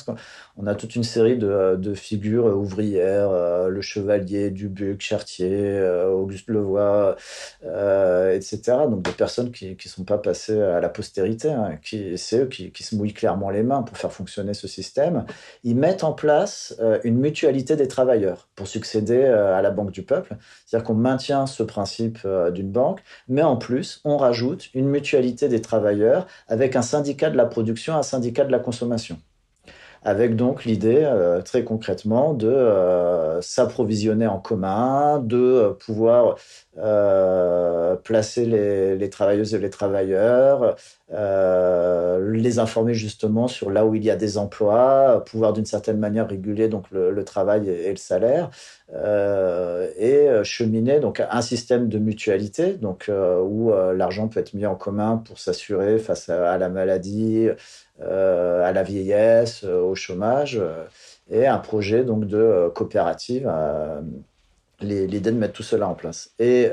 qu'on 0.59 0.67
a 0.67 0.75
toute 0.75 0.95
une 0.95 1.03
série 1.03 1.37
de, 1.37 1.93
figures 1.93 2.45
ouvrières, 2.45 3.29
euh, 3.29 3.69
le 3.69 3.81
Chevalier, 3.81 4.49
Dubuc, 4.49 5.01
Chartier, 5.01 5.49
euh, 5.51 6.09
Auguste 6.09 6.49
Levoix, 6.49 7.15
euh, 7.63 8.35
etc. 8.35 8.59
Donc 8.89 9.03
des 9.03 9.11
personnes 9.11 9.51
qui 9.51 9.71
ne 9.71 9.89
sont 9.89 10.03
pas 10.03 10.17
passées 10.17 10.61
à 10.61 10.81
la 10.81 10.89
postérité. 10.89 11.49
Hein, 11.49 11.77
qui, 11.81 12.17
c'est 12.17 12.43
eux 12.43 12.45
qui, 12.47 12.71
qui, 12.71 12.83
se 12.83 12.95
mouillent 12.95 13.13
clairement 13.13 13.49
les 13.49 13.63
mains 13.63 13.83
pour 13.83 13.97
faire 13.97 14.11
fonctionner 14.11 14.53
ce 14.53 14.67
système. 14.67 15.25
Ils 15.63 15.75
mettent 15.75 16.03
en 16.03 16.13
place 16.13 16.75
une 17.03 17.17
mutualité 17.17 17.75
des 17.75 17.87
travailleurs 17.87 18.49
pour 18.55 18.67
succéder 18.67 19.23
à 19.23 19.61
la 19.61 19.71
Banque 19.71 19.91
du 19.91 20.03
Peuple. 20.03 20.35
C'est-à-dire 20.65 20.85
qu'on 20.85 20.93
maintient 20.93 21.47
ce 21.47 21.63
principe 21.63 22.27
d'une 22.53 22.71
banque, 22.71 23.01
mais 23.27 23.43
en 23.43 23.57
plus, 23.57 24.01
on 24.03 24.17
rajoute 24.17 24.69
une 24.73 24.87
mutualité 24.87 25.47
des 25.47 25.61
travailleurs 25.61 26.27
avec 26.47 26.75
un 26.75 26.81
syndicat 26.81 27.29
de 27.29 27.37
la 27.37 27.45
production, 27.45 27.95
un 27.95 28.03
syndicat 28.03 28.43
de 28.43 28.51
la 28.51 28.59
consommation. 28.59 29.17
Avec 30.03 30.37
donc 30.37 30.63
l'idée, 30.63 31.01
euh, 31.03 31.41
très 31.41 31.65
concrètement, 31.65 32.33
de 32.33 32.47
euh, 32.47 33.41
s'approvisionner 33.41 34.27
en 34.27 34.39
commun, 34.39 35.19
de 35.19 35.37
euh, 35.37 35.69
pouvoir 35.71 36.37
placer 38.03 38.45
les, 38.45 39.09
travailleuses 39.09 39.53
et 39.53 39.57
les 39.57 39.69
travailleurs, 39.69 40.77
les 41.11 42.59
informer 42.59 42.93
justement 42.93 43.49
sur 43.49 43.69
là 43.69 43.85
où 43.85 43.95
il 43.95 44.05
y 44.05 44.09
a 44.09 44.15
des 44.15 44.37
emplois, 44.37 45.25
pouvoir 45.25 45.51
d'une 45.51 45.65
certaine 45.65 45.97
manière 45.97 46.29
réguler 46.29 46.69
donc 46.69 46.85
le, 46.91 47.23
travail 47.25 47.67
et, 47.69 47.89
le 47.89 47.97
salaire, 47.97 48.49
et 48.93 50.29
cheminer 50.43 51.01
donc 51.01 51.21
un 51.29 51.41
système 51.41 51.89
de 51.89 51.99
mutualité, 51.99 52.75
donc 52.75 53.11
où 53.11 53.73
l'argent 53.93 54.29
peut 54.29 54.39
être 54.39 54.53
mis 54.53 54.65
en 54.65 54.75
commun 54.75 55.17
pour 55.17 55.37
s'assurer 55.37 55.99
face 55.99 56.29
à 56.29 56.57
la 56.57 56.69
maladie, 56.69 57.49
à 58.01 58.71
la 58.71 58.83
vieillesse, 58.83 59.63
euh, 59.63 59.81
au 59.81 59.95
chômage, 59.95 60.57
euh, 60.57 60.85
et 61.31 61.47
un 61.47 61.57
projet 61.57 62.03
donc 62.03 62.25
de 62.25 62.71
coopérative 62.73 63.51
l'idée 64.81 65.31
de 65.31 65.37
mettre 65.37 65.53
tout 65.53 65.63
cela 65.63 65.87
en 65.87 65.93
place. 65.93 66.31
Et 66.39 66.71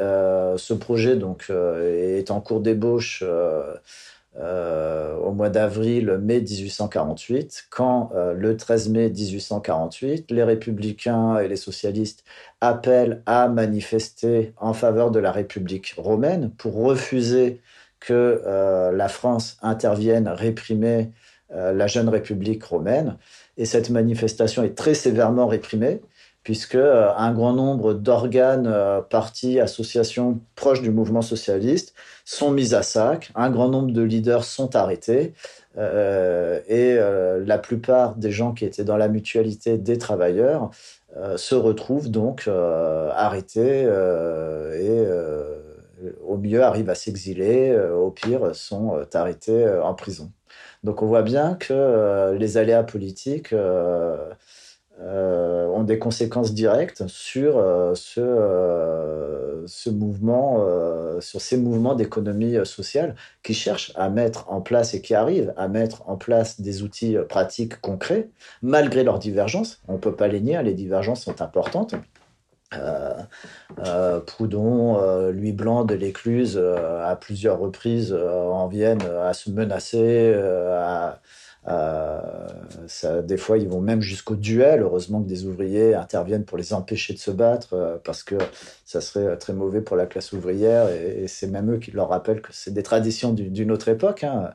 ce 0.56 0.72
projet 0.72 1.16
donc 1.16 1.50
est 1.50 2.30
en 2.30 2.40
cours 2.40 2.60
d'ébauche 2.60 3.22
au 3.22 5.32
mois 5.32 5.50
d'avril, 5.50 6.18
mai 6.22 6.40
1848, 6.40 7.66
quand 7.68 8.12
le 8.14 8.56
13 8.56 8.88
mai 8.88 9.10
1848, 9.10 10.30
les 10.30 10.42
républicains 10.42 11.38
et 11.38 11.48
les 11.48 11.56
socialistes 11.56 12.24
appellent 12.62 13.22
à 13.26 13.48
manifester 13.48 14.54
en 14.56 14.72
faveur 14.72 15.10
de 15.10 15.18
la 15.18 15.32
République 15.32 15.96
romaine 15.98 16.50
pour 16.56 16.76
refuser 16.76 17.60
que 18.06 18.40
euh, 18.46 18.92
la 18.92 19.08
France 19.08 19.58
intervienne 19.62 20.28
réprimer 20.28 21.10
euh, 21.52 21.72
la 21.72 21.88
jeune 21.88 22.08
République 22.08 22.62
romaine. 22.62 23.16
Et 23.56 23.64
cette 23.64 23.90
manifestation 23.90 24.62
est 24.62 24.76
très 24.76 24.94
sévèrement 24.94 25.48
réprimée, 25.48 26.00
puisque 26.44 26.76
euh, 26.76 27.08
un 27.16 27.32
grand 27.32 27.52
nombre 27.52 27.94
d'organes, 27.94 28.72
partis, 29.10 29.58
associations 29.58 30.38
proches 30.54 30.82
du 30.82 30.90
mouvement 30.90 31.20
socialiste 31.20 31.94
sont 32.24 32.52
mis 32.52 32.76
à 32.76 32.82
sac, 32.82 33.32
un 33.34 33.50
grand 33.50 33.68
nombre 33.68 33.90
de 33.90 34.02
leaders 34.02 34.44
sont 34.44 34.76
arrêtés, 34.76 35.34
et 35.76 36.96
la 36.96 37.58
plupart 37.58 38.14
des 38.14 38.30
gens 38.30 38.52
qui 38.52 38.64
étaient 38.64 38.82
dans 38.82 38.96
la 38.96 39.08
mutualité 39.08 39.76
des 39.76 39.98
travailleurs 39.98 40.70
se 41.36 41.54
retrouvent 41.54 42.10
donc 42.10 42.48
arrêtés 42.48 43.82
et 43.82 45.06
au 46.26 46.36
mieux 46.36 46.62
arrivent 46.62 46.90
à 46.90 46.94
s'exiler, 46.94 47.70
euh, 47.70 47.94
au 47.94 48.10
pire 48.10 48.54
sont 48.54 48.96
euh, 48.96 49.04
arrêtés 49.14 49.64
euh, 49.64 49.82
en 49.82 49.94
prison. 49.94 50.30
Donc 50.84 51.02
on 51.02 51.06
voit 51.06 51.22
bien 51.22 51.54
que 51.54 52.34
les 52.38 52.58
aléas 52.58 52.84
politiques 52.84 53.52
ont 55.02 55.82
des 55.82 55.98
conséquences 55.98 56.54
directes 56.54 57.08
sur 57.08 57.54
ce, 57.96 58.20
mouvement, 59.90 60.64
sur 61.20 61.40
ces 61.40 61.56
mouvements 61.56 61.96
d'économie 61.96 62.64
sociale 62.64 63.16
qui 63.42 63.52
cherchent 63.52 63.92
à 63.96 64.08
mettre 64.10 64.50
en 64.50 64.60
place 64.60 64.94
et 64.94 65.00
qui 65.00 65.14
arrivent 65.14 65.52
à 65.56 65.66
mettre 65.66 66.08
en 66.08 66.16
place 66.16 66.60
des 66.60 66.84
outils 66.84 67.16
pratiques 67.28 67.80
concrets 67.80 68.28
malgré 68.62 69.02
leurs 69.02 69.18
divergences. 69.18 69.80
On 69.88 69.94
ne 69.94 69.98
peut 69.98 70.14
pas 70.14 70.28
les 70.28 70.40
nier, 70.40 70.62
les 70.62 70.74
divergences 70.74 71.24
sont 71.24 71.42
importantes. 71.42 71.96
Euh, 72.78 73.14
euh, 73.84 74.20
Proudhon, 74.20 74.98
euh, 75.00 75.32
Louis 75.32 75.52
Blanc 75.52 75.84
de 75.84 75.94
l'Écluse, 75.94 76.58
à 76.58 77.16
plusieurs 77.16 77.58
reprises 77.58 78.12
en 78.12 78.68
viennent 78.68 79.02
à 79.02 79.32
se 79.32 79.50
menacer. 79.50 80.34
Ça, 81.66 83.22
des 83.22 83.36
fois, 83.36 83.58
ils 83.58 83.68
vont 83.68 83.80
même 83.80 84.00
jusqu'au 84.00 84.36
duel. 84.36 84.82
Heureusement 84.82 85.22
que 85.22 85.28
des 85.28 85.46
ouvriers 85.46 85.94
interviennent 85.94 86.44
pour 86.44 86.58
les 86.58 86.72
empêcher 86.72 87.12
de 87.12 87.18
se 87.18 87.30
battre 87.30 88.00
parce 88.04 88.22
que 88.22 88.36
ça 88.84 89.00
serait 89.00 89.36
très 89.36 89.52
mauvais 89.52 89.80
pour 89.80 89.96
la 89.96 90.06
classe 90.06 90.32
ouvrière. 90.32 90.88
Et, 90.90 91.26
c'est 91.28 91.48
même 91.48 91.72
eux 91.72 91.78
qui 91.78 91.90
leur 91.90 92.08
rappellent 92.08 92.40
que 92.40 92.52
c'est 92.52 92.72
des 92.72 92.82
traditions 92.82 93.32
d'une 93.32 93.72
autre 93.72 93.88
époque. 93.88 94.24
Hein. 94.24 94.52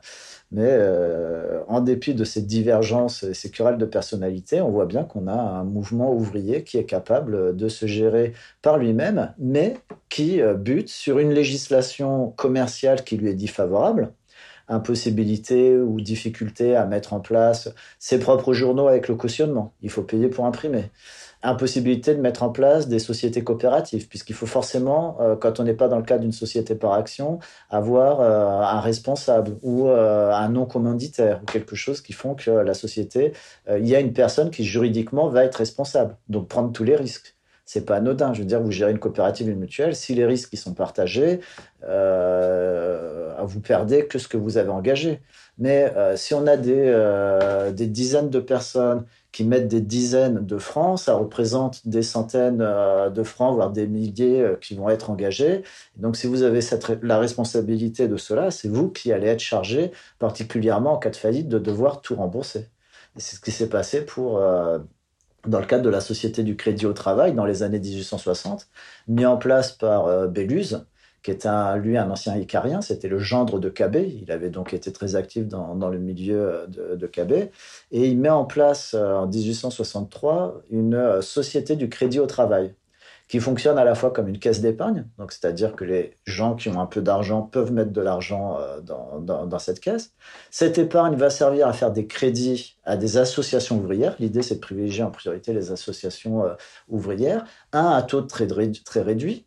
Mais 0.52 0.68
euh, 0.68 1.60
en 1.66 1.80
dépit 1.80 2.12
de 2.12 2.24
ces 2.24 2.42
divergences 2.42 3.22
et 3.22 3.32
ces 3.32 3.50
querelles 3.50 3.78
de 3.78 3.86
personnalité, 3.86 4.60
on 4.60 4.70
voit 4.70 4.84
bien 4.84 5.02
qu'on 5.02 5.26
a 5.26 5.32
un 5.32 5.64
mouvement 5.64 6.12
ouvrier 6.12 6.62
qui 6.62 6.76
est 6.76 6.84
capable 6.84 7.56
de 7.56 7.68
se 7.68 7.86
gérer 7.86 8.34
par 8.60 8.76
lui-même, 8.76 9.32
mais 9.38 9.78
qui 10.10 10.42
euh, 10.42 10.52
bute 10.52 10.90
sur 10.90 11.18
une 11.18 11.32
législation 11.32 12.34
commerciale 12.36 13.02
qui 13.02 13.16
lui 13.16 13.30
est 13.30 13.34
défavorable, 13.34 14.12
impossibilité 14.68 15.76
ou 15.76 16.00
difficulté 16.00 16.76
à 16.76 16.86
mettre 16.86 17.12
en 17.12 17.20
place 17.20 17.70
ses 17.98 18.18
propres 18.18 18.52
journaux 18.52 18.88
avec 18.88 19.08
le 19.08 19.14
cautionnement. 19.14 19.72
Il 19.82 19.90
faut 19.90 20.02
payer 20.02 20.28
pour 20.28 20.46
imprimer 20.46 20.90
impossibilité 21.42 22.14
de 22.14 22.20
mettre 22.20 22.42
en 22.42 22.50
place 22.50 22.88
des 22.88 22.98
sociétés 22.98 23.42
coopératives, 23.42 24.08
puisqu'il 24.08 24.34
faut 24.34 24.46
forcément, 24.46 25.16
euh, 25.20 25.36
quand 25.36 25.60
on 25.60 25.64
n'est 25.64 25.74
pas 25.74 25.88
dans 25.88 25.96
le 25.96 26.04
cadre 26.04 26.20
d'une 26.22 26.32
société 26.32 26.74
par 26.74 26.92
action, 26.92 27.40
avoir 27.70 28.20
euh, 28.20 28.60
un 28.60 28.80
responsable 28.80 29.56
ou 29.62 29.88
euh, 29.88 30.32
un 30.32 30.48
non 30.48 30.66
commanditaire 30.66 31.40
ou 31.42 31.46
quelque 31.46 31.76
chose 31.76 32.00
qui 32.00 32.12
font 32.12 32.34
que 32.34 32.50
la 32.50 32.74
société, 32.74 33.32
il 33.68 33.86
y 33.86 33.94
a 33.94 34.00
une 34.00 34.12
personne 34.12 34.50
qui 34.50 34.64
juridiquement 34.64 35.28
va 35.28 35.44
être 35.44 35.56
responsable, 35.56 36.16
donc 36.28 36.48
prendre 36.48 36.72
tous 36.72 36.84
les 36.84 36.96
risques. 36.96 37.36
C'est 37.64 37.84
pas 37.84 37.96
anodin. 37.96 38.32
Je 38.34 38.40
veux 38.40 38.46
dire, 38.46 38.60
vous 38.60 38.70
gérez 38.70 38.90
une 38.90 38.98
coopérative, 38.98 39.48
une 39.48 39.58
mutuelle, 39.58 39.94
si 39.96 40.14
les 40.14 40.26
risques 40.26 40.50
qui 40.50 40.56
sont 40.56 40.74
partagés, 40.74 41.40
vous 41.82 43.60
perdez 43.60 44.06
que 44.06 44.18
ce 44.18 44.28
que 44.28 44.36
vous 44.36 44.58
avez 44.58 44.70
engagé. 44.70 45.20
Mais 45.58 45.92
si 46.16 46.34
on 46.34 46.46
a 46.46 46.56
des, 46.56 47.72
des 47.74 47.86
dizaines 47.86 48.30
de 48.30 48.40
personnes 48.40 49.04
qui 49.32 49.44
mettent 49.44 49.68
des 49.68 49.80
dizaines 49.80 50.44
de 50.46 50.58
francs, 50.58 50.98
ça 51.00 51.14
représente 51.14 51.88
des 51.88 52.02
centaines 52.02 52.60
euh, 52.60 53.08
de 53.08 53.22
francs, 53.22 53.54
voire 53.54 53.70
des 53.70 53.86
milliers 53.86 54.42
euh, 54.42 54.56
qui 54.56 54.74
vont 54.74 54.90
être 54.90 55.10
engagés. 55.10 55.62
Donc 55.96 56.16
si 56.16 56.26
vous 56.26 56.42
avez 56.42 56.60
la 57.02 57.18
responsabilité 57.18 58.08
de 58.08 58.18
cela, 58.18 58.50
c'est 58.50 58.68
vous 58.68 58.90
qui 58.90 59.10
allez 59.10 59.28
être 59.28 59.40
chargé, 59.40 59.90
particulièrement 60.18 60.92
en 60.92 60.98
cas 60.98 61.10
de 61.10 61.16
faillite, 61.16 61.48
de 61.48 61.58
devoir 61.58 62.02
tout 62.02 62.14
rembourser. 62.14 62.68
c'est 63.16 63.36
ce 63.36 63.40
qui 63.40 63.50
s'est 63.50 63.68
passé 63.68 64.04
pour... 64.04 64.40
Euh, 65.46 65.48
dans 65.50 65.60
le 65.60 65.66
cadre 65.66 65.84
de 65.84 65.90
la 65.90 66.00
Société 66.00 66.42
du 66.42 66.56
Crédit 66.56 66.86
au 66.86 66.92
Travail 66.92 67.34
dans 67.34 67.44
les 67.44 67.62
années 67.62 67.80
1860, 67.80 68.68
mis 69.08 69.26
en 69.26 69.36
place 69.36 69.72
par 69.72 70.28
Béluse, 70.28 70.84
qui 71.22 71.30
est 71.30 71.46
lui 71.76 71.96
un 71.96 72.10
ancien 72.10 72.36
Icarien, 72.36 72.80
c'était 72.80 73.08
le 73.08 73.18
gendre 73.18 73.60
de 73.60 73.68
Cabet. 73.68 74.08
Il 74.22 74.32
avait 74.32 74.50
donc 74.50 74.74
été 74.74 74.92
très 74.92 75.14
actif 75.14 75.46
dans, 75.46 75.88
le 75.88 75.98
milieu 75.98 76.66
de, 76.68 76.96
de, 76.96 77.06
Cabet. 77.06 77.52
Et 77.92 78.08
il 78.08 78.18
met 78.18 78.28
en 78.28 78.44
place 78.44 78.94
euh, 78.94 79.14
en 79.14 79.26
1863 79.28 80.62
une 80.70 80.94
euh, 80.94 81.22
société 81.22 81.76
du 81.76 81.88
crédit 81.88 82.18
au 82.18 82.26
travail 82.26 82.74
qui 83.32 83.40
fonctionne 83.40 83.78
à 83.78 83.84
la 83.84 83.94
fois 83.94 84.10
comme 84.10 84.28
une 84.28 84.38
caisse 84.38 84.60
d'épargne, 84.60 85.06
donc 85.16 85.32
c'est-à-dire 85.32 85.74
que 85.74 85.84
les 85.84 86.18
gens 86.26 86.54
qui 86.54 86.68
ont 86.68 86.78
un 86.78 86.84
peu 86.84 87.00
d'argent 87.00 87.40
peuvent 87.40 87.72
mettre 87.72 87.90
de 87.90 88.02
l'argent 88.02 88.58
euh, 88.60 88.82
dans, 88.82 89.58
cette 89.58 89.80
caisse. 89.80 90.12
Cette 90.50 90.76
épargne 90.76 91.16
va 91.16 91.30
servir 91.30 91.66
à 91.66 91.72
faire 91.72 91.92
des 91.92 92.06
crédits 92.06 92.76
à 92.84 92.98
des 92.98 93.16
associations 93.16 93.78
ouvrières. 93.78 94.16
L'idée, 94.18 94.42
c'est 94.42 94.56
de 94.56 94.60
privilégier 94.60 95.02
en 95.02 95.10
priorité 95.10 95.54
les 95.54 95.72
associations 95.72 96.44
ouvrières, 96.90 97.46
un 97.72 97.88
à 97.92 98.02
taux 98.02 98.20
très, 98.20 98.46
très 98.46 99.00
réduit, 99.00 99.46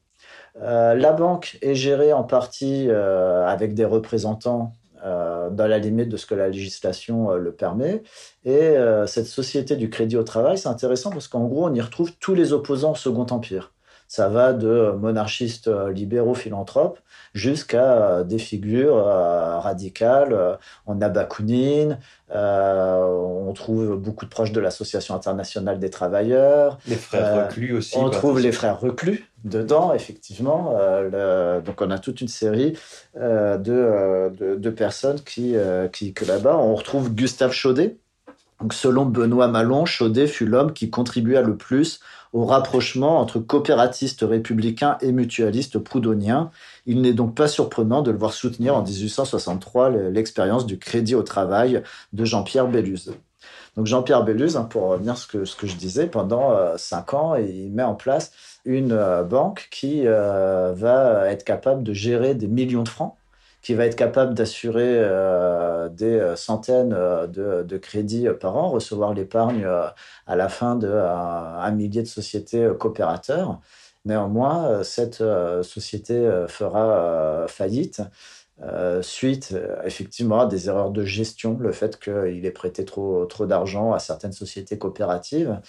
la 0.55 1.11
banque 1.11 1.59
est 1.61 1.75
gérée 1.75 2.11
en 2.11 2.23
partie 2.23 2.89
avec 2.89 3.75
des 3.75 3.85
représentants 3.85 4.73
dans 5.03 5.67
la 5.67 5.77
limite 5.77 6.09
de 6.09 6.17
ce 6.17 6.25
que 6.25 6.33
la 6.33 6.47
législation 6.47 7.35
le 7.35 7.51
permet. 7.51 8.01
Et 8.45 8.75
cette 9.05 9.27
société 9.27 9.75
du 9.75 9.91
crédit 9.91 10.17
au 10.17 10.23
travail, 10.23 10.57
c'est 10.57 10.69
intéressant 10.69 11.11
parce 11.11 11.27
qu'en 11.27 11.45
gros, 11.45 11.67
on 11.67 11.73
y 11.73 11.81
retrouve 11.81 12.13
tous 12.19 12.33
les 12.33 12.51
opposants 12.51 12.93
au 12.93 12.95
Second 12.95 13.27
Empire. 13.29 13.74
Ça 14.07 14.29
va 14.29 14.53
de 14.53 14.91
monarchistes 14.91 15.69
libéraux 15.93 16.35
philanthropes 16.35 16.99
jusqu'à 17.35 18.01
euh, 18.01 18.23
des 18.23 18.39
figures 18.39 18.97
euh, 18.97 19.59
radicales. 19.59 20.57
On 20.87 20.99
a 21.01 21.09
Bakounine, 21.09 21.99
euh, 22.33 23.03
on 23.03 23.53
trouve 23.53 23.97
beaucoup 23.97 24.25
de 24.25 24.29
proches 24.29 24.53
de 24.53 24.59
l'Association 24.59 25.13
internationale 25.13 25.77
des 25.77 25.89
travailleurs. 25.89 26.79
Les 26.87 26.95
frères 26.95 27.47
reclus 27.47 27.73
aussi. 27.73 27.97
On 27.97 28.09
trouve 28.09 28.39
les 28.39 28.51
frères 28.51 28.79
reclus 28.79 29.29
dedans, 29.43 29.93
effectivement. 29.93 30.73
donc 31.63 31.81
on 31.81 31.91
a 31.91 31.99
toute 31.99 32.21
une 32.21 32.27
série 32.27 32.73
de, 33.15 34.31
de, 34.55 34.69
personnes 34.71 35.19
qui, 35.19 35.55
qui 35.91 36.13
que 36.13 36.25
là-bas. 36.25 36.57
On 36.57 36.73
retrouve 36.73 37.13
Gustave 37.13 37.51
Chaudet. 37.51 37.97
Donc, 38.61 38.73
selon 38.73 39.05
Benoît 39.05 39.47
Malon, 39.47 39.85
Chaudet 39.85 40.27
fut 40.27 40.45
l'homme 40.45 40.73
qui 40.73 40.89
contribua 40.89 41.41
le 41.41 41.57
plus 41.57 41.99
au 42.35 42.43
rapprochement 42.43 43.21
entre 43.21 43.39
coopératistes 43.39 44.25
républicains 44.27 44.97
et 44.99 45.13
mutualistes 45.13 45.79
proudhoniens. 45.79 46.51
Il 46.85 46.99
n'est 46.99 47.13
donc 47.13 47.33
pas 47.33 47.47
surprenant 47.47 48.01
de 48.01 48.11
le 48.11 48.17
voir 48.17 48.33
soutenir 48.33 48.75
en 48.75 48.83
1863 48.83 49.89
l'expérience 50.11 50.65
du 50.65 50.77
crédit 50.77 51.15
au 51.15 51.23
travail 51.23 51.81
de 52.11 52.25
Jean-Pierre 52.25 52.67
Belluse. 52.67 53.13
Donc 53.77 53.85
Jean-Pierre 53.85 54.25
Belluse, 54.25 54.57
hein, 54.57 54.65
pour 54.65 54.83
revenir 54.89 55.13
à 55.13 55.15
ce 55.15 55.27
que, 55.27 55.45
ce 55.45 55.55
que 55.55 55.65
je 55.65 55.77
disais, 55.77 56.07
pendant 56.07 56.51
euh, 56.51 56.75
cinq 56.77 57.13
ans, 57.13 57.35
il 57.35 57.71
met 57.71 57.83
en 57.83 57.95
place 57.95 58.33
une 58.65 58.91
euh, 58.91 59.23
banque 59.23 59.69
qui 59.71 60.01
euh, 60.05 60.73
va 60.75 61.29
être 61.29 61.45
capable 61.45 61.83
de 61.83 61.93
gérer 61.93 62.35
des 62.35 62.47
millions 62.47 62.83
de 62.83 62.89
francs 62.89 63.15
qui 63.65 63.73
va 63.73 63.87
être 63.87 63.95
capable 63.95 64.35
d'assurer 64.35 64.99
euh, 64.99 65.89
des 65.89 66.19
euh, 66.19 66.35
centaines 66.35 66.93
euh, 66.93 67.25
de, 67.25 67.77
crédits 67.77 68.27
par 68.39 68.57
an, 68.57 68.69
recevoir 68.69 69.15
l'épargne 69.15 69.65
à 70.27 70.35
la 70.35 70.49
fin 70.49 70.75
d'un 70.75 71.71
millier 71.71 72.03
de 72.03 72.07
sociétés 72.07 72.69
coopérateurs. 72.79 73.59
Néanmoins, 74.05 74.83
cette 74.83 75.23
société 75.63 76.29
fera 76.47 77.45
faillite 77.47 78.01
suite 79.01 79.55
effectivement 79.83 80.41
à 80.41 80.45
des 80.45 80.69
erreurs 80.69 80.91
de 80.91 81.03
gestion, 81.03 81.57
le 81.59 81.71
fait 81.71 81.99
qu'il 81.99 82.45
ait 82.45 82.51
prêté 82.51 82.85
trop 82.85 83.27
d'argent 83.41 83.93
à 83.93 83.99
certaines 83.99 84.31
sociétés 84.31 84.77
coopératives. 84.77 85.59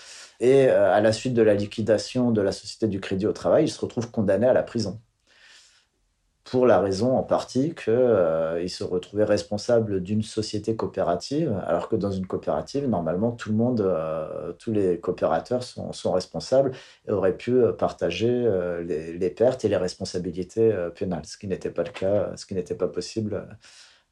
Et 0.41 0.69
à 0.69 1.01
la 1.01 1.13
suite 1.13 1.35
de 1.35 1.43
la 1.43 1.55
liquidation 1.55 2.31
de 2.31 2.43
la 2.43 2.53
Société 2.53 2.89
du 2.89 3.01
Crédit 3.01 3.27
au 3.27 3.33
Travail, 3.33 3.65
il 3.65 3.71
se 3.71 3.81
retrouve 3.81 4.11
condamné 4.11 4.47
à 4.47 4.53
la 4.53 4.63
prison 4.63 5.01
pour 6.47 6.65
la 6.65 6.81
raison 6.81 7.17
en 7.17 7.25
partie 7.25 7.75
qu'il 7.75 7.93
euh, 7.93 8.69
se 8.69 8.85
retrouvait 8.85 9.25
responsable 9.25 10.01
d'une 10.01 10.23
société 10.23 10.77
coopérative, 10.77 11.53
alors 11.67 11.89
que 11.89 11.97
dans 11.97 12.13
une 12.13 12.27
coopérative, 12.27 12.89
normalement, 12.89 13.33
tout 13.33 13.51
le 13.51 13.57
monde, 13.57 13.81
euh, 13.81 14.53
tous 14.53 14.73
les 14.73 15.01
coopérateurs 15.01 15.65
sont, 15.65 16.13
responsables 16.13 16.71
et 17.09 17.11
auraient 17.11 17.37
pu 17.37 17.51
euh, 17.51 17.73
partager 17.73 18.49
les, 18.85 19.31
pertes 19.31 19.65
et 19.65 19.69
les 19.69 19.77
responsabilités 19.77 20.73
pénales, 20.95 21.27
ce 21.27 21.37
qui 21.37 21.49
n'était 21.49 21.71
pas 21.71 21.83
le 21.83 21.91
cas, 21.91 22.31
ce 22.37 22.47
qui 22.47 22.55
n'était 22.55 22.77
pas 22.77 22.89
possible 22.89 23.49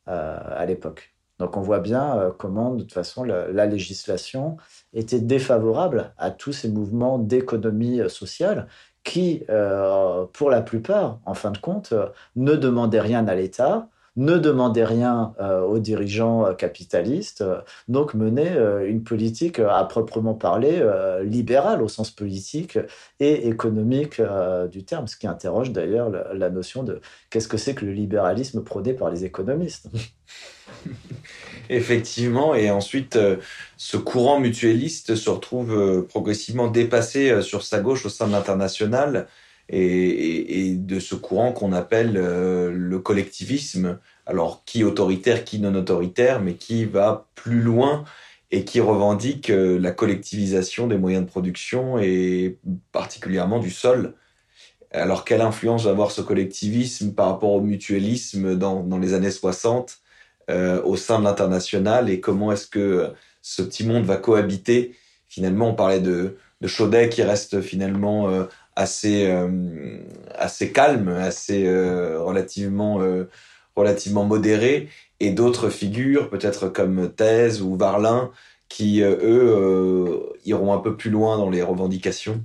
à 0.07 0.67
l'époque. 0.67 1.15
Donc 1.39 1.57
on 1.57 1.61
voit 1.61 1.81
bien 1.81 2.35
comment, 2.39 2.75
de 2.75 2.83
toute 2.83 2.93
façon, 2.93 3.23
la, 3.23 3.67
législation 3.67 4.57
était 4.93 5.21
défavorable 5.21 6.13
à 6.19 6.31
tous 6.33 6.53
ces 6.53 6.69
mouvements 6.69 7.19
d'économie 7.19 8.01
sociale 8.11 8.67
qui, 9.05 9.45
euh, 9.51 10.25
pour 10.33 10.51
la 10.51 10.63
plupart, 10.63 11.21
en 11.27 11.35
fin 11.35 11.51
de 11.51 11.59
compte, 11.59 11.93
euh, 11.93 12.07
ne 12.37 12.55
demandaient 12.55 13.01
rien 13.01 13.29
à 13.29 13.35
l'État, 13.35 13.87
ne 14.17 14.39
demandaient 14.39 14.85
rien 14.85 15.35
euh, 15.41 15.61
aux 15.63 15.79
dirigeants 15.79 16.55
capitalistes, 16.55 17.45
donc 17.89 18.15
menaient 18.15 18.57
une 18.87 19.03
politique 19.03 19.59
à 19.59 19.83
proprement 19.85 20.35
parler 20.35 20.81
libérale 21.25 21.83
au 21.83 21.89
sens 21.89 22.13
politique 22.13 22.79
et 23.19 23.49
économique 23.49 24.23
du 24.71 24.85
terme, 24.85 25.09
ce 25.09 25.17
qui 25.17 25.27
interroge 25.27 25.73
d'ailleurs 25.73 26.11
la 26.11 26.49
notion 26.49 26.85
de 26.85 27.01
qu'est-ce 27.29 27.49
que 27.49 27.57
c'est 27.57 27.75
que 27.75 27.85
le 27.85 27.93
libéralisme 27.93 28.63
prôné 28.63 28.93
par 28.93 29.11
les 29.11 29.25
économistes. 29.25 29.89
Effectivement, 31.71 32.55
et 32.55 32.71
ensuite, 32.71 33.17
euh, 33.17 33.37
ce 33.77 33.97
courant 33.97 34.39
mutualiste 34.39 35.15
se 35.15 35.31
retrouve 35.31 35.73
euh, 35.73 36.03
progressivement 36.03 36.69
dépassé 36.69 37.31
euh, 37.31 37.43
sur 37.43 37.63
sa 37.63 37.81
gauche 37.81 38.05
au 38.05 38.09
sein 38.09 38.27
de 38.27 38.33
l'international 38.33 39.27
et, 39.71 40.75
de 40.77 41.01
ce 41.01 41.15
courant 41.15 41.53
qu'on 41.53 41.73
appelle 41.73 42.13
le 42.13 42.99
collectivisme, 42.99 43.99
alors 44.27 44.63
qui 44.67 44.85
autoritaire, 44.85 45.43
qui 45.43 45.59
non 45.59 45.75
autoritaire, 45.75 46.43
mais 46.43 46.55
qui 46.55 46.85
va 46.85 47.29
plus 47.35 47.63
loin 47.63 48.05
et 48.51 48.65
qui 48.65 48.81
revendique 48.81 49.51
la 49.51 49.91
collectivisation 49.91 50.87
des 50.87 50.99
moyens 50.99 51.25
de 51.25 51.31
production 51.31 51.99
et 51.99 52.59
particulièrement 52.93 53.59
du 53.59 53.71
sol. 53.71 54.13
Alors, 54.91 55.25
quelle 55.25 55.41
influence 55.41 55.85
va 55.85 55.93
avoir 55.93 56.11
ce 56.11 56.21
collectivisme 56.21 57.15
par 57.15 57.29
rapport 57.29 57.53
au 57.53 57.63
mutualisme 57.63 58.57
dans, 58.57 58.83
dans 58.83 58.99
les 58.99 59.15
années 59.15 59.31
60 59.31 59.99
euh, 60.51 60.83
au 60.83 60.97
sein 60.97 61.19
de 61.19 61.25
l'international 61.25 62.11
et 62.11 62.21
comment 62.21 62.53
est-ce 62.53 62.67
que 62.67 63.11
ce 63.43 63.63
petit 63.63 63.87
monde 63.87 64.05
va 64.05 64.17
cohabiter. 64.17 64.95
Finalement, 65.29 65.71
on 65.71 65.75
parlait 65.75 66.01
de, 66.01 66.37
de 66.61 66.67
Chaudet 66.69 67.09
qui 67.09 67.23
reste 67.23 67.61
finalement 67.61 68.29
euh, 68.29 68.45
assez, 68.77 69.27
euh, 69.27 69.99
assez 70.35 70.73
calme, 70.73 71.09
assez 71.09 71.69
relativement, 72.19 73.01
relativement 73.77 74.25
modéré, 74.25 74.89
et 75.21 75.31
d'autres 75.31 75.71
figures, 75.71 76.29
peut-être 76.29 76.69
comme 76.69 77.11
Thèse 77.13 77.63
ou 77.63 77.77
Varlin, 77.77 78.31
qui, 78.69 79.01
eux, 79.03 80.33
iront 80.45 80.73
un 80.75 80.79
peu 80.79 80.97
plus 80.97 81.11
loin 81.11 81.39
dans 81.39 81.51
les 81.51 81.63
revendications. 81.63 82.43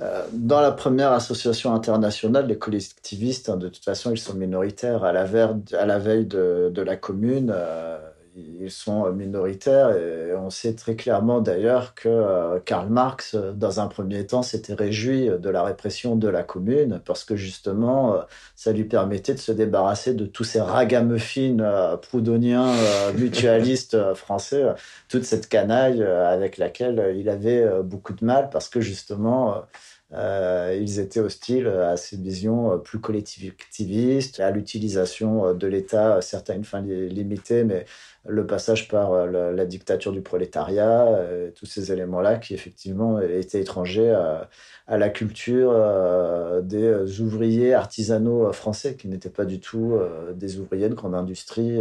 Euh, 0.00 0.24
dans 0.32 0.60
la 0.60 0.70
première 0.70 1.12
association 1.12 1.74
internationale, 1.74 2.46
les 2.46 2.58
collectivistes, 2.58 3.48
hein, 3.48 3.56
de 3.56 3.68
toute 3.68 3.84
façon, 3.84 4.12
ils 4.12 4.18
sont 4.18 4.34
minoritaires. 4.34 5.02
À 5.02 5.12
la, 5.12 5.24
veille 5.24 6.26
de, 6.26 6.82
la 6.82 6.96
commune, 6.96 7.52
euh, 7.54 7.98
ils 8.36 8.70
sont 8.70 9.10
minoritaires. 9.12 9.90
Et 9.90 10.34
on 10.34 10.50
sait 10.50 10.74
très 10.74 10.96
clairement 10.96 11.40
d'ailleurs 11.40 11.94
que 11.94 12.08
euh, 12.08 12.60
Karl 12.60 12.88
Marx, 12.88 13.34
dans 13.34 13.80
un 13.80 13.86
premier 13.86 14.26
temps, 14.26 14.42
s'était 14.42 14.74
réjoui 14.74 15.28
de 15.28 15.50
la 15.50 15.62
répression 15.62 16.16
de 16.16 16.28
la 16.28 16.42
commune 16.42 17.00
parce 17.04 17.24
que 17.24 17.36
justement, 17.36 18.20
ça 18.56 18.72
lui 18.72 18.84
permettait 18.84 19.34
de 19.34 19.38
se 19.38 19.52
débarrasser 19.52 20.14
de 20.14 20.26
tous 20.26 20.44
ces 20.44 20.60
ragamuffins 20.60 21.98
proudhoniens, 22.02 22.72
mutualistes 23.16 24.14
français, 24.14 24.64
toute 25.08 25.24
cette 25.24 25.48
canaille 25.48 26.02
avec 26.02 26.58
laquelle 26.58 27.14
il 27.16 27.28
avait 27.28 27.66
beaucoup 27.82 28.12
de 28.12 28.24
mal 28.24 28.50
parce 28.50 28.68
que 28.68 28.80
justement, 28.80 29.54
euh, 29.54 29.60
ils 30.10 31.00
étaient 31.00 31.20
hostiles 31.20 31.68
à 31.68 31.96
ces 31.96 32.16
visions 32.16 32.72
euh, 32.72 32.76
plus 32.78 33.00
collectivistes, 33.00 34.40
à 34.40 34.50
l'utilisation 34.50 35.46
euh, 35.46 35.54
de 35.54 35.66
l'État 35.66 36.16
à 36.16 36.20
certaines 36.22 36.64
fins 36.64 36.80
limitées, 36.80 37.64
mais 37.64 37.84
le 38.26 38.46
passage 38.46 38.88
par 38.88 39.26
la, 39.26 39.64
dictature 39.64 40.12
du 40.12 40.20
prolétariat, 40.20 41.26
tous 41.54 41.64
ces 41.64 41.92
éléments-là 41.92 42.36
qui 42.36 42.52
effectivement 42.52 43.20
étaient 43.20 43.60
étrangers 43.60 44.10
à, 44.10 44.98
la 44.98 45.08
culture 45.08 45.72
des 46.62 47.20
ouvriers 47.20 47.72
artisanaux 47.72 48.52
français, 48.52 48.96
qui 48.96 49.08
n'étaient 49.08 49.30
pas 49.30 49.46
du 49.46 49.60
tout 49.60 49.98
des 50.34 50.58
ouvriers 50.58 50.90
de 50.90 50.94
grande 50.94 51.14
industrie 51.14 51.80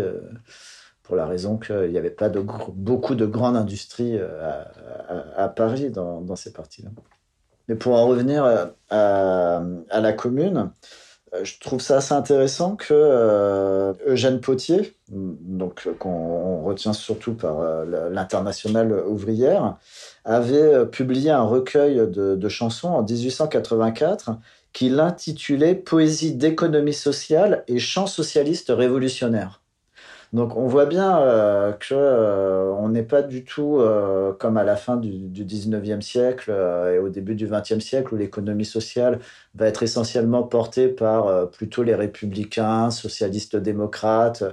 pour 1.03 1.17
la 1.17 1.25
raison 1.25 1.57
qu'il 1.57 1.89
n'y 1.89 1.97
avait 1.97 2.11
pas 2.11 2.29
beaucoup 2.29 3.15
de 3.15 3.25
grandes 3.25 3.57
industries 3.57 4.17
à, 4.17 5.49
Paris 5.49 5.89
dans 5.91 6.35
ces 6.37 6.53
parties-là. 6.53 6.91
Mais 7.67 7.75
pour 7.75 7.95
en 7.95 8.07
revenir 8.07 8.45
euh, 8.45 8.65
à, 9.89 9.99
la 9.99 10.13
commune, 10.13 10.71
euh, 11.33 11.43
je 11.43 11.59
trouve 11.59 11.81
ça 11.81 11.97
assez 11.97 12.13
intéressant 12.13 12.75
que 12.75 12.93
euh, 12.93 13.93
Eugène 14.05 14.39
Potier, 14.39 14.95
donc 15.09 15.87
qu'on 15.99 16.63
retient 16.63 16.93
surtout 16.93 17.33
par 17.33 17.85
l'internationale 17.85 18.93
ouvrière, 19.07 19.77
avait 20.23 20.85
publié 20.85 21.31
un 21.31 21.43
recueil 21.43 21.95
de, 21.95 22.35
de 22.35 22.49
chansons 22.49 22.89
en 22.89 23.03
1884 23.03 24.31
qu'il 24.73 24.99
intitulait 24.99 25.75
Poésie 25.75 26.35
d'économie 26.35 26.93
sociale 26.93 27.63
et 27.67 27.79
chants 27.79 28.07
socialistes 28.07 28.71
révolutionnaires. 28.75 29.61
Donc 30.33 30.57
on 30.57 30.67
voit 30.67 30.85
bien 30.85 31.21
euh, 31.21 31.71
que 31.71 31.93
euh, 31.93 32.73
on 32.73 32.89
n'est 32.89 33.03
pas 33.03 33.21
du 33.21 33.45
tout 33.45 33.79
euh, 33.79 34.33
comme 34.33 34.57
à 34.57 34.63
la 34.63 34.75
fin 34.75 34.97
du, 34.97 35.29
du 35.29 35.45
19e 35.45 36.01
siècle 36.01 36.51
et 36.51 36.99
au 36.99 37.09
début 37.09 37.35
du 37.35 37.47
20e 37.47 37.79
siècle 37.79 38.13
où 38.13 38.17
l'économie 38.17 38.65
sociale 38.65 39.19
va 39.55 39.67
être 39.67 39.83
essentiellement 39.83 40.43
portée 40.43 40.89
par 40.89 41.49
plutôt 41.49 41.83
les 41.83 41.95
républicains, 41.95 42.91
socialistes 42.91 43.55
démocrates, 43.55 44.43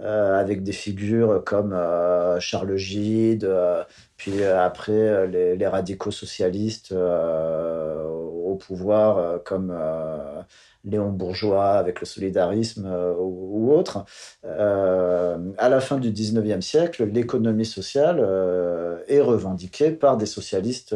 avec 0.00 0.62
des 0.62 0.72
figures 0.72 1.42
comme 1.44 1.76
Charles 2.40 2.76
Gide, 2.76 3.50
puis 4.16 4.44
après 4.44 5.26
les, 5.26 5.56
les 5.56 5.66
radicaux 5.66 6.10
socialistes 6.10 6.92
au 6.92 8.56
pouvoir, 8.56 9.42
comme 9.44 9.72
Léon 10.84 11.10
Bourgeois 11.10 11.72
avec 11.72 12.00
le 12.00 12.06
solidarisme 12.06 12.88
ou, 13.18 13.72
autre. 13.72 14.04
à 14.44 15.68
la 15.68 15.80
fin 15.80 15.98
du 15.98 16.10
19e 16.10 16.60
siècle, 16.60 17.04
l'économie 17.04 17.64
sociale 17.64 18.18
est 19.08 19.20
revendiquée 19.20 19.90
par 19.90 20.16
des 20.16 20.26
socialistes 20.26 20.94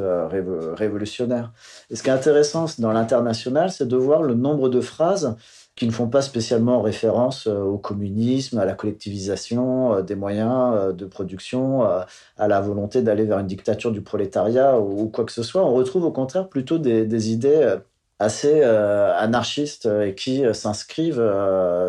révolutionnaires. 0.76 1.52
Et 1.90 1.96
ce 1.96 2.02
qui 2.02 2.10
est 2.10 2.12
intéressant 2.12 2.66
dans 2.78 2.92
l'international, 2.92 3.70
c'est 3.70 3.88
de 3.88 3.96
voir 3.96 4.22
le 4.22 4.34
nombre 4.34 4.68
de 4.68 4.80
phrases 4.80 5.36
qui 5.78 5.86
ne 5.86 5.92
font 5.92 6.08
pas 6.08 6.22
spécialement 6.22 6.82
référence 6.82 7.46
euh, 7.46 7.60
au 7.60 7.78
communisme, 7.78 8.58
à 8.58 8.64
la 8.64 8.74
collectivisation 8.74 9.94
euh, 9.94 10.02
des 10.02 10.16
moyens 10.16 10.74
euh, 10.74 10.92
de 10.92 11.06
production, 11.06 11.84
à 11.84 12.48
la 12.48 12.60
volonté 12.60 13.00
d'aller 13.00 13.24
vers 13.24 13.38
une 13.38 13.46
dictature 13.46 13.92
du 13.92 14.02
prolétariat 14.02 14.80
ou 14.80 15.08
quoi 15.08 15.24
que 15.24 15.30
ce 15.30 15.44
soit. 15.44 15.64
On 15.64 15.72
retrouve 15.74 16.04
au 16.04 16.10
contraire 16.10 16.48
plutôt 16.48 16.78
des, 16.78 17.32
idées 17.32 17.76
assez 18.18 18.62
anarchistes 18.62 19.86
et 19.86 20.14
qui 20.14 20.42
s'inscrivent, 20.52 21.22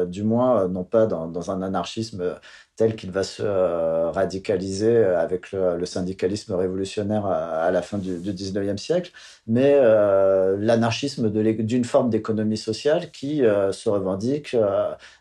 du 0.08 0.24
moins 0.24 0.68
non 0.68 0.84
pas 0.84 1.06
dans 1.08 1.52
un 1.52 1.62
anarchisme 1.62 2.36
tel 2.80 2.96
qu'il 2.96 3.12
va 3.12 3.24
se 3.24 3.44
euh, 3.44 4.10
radicaliser 4.10 5.04
avec 5.04 5.52
le, 5.52 5.86
syndicalisme 5.86 6.54
révolutionnaire 6.56 7.26
à, 7.26 7.70
la 7.72 7.82
fin 7.82 7.98
du, 7.98 8.20
du 8.20 8.32
19e 8.32 8.78
siècle, 8.78 9.12
mais 9.48 9.74
euh, 9.76 10.56
l'anarchisme 10.58 11.30
d'une 11.30 11.84
forme 11.84 12.10
d'économie 12.10 12.56
sociale 12.56 13.12
qui 13.12 13.44
euh, 13.44 13.74
se 13.74 13.90
revendique 13.90 14.56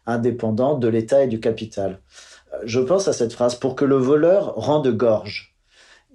indépendante 0.07 0.79
de 0.79 0.87
l'État 0.87 1.25
et 1.25 1.27
du 1.27 1.41
capital. 1.41 1.99
Je 2.63 2.79
pense 2.79 3.09
à 3.09 3.13
cette 3.13 3.33
phrase 3.33 3.57
pour 3.57 3.75
que 3.75 3.85
le 3.85 3.97
voleur 3.97 4.55
rende 4.55 4.87
gorge 4.97 5.48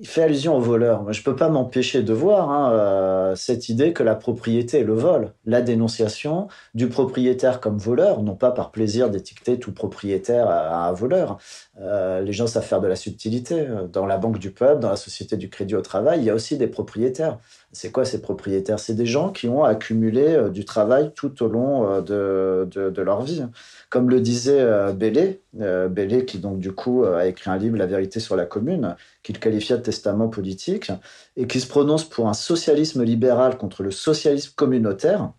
il 0.04 0.10
fait 0.10 0.22
allusion 0.22 0.58
au 0.58 0.60
voleur. 0.60 1.14
Je 1.14 1.24
peux 1.24 1.36
pas 1.36 1.48
m'empêcher 1.48 2.04
de 2.04 2.12
voir 2.12 2.52
hein, 2.52 2.74
euh, 2.74 3.36
cette 3.36 3.70
idée 3.70 3.94
que 3.94 4.04
la 4.04 4.16
propriété 4.16 4.80
est 4.80 4.84
le 4.84 4.94
vol, 4.94 5.32
la 5.46 5.62
dénonciation 5.62 6.50
du 6.76 6.90
propriétaire 6.90 7.62
comme 7.62 7.78
voleur, 7.78 8.22
non 8.22 8.36
pas 8.36 8.52
par 8.52 8.72
plaisir 8.72 9.10
d'étiqueter 9.10 9.58
tout 9.60 9.72
propriétaire 9.72 10.50
à, 10.50 10.90
un 10.90 10.92
voleur. 10.92 11.38
Euh, 11.80 12.20
les 12.20 12.34
gens 12.34 12.48
savent 12.48 12.66
faire 12.66 12.82
de 12.82 12.88
la 12.88 12.98
subtilité. 12.98 13.66
Dans 13.94 14.06
la 14.06 14.18
banque 14.18 14.40
du 14.40 14.52
peuple, 14.52 14.82
dans 14.82 14.90
la 14.90 14.98
société 14.98 15.38
du 15.38 15.50
crédit 15.50 15.74
au 15.74 15.82
travail, 15.82 16.20
il 16.20 16.26
y 16.26 16.30
a 16.30 16.36
aussi 16.36 16.58
des 16.58 16.68
propriétaires. 16.68 17.38
C'est 17.72 17.90
quoi 17.90 18.04
ces 18.04 18.22
propriétaires? 18.22 18.80
C'est 18.80 18.96
des 18.96 19.06
gens 19.06 19.30
qui 19.30 19.48
ont 19.48 19.64
accumulé 19.64 20.36
euh, 20.36 20.50
du 20.50 20.66
travail 20.66 21.14
tout 21.16 21.42
au 21.42 21.48
long 21.48 22.02
de, 22.02 22.68
de, 22.70 22.90
de 22.90 23.02
leur 23.02 23.22
vie. 23.22 23.46
Comme 23.90 24.10
le 24.10 24.20
disait 24.20 24.66
Bellé, 24.94 25.40
Bellé 25.54 26.26
qui 26.26 26.40
donc 26.40 26.60
du 26.60 26.74
coup 26.74 27.06
a 27.06 27.26
écrit 27.26 27.50
un 27.50 27.58
livre 27.58 27.78
La 27.78 27.86
vérité 27.86 28.20
sur 28.20 28.36
la 28.36 28.46
commune, 28.46 28.96
qu'il 29.24 29.40
qualifia 29.40 29.78
de 29.78 29.82
testament 29.82 30.28
politique, 30.28 30.92
et 31.38 31.48
qui 31.48 31.60
se 31.60 31.68
prononce 31.68 32.04
pour 32.04 32.28
un 32.28 32.34
socialisme 32.34 33.04
libéral 33.04 33.58
contre 33.58 33.82
le 33.82 33.92
socialisme 33.92 34.54
communautaire. 34.56 35.32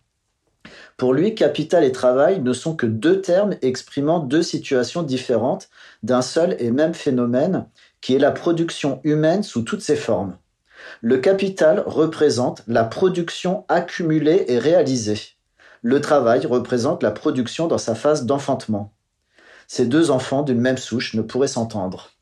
Pour 0.97 1.13
lui, 1.13 1.35
capital 1.35 1.83
et 1.83 1.91
travail 1.91 2.41
ne 2.41 2.51
sont 2.51 2.75
que 2.75 2.87
deux 2.87 3.21
termes 3.21 3.55
exprimant 3.61 4.19
deux 4.19 4.43
situations 4.43 5.03
différentes 5.03 5.69
d'un 6.03 6.21
seul 6.21 6.55
et 6.59 6.71
même 6.71 6.93
phénomène, 6.93 7.67
qui 8.01 8.15
est 8.15 8.19
la 8.19 8.31
production 8.31 8.99
humaine 9.03 9.43
sous 9.43 9.61
toutes 9.61 9.81
ses 9.81 9.95
formes. 9.95 10.37
Le 11.01 11.17
capital 11.17 11.83
représente 11.85 12.63
la 12.67 12.83
production 12.83 13.65
accumulée 13.69 14.45
et 14.47 14.59
réalisée 14.59 15.35
le 15.85 16.01
travail 16.01 16.47
représente 16.47 17.03
la 17.03 17.11
production 17.11 17.67
dans 17.67 17.77
sa 17.77 17.93
phase 17.93 18.25
d'enfantement. 18.25 18.91
Ces 19.67 19.85
deux 19.85 20.09
enfants 20.09 20.41
d'une 20.41 20.59
même 20.59 20.79
souche 20.79 21.13
ne 21.13 21.21
pourraient 21.21 21.47
s'entendre. 21.47 22.14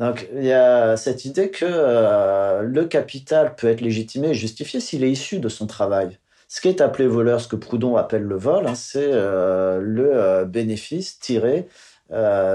Donc 0.00 0.28
il 0.34 0.44
y 0.44 0.52
a 0.52 0.96
cette 0.96 1.26
idée 1.26 1.50
que 1.50 1.66
euh, 1.68 2.62
le 2.62 2.86
capital 2.86 3.54
peut 3.54 3.68
être 3.68 3.82
légitimé 3.82 4.30
et 4.30 4.34
justifié 4.34 4.80
s'il 4.80 5.04
est 5.04 5.10
issu 5.10 5.40
de 5.40 5.48
son 5.50 5.66
travail. 5.66 6.18
Ce 6.48 6.60
qui 6.62 6.68
est 6.68 6.80
appelé 6.80 7.06
voleur, 7.06 7.40
ce 7.40 7.46
que 7.46 7.54
Proudhon 7.54 7.96
appelle 7.96 8.22
le 8.22 8.36
vol, 8.36 8.66
hein, 8.66 8.74
c'est 8.74 9.10
euh, 9.12 9.78
le 9.80 10.10
euh, 10.14 10.44
bénéfice 10.46 11.20
tiré 11.20 11.68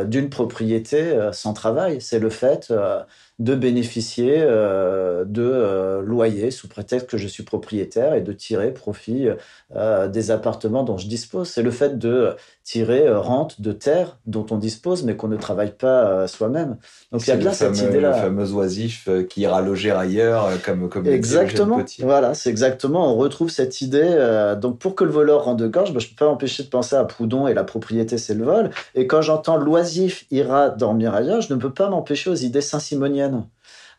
d'une 0.07 0.29
propriété 0.29 1.17
sans 1.31 1.53
travail. 1.53 2.01
C'est 2.01 2.19
le 2.19 2.29
fait 2.29 2.73
de 3.39 3.55
bénéficier 3.55 4.41
de 4.41 6.01
loyers 6.01 6.51
sous 6.51 6.67
prétexte 6.67 7.07
que 7.09 7.15
je 7.15 7.25
suis 7.25 7.43
propriétaire 7.43 8.15
et 8.15 8.19
de 8.21 8.33
tirer 8.33 8.73
profit 8.73 9.29
des 9.73 10.31
appartements 10.31 10.83
dont 10.83 10.97
je 10.97 11.07
dispose. 11.07 11.47
C'est 11.47 11.61
le 11.61 11.71
fait 11.71 11.97
de 11.97 12.35
tirer 12.66 13.09
rente 13.09 13.61
de 13.61 13.72
terre 13.72 14.18
dont 14.26 14.45
on 14.49 14.57
dispose 14.57 15.03
mais 15.03 15.16
qu'on 15.16 15.30
ne 15.30 15.38
travaille 15.38 15.72
pas 15.72 16.28
soi-même. 16.28 16.78
Donc 17.11 17.26
il 17.26 17.30
y 17.30 17.34
a 17.34 17.38
bien 17.38 17.53
cette 17.53 17.80
idée-là. 17.80 18.09
Le 18.09 18.22
fameux 18.22 18.51
oisif 18.53 19.07
qui 19.30 19.41
ira 19.41 19.61
loger 19.61 19.91
ailleurs 19.91 20.49
comme 20.66 20.89
comme 20.89 21.07
exactement. 21.07 21.80
Voilà, 21.99 22.34
c'est 22.34 22.49
exactement. 22.49 23.13
On 23.13 23.18
retrouve 23.18 23.49
cette 23.49 23.82
idée. 23.82 24.55
donc 24.59 24.80
pour 24.80 24.95
que 24.95 25.03
le 25.03 25.11
voleur 25.11 25.45
rende 25.45 25.63
gorge, 25.70 25.93
ben, 25.93 25.99
je 25.99 26.09
peux 26.09 26.16
pas 26.16 26.26
m'empêcher 26.26 26.63
de 26.63 26.70
penser 26.70 26.95
à 26.95 27.05
Proudhon 27.05 27.47
et 27.47 27.53
la 27.53 27.63
propriété 27.63 28.18
c'est 28.18 28.34
le 28.34 28.43
vol. 28.43 28.72
Et 28.95 29.07
quand 29.07 29.22
j'entends 29.22 29.57
l'oisif 29.57 30.26
ira 30.32 30.70
dormir 30.70 31.13
ailleurs, 31.13 31.41
je 31.41 31.53
ne 31.53 31.59
peux 31.59 31.72
pas 31.72 31.89
m'empêcher 31.89 32.30
aux 32.32 32.36
idées 32.36 32.61
saint-simoniennes 32.61 33.45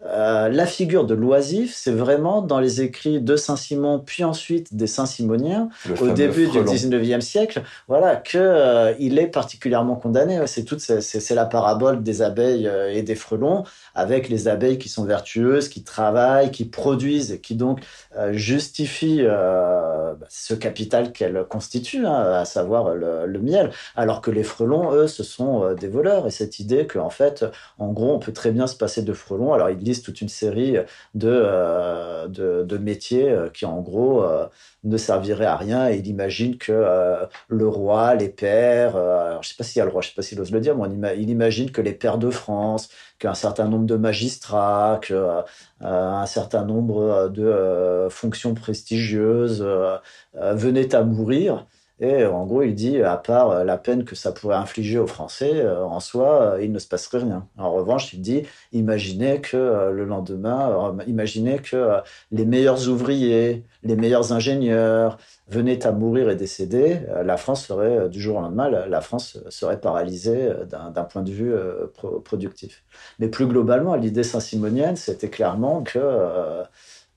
euh, 0.09 0.49
la 0.49 0.67
figure 0.67 1.05
de 1.05 1.15
l'oisif, 1.15 1.75
c'est 1.75 1.93
vraiment 1.93 2.43
dans 2.43 2.61
les 2.61 2.81
écrits 2.81 3.21
de 3.21 3.37
Saint-Simon, 3.37 3.99
puis 3.99 4.25
ensuite 4.25 4.75
des 4.75 4.87
Saint-Simoniens, 4.87 5.69
au 6.01 6.11
début 6.11 6.49
du 6.49 6.59
19e 6.59 7.21
siècle, 7.21 7.63
voilà, 7.89 8.17
que 8.17 8.39
euh, 8.39 8.95
il 8.99 9.19
est 9.19 9.27
particulièrement 9.27 9.97
condamné. 9.97 10.47
C'est 10.47 10.65
toute, 10.65 10.81
c'est 10.81 11.35
la 11.35 11.47
parabole 11.47 12.03
des 12.03 12.23
abeilles 12.23 12.69
euh, 12.69 12.93
et 12.93 13.03
des 13.03 13.15
frelons, 13.15 13.65
avec 13.95 14.29
les 14.29 14.49
abeilles 14.49 14.79
qui 14.79 14.89
sont 14.89 15.05
vertueuses, 15.05 15.69
qui 15.69 15.83
travaillent, 15.83 16.51
qui 16.51 16.65
produisent, 16.65 17.33
et 17.33 17.41
qui 17.41 17.55
donc 17.55 17.81
justifient 18.31 19.27
ce 20.29 20.55
capital 20.55 21.13
qu'elles 21.13 21.45
constituent, 21.49 22.07
hein, 22.07 22.33
à 22.41 22.45
savoir 22.45 22.95
le, 22.95 23.39
miel, 23.39 23.71
alors 23.97 24.21
que 24.21 24.31
les 24.31 24.43
frelons, 24.43 24.93
eux, 24.93 25.07
ce 25.07 25.23
sont 25.23 25.75
des 25.75 25.89
voleurs. 25.89 26.27
Et 26.27 26.31
cette 26.31 26.59
idée 26.59 26.87
qu'en 26.87 27.11
fait, 27.11 27.45
en 27.79 27.93
gros, 27.93 28.13
on 28.13 28.19
peut 28.19 28.33
très 28.33 28.51
bien 28.51 28.67
se 28.67 28.77
passer 28.77 29.03
de 29.03 29.13
frelons. 29.13 29.53
Alors, 29.53 29.71
ils 29.71 29.77
toute 30.03 30.21
une 30.21 30.29
série 30.29 30.77
de, 31.15 31.29
euh, 31.31 32.29
de, 32.29 32.79
métiers 32.79 33.31
euh, 33.31 33.49
qui, 33.49 33.65
en 33.65 33.81
gros, 33.81 34.23
euh, 34.23 34.47
ne 34.85 34.97
serviraient 34.97 35.47
à 35.47 35.57
rien. 35.57 35.91
Il 35.91 36.07
imagine 36.07 36.59
que 36.59 37.17
le 37.49 37.69
roi, 37.69 38.15
les 38.15 38.35
alors, 38.47 39.43
je 39.43 39.49
sais 39.49 39.55
pas 39.57 39.65
s'il 39.65 39.79
y 39.79 39.83
a 39.83 39.85
le 39.85 39.91
roi, 39.91 40.03
je 40.03 40.09
sais 40.09 40.15
pas 40.15 40.23
s'il 40.23 40.41
ose 40.41 40.53
le 40.53 40.61
dire, 40.61 40.77
mais 40.77 41.19
il 41.19 41.31
imagine 41.31 41.71
que 41.71 41.81
les 41.81 41.93
pères 41.93 42.19
de 42.19 42.31
France, 42.31 42.89
qu'un 43.19 43.35
certain 43.35 43.69
nombre 43.69 43.87
de 43.87 43.97
magistrats, 43.97 45.01
qu'un 45.03 46.27
certain 46.27 46.65
nombre 46.65 47.29
de 47.29 48.09
fonctions 48.11 48.55
prestigieuses 48.55 49.67
venaient 50.35 50.95
à 50.95 51.03
mourir 51.03 51.67
et 51.99 52.27
en 52.27 52.45
gros, 52.45 52.63
il 52.63 52.75
dit, 52.75 53.01
à 53.01 53.17
part 53.17 53.51
euh, 53.51 53.65
la 53.65 53.79
peine 53.79 54.05
que 54.05 54.15
ça 54.15 54.31
pourrait 54.31 54.57
infliger 54.57 54.99
aux 54.99 55.07
Français, 55.07 55.53
euh, 55.55 55.83
en 55.83 55.99
soi, 56.01 56.43
euh, 56.43 56.63
il 56.63 56.71
ne 56.71 56.79
se 56.79 56.87
passerait 56.87 57.19
rien. 57.19 57.49
En 57.57 57.73
revanche, 57.73 58.13
il 58.13 58.21
dit, 58.21 58.43
imaginez 58.73 59.41
que 59.41 59.91
le 59.91 60.05
lendemain, 60.05 60.95
imaginez 61.07 61.59
que 61.59 62.01
les 62.33 62.45
meilleurs 62.45 62.89
ouvriers, 62.89 63.65
les 63.83 63.97
meilleurs 63.97 64.33
ingénieurs 64.33 65.17
venaient 65.49 65.87
à 65.87 65.93
mourir 65.93 66.29
et 66.29 66.37
décéder, 66.37 67.01
la 67.25 67.37
France 67.39 67.67
serait, 67.67 68.09
du 68.11 68.21
jour 68.21 68.37
au 68.37 68.41
lendemain, 68.41 68.69
la 68.69 69.01
France 69.01 69.39
serait 69.49 69.81
paralysée 69.81 70.51
d'un 70.69 71.05
point 71.05 71.23
de 71.23 71.31
vue 71.31 71.55
productif. 72.25 72.85
Mais 73.19 73.29
plus 73.29 73.47
globalement, 73.47 73.95
l'idée 73.95 74.23
saint-simonienne, 74.25 74.97
c'était 74.97 75.31
clairement 75.31 75.83
que 75.83 75.99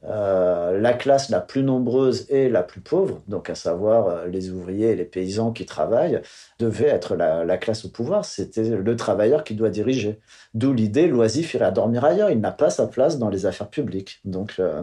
euh, 0.05 0.79
la 0.79 0.93
classe 0.93 1.29
la 1.29 1.41
plus 1.41 1.61
nombreuse 1.61 2.25
et 2.29 2.47
la 2.47 2.63
plus 2.63 2.79
pauvre, 2.79 3.21
donc 3.27 3.49
à 3.49 3.55
savoir 3.55 4.07
euh, 4.07 4.27
les 4.27 4.49
ouvriers 4.49 4.91
et 4.91 4.95
les 4.95 5.03
paysans 5.03 5.51
qui 5.51 5.65
travaillent, 5.65 6.21
devait 6.57 6.87
être 6.87 7.15
la, 7.15 7.57
classe 7.57 7.83
au 7.83 7.89
pouvoir. 7.89 8.23
C'était 8.23 8.63
le 8.63 8.95
travailleur 8.95 9.43
qui 9.43 9.55
doit 9.55 9.69
diriger. 9.69 10.19
D'où 10.53 10.71
l'idée, 10.73 11.07
l'oisif 11.07 11.53
irait 11.53 11.73
dormir 11.73 12.05
ailleurs. 12.05 12.31
Il 12.31 12.39
n'a 12.39 12.51
pas 12.51 12.69
sa 12.69 12.87
place 12.87 13.19
dans 13.19 13.27
les 13.27 13.45
affaires 13.45 13.69
publiques. 13.69 14.21
Donc, 14.23 14.55
euh, 14.59 14.81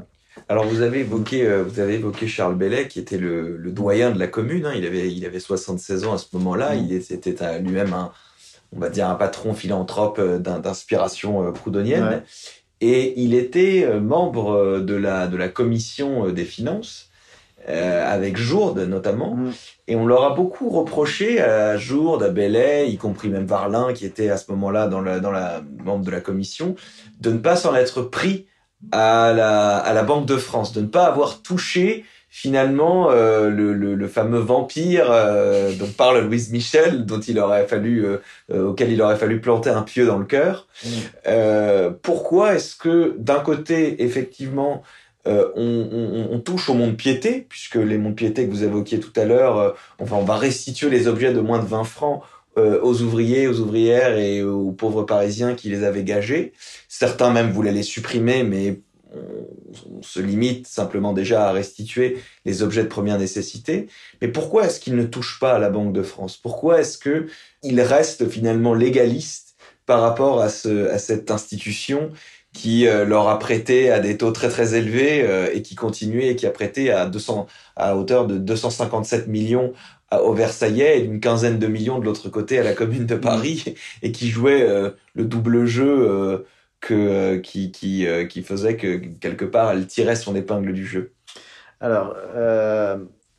alors 0.50 0.66
vous 0.66 0.82
avez 0.82 1.00
évoqué, 1.00 1.48
vous 1.62 1.80
avez 1.80 1.94
évoqué 1.94 2.26
Charles 2.26 2.56
Bellet, 2.56 2.86
qui 2.88 2.98
était 2.98 3.16
le, 3.16 3.58
doyen 3.72 4.10
de 4.10 4.18
la 4.18 4.26
commune. 4.26 4.66
Hein. 4.66 4.74
Il 4.76 4.84
avait, 4.84 5.10
il 5.10 5.24
avait 5.24 5.40
76 5.40 6.04
ans 6.04 6.12
à 6.12 6.18
ce 6.18 6.26
moment-là. 6.34 6.74
Mm. 6.74 6.84
Il 6.84 6.92
était 6.92 7.58
lui-même 7.60 7.94
un, 7.94 8.12
on 8.70 8.78
va 8.78 8.90
dire 8.90 9.08
un 9.08 9.14
patron 9.14 9.54
philanthrope 9.54 10.20
d'inspiration 10.20 11.50
proudhonienne. 11.52 12.22
Et 12.80 13.20
il 13.20 13.34
était 13.34 13.84
euh, 13.84 14.00
membre 14.00 14.50
euh, 14.50 14.80
de 14.80 14.94
la, 14.94 15.26
de 15.26 15.36
la 15.36 15.48
commission 15.48 16.26
euh, 16.26 16.32
des 16.32 16.44
finances, 16.44 17.10
avec 17.68 18.36
Jourde 18.36 18.78
notamment. 18.78 19.34
Mm. 19.34 19.52
Et 19.88 19.96
on 19.96 20.06
leur 20.06 20.22
a 20.22 20.34
beaucoup 20.36 20.68
reproché 20.68 21.40
à 21.40 21.76
Jourde, 21.76 22.22
à 22.22 22.28
Bellet, 22.28 22.88
y 22.88 22.96
compris 22.96 23.28
même 23.28 23.46
Varlin, 23.46 23.92
qui 23.92 24.06
était 24.06 24.30
à 24.30 24.36
ce 24.36 24.52
moment-là 24.52 24.86
dans 24.86 25.00
la, 25.00 25.18
dans 25.18 25.32
la 25.32 25.62
membre 25.84 26.04
de 26.04 26.12
la 26.12 26.20
commission, 26.20 26.76
de 27.20 27.32
ne 27.32 27.38
pas 27.38 27.56
s'en 27.56 27.74
être 27.74 28.02
pris 28.02 28.46
à 28.92 29.32
la, 29.34 29.78
à 29.78 29.92
la 29.94 30.04
Banque 30.04 30.26
de 30.26 30.36
France, 30.36 30.72
de 30.72 30.80
ne 30.80 30.86
pas 30.86 31.06
avoir 31.06 31.42
touché 31.42 32.04
finalement 32.36 33.10
euh, 33.10 33.48
le, 33.48 33.72
le, 33.72 33.94
le, 33.94 34.08
fameux 34.08 34.40
vampire 34.40 35.06
euh, 35.10 35.72
dont 35.72 35.88
parle 35.88 36.20
Louise 36.20 36.52
Michel, 36.52 37.06
dont 37.06 37.18
il 37.18 37.38
aurait 37.38 37.66
fallu, 37.66 38.04
euh, 38.04 38.18
euh, 38.52 38.66
auquel 38.66 38.92
il 38.92 39.00
aurait 39.00 39.16
fallu 39.16 39.40
planter 39.40 39.70
un 39.70 39.80
pieu 39.80 40.04
dans 40.04 40.18
le 40.18 40.26
cœur. 40.26 40.68
pourquoi 42.02 42.54
est-ce 42.54 42.76
que 42.76 43.14
d'un 43.16 43.40
côté, 43.40 44.04
effectivement, 44.04 44.82
euh, 45.26 45.48
on, 45.56 46.38
touche 46.40 46.68
au 46.68 46.74
monde 46.74 46.98
piété, 46.98 47.46
puisque 47.48 47.76
les 47.76 47.96
mondes 47.96 48.14
piété 48.14 48.44
que 48.46 48.50
vous 48.50 48.64
évoquiez 48.64 49.00
tout 49.00 49.18
à 49.18 49.24
l'heure, 49.24 49.56
euh, 49.56 49.70
enfin, 49.98 50.16
on 50.16 50.24
va 50.24 50.36
restituer 50.36 50.90
les 50.90 51.08
objets 51.08 51.32
de 51.32 51.40
moins 51.40 51.58
de 51.58 51.66
20 51.66 51.84
francs 51.84 52.22
euh, 52.58 52.80
aux 52.82 53.02
ouvriers, 53.02 53.48
aux 53.48 53.60
ouvrières 53.60 54.18
et 54.18 54.42
aux 54.42 54.72
pauvres 54.72 55.04
parisiens 55.04 55.54
qui 55.54 55.70
les 55.70 55.84
avaient 55.84 56.04
gagés. 56.04 56.52
Certains 56.88 57.30
même 57.30 57.50
voulaient 57.50 57.72
les 57.72 57.82
supprimer, 57.82 58.44
mais 58.44 58.80
on, 59.90 60.02
se 60.02 60.20
limite 60.20 60.66
simplement 60.66 61.12
déjà 61.12 61.48
à 61.48 61.52
restituer 61.52 62.18
les 62.44 62.62
objets 62.62 62.82
de 62.82 62.88
première 62.88 63.18
nécessité. 63.18 63.88
Mais 64.20 64.28
pourquoi 64.28 64.66
est-ce 64.66 64.80
qu'ils 64.80 64.96
ne 64.96 65.04
touchent 65.04 65.38
pas 65.40 65.54
à 65.54 65.58
la 65.58 65.70
Banque 65.70 65.92
de 65.92 66.02
France? 66.02 66.36
Pourquoi 66.36 66.80
est-ce 66.80 66.98
qu'ils 66.98 67.80
restent 67.80 68.28
finalement 68.28 68.74
légalistes 68.74 69.56
par 69.86 70.00
rapport 70.00 70.40
à, 70.40 70.48
ce, 70.48 70.88
à 70.88 70.98
cette 70.98 71.30
institution 71.30 72.10
qui 72.52 72.86
euh, 72.86 73.04
leur 73.04 73.28
a 73.28 73.38
prêté 73.38 73.90
à 73.90 74.00
des 74.00 74.16
taux 74.16 74.32
très 74.32 74.48
très 74.48 74.74
élevés 74.74 75.22
euh, 75.22 75.48
et 75.52 75.62
qui 75.62 75.74
continuait 75.74 76.28
et 76.28 76.36
qui 76.36 76.46
a 76.46 76.50
prêté 76.50 76.90
à 76.90 77.06
200 77.06 77.46
à 77.76 77.96
hauteur 77.96 78.26
de 78.26 78.38
257 78.38 79.28
millions 79.28 79.72
au 80.12 80.32
Versaillais 80.32 81.00
et 81.00 81.04
une 81.04 81.20
quinzaine 81.20 81.58
de 81.58 81.66
millions 81.66 81.98
de 81.98 82.04
l'autre 82.04 82.28
côté 82.28 82.58
à 82.58 82.62
la 82.62 82.72
Commune 82.72 83.06
de 83.06 83.16
Paris 83.16 83.74
et 84.02 84.12
qui 84.12 84.28
jouait 84.28 84.62
euh, 84.62 84.90
le 85.14 85.24
double 85.24 85.66
jeu 85.66 86.44
que 86.80 87.36
qui 87.36 87.72
qui 87.72 88.06
qui 88.28 88.42
faisait 88.42 88.76
que 88.76 88.96
quelque 89.20 89.44
part 89.44 89.72
elle 89.72 89.86
tirait 89.86 90.16
son 90.16 90.34
épingle 90.34 90.72
du 90.72 90.86
jeu. 90.86 91.12
Alors 91.80 92.16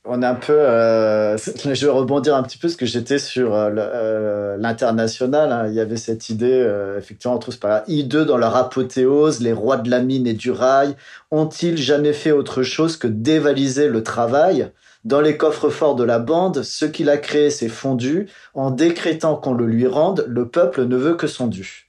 on 0.09 0.21
a 0.21 0.29
un 0.29 0.35
peu, 0.35 0.53
euh, 0.53 1.38
je 1.63 1.85
vais 1.85 1.91
rebondir 1.91 2.35
un 2.35 2.43
petit 2.43 2.57
peu 2.57 2.67
parce 2.67 2.75
que 2.75 2.85
j'étais 2.85 3.19
sur 3.19 3.53
euh, 3.53 3.69
euh, 3.77 4.57
l'international. 4.57 5.51
Hein. 5.51 5.67
il 5.67 5.73
y 5.73 5.79
avait 5.79 5.97
cette 5.97 6.29
idée, 6.29 6.65
effectivement, 6.97 7.35
on 7.35 7.39
trouve 7.39 7.59
par 7.59 7.83
I2 7.85 8.23
dans 8.23 8.38
leur 8.38 8.55
apothéose, 8.55 9.41
les 9.41 9.53
rois 9.53 9.77
de 9.77 9.89
la 9.89 9.99
mine 9.99 10.27
et 10.27 10.33
du 10.33 10.51
rail 10.51 10.95
ont-ils 11.31 11.77
jamais 11.77 12.13
fait 12.13 12.31
autre 12.31 12.63
chose 12.63 12.97
que 12.97 13.07
dévaliser 13.07 13.88
le 13.89 14.03
travail? 14.03 14.71
Dans 15.03 15.21
les 15.21 15.38
coffres 15.38 15.69
forts 15.69 15.95
de 15.95 16.03
la 16.03 16.19
bande, 16.19 16.63
ce 16.63 16.85
qu'il 16.85 17.09
a 17.09 17.17
créé 17.17 17.49
s'est 17.49 17.69
fondu. 17.69 18.27
En 18.53 18.71
décrétant 18.71 19.35
qu'on 19.35 19.53
le 19.53 19.65
lui 19.65 19.88
rende, 19.88 20.25
le 20.27 20.49
peuple 20.49 20.85
ne 20.85 20.97
veut 20.97 21.15
que 21.15 21.27
son 21.27 21.47
dû. 21.47 21.86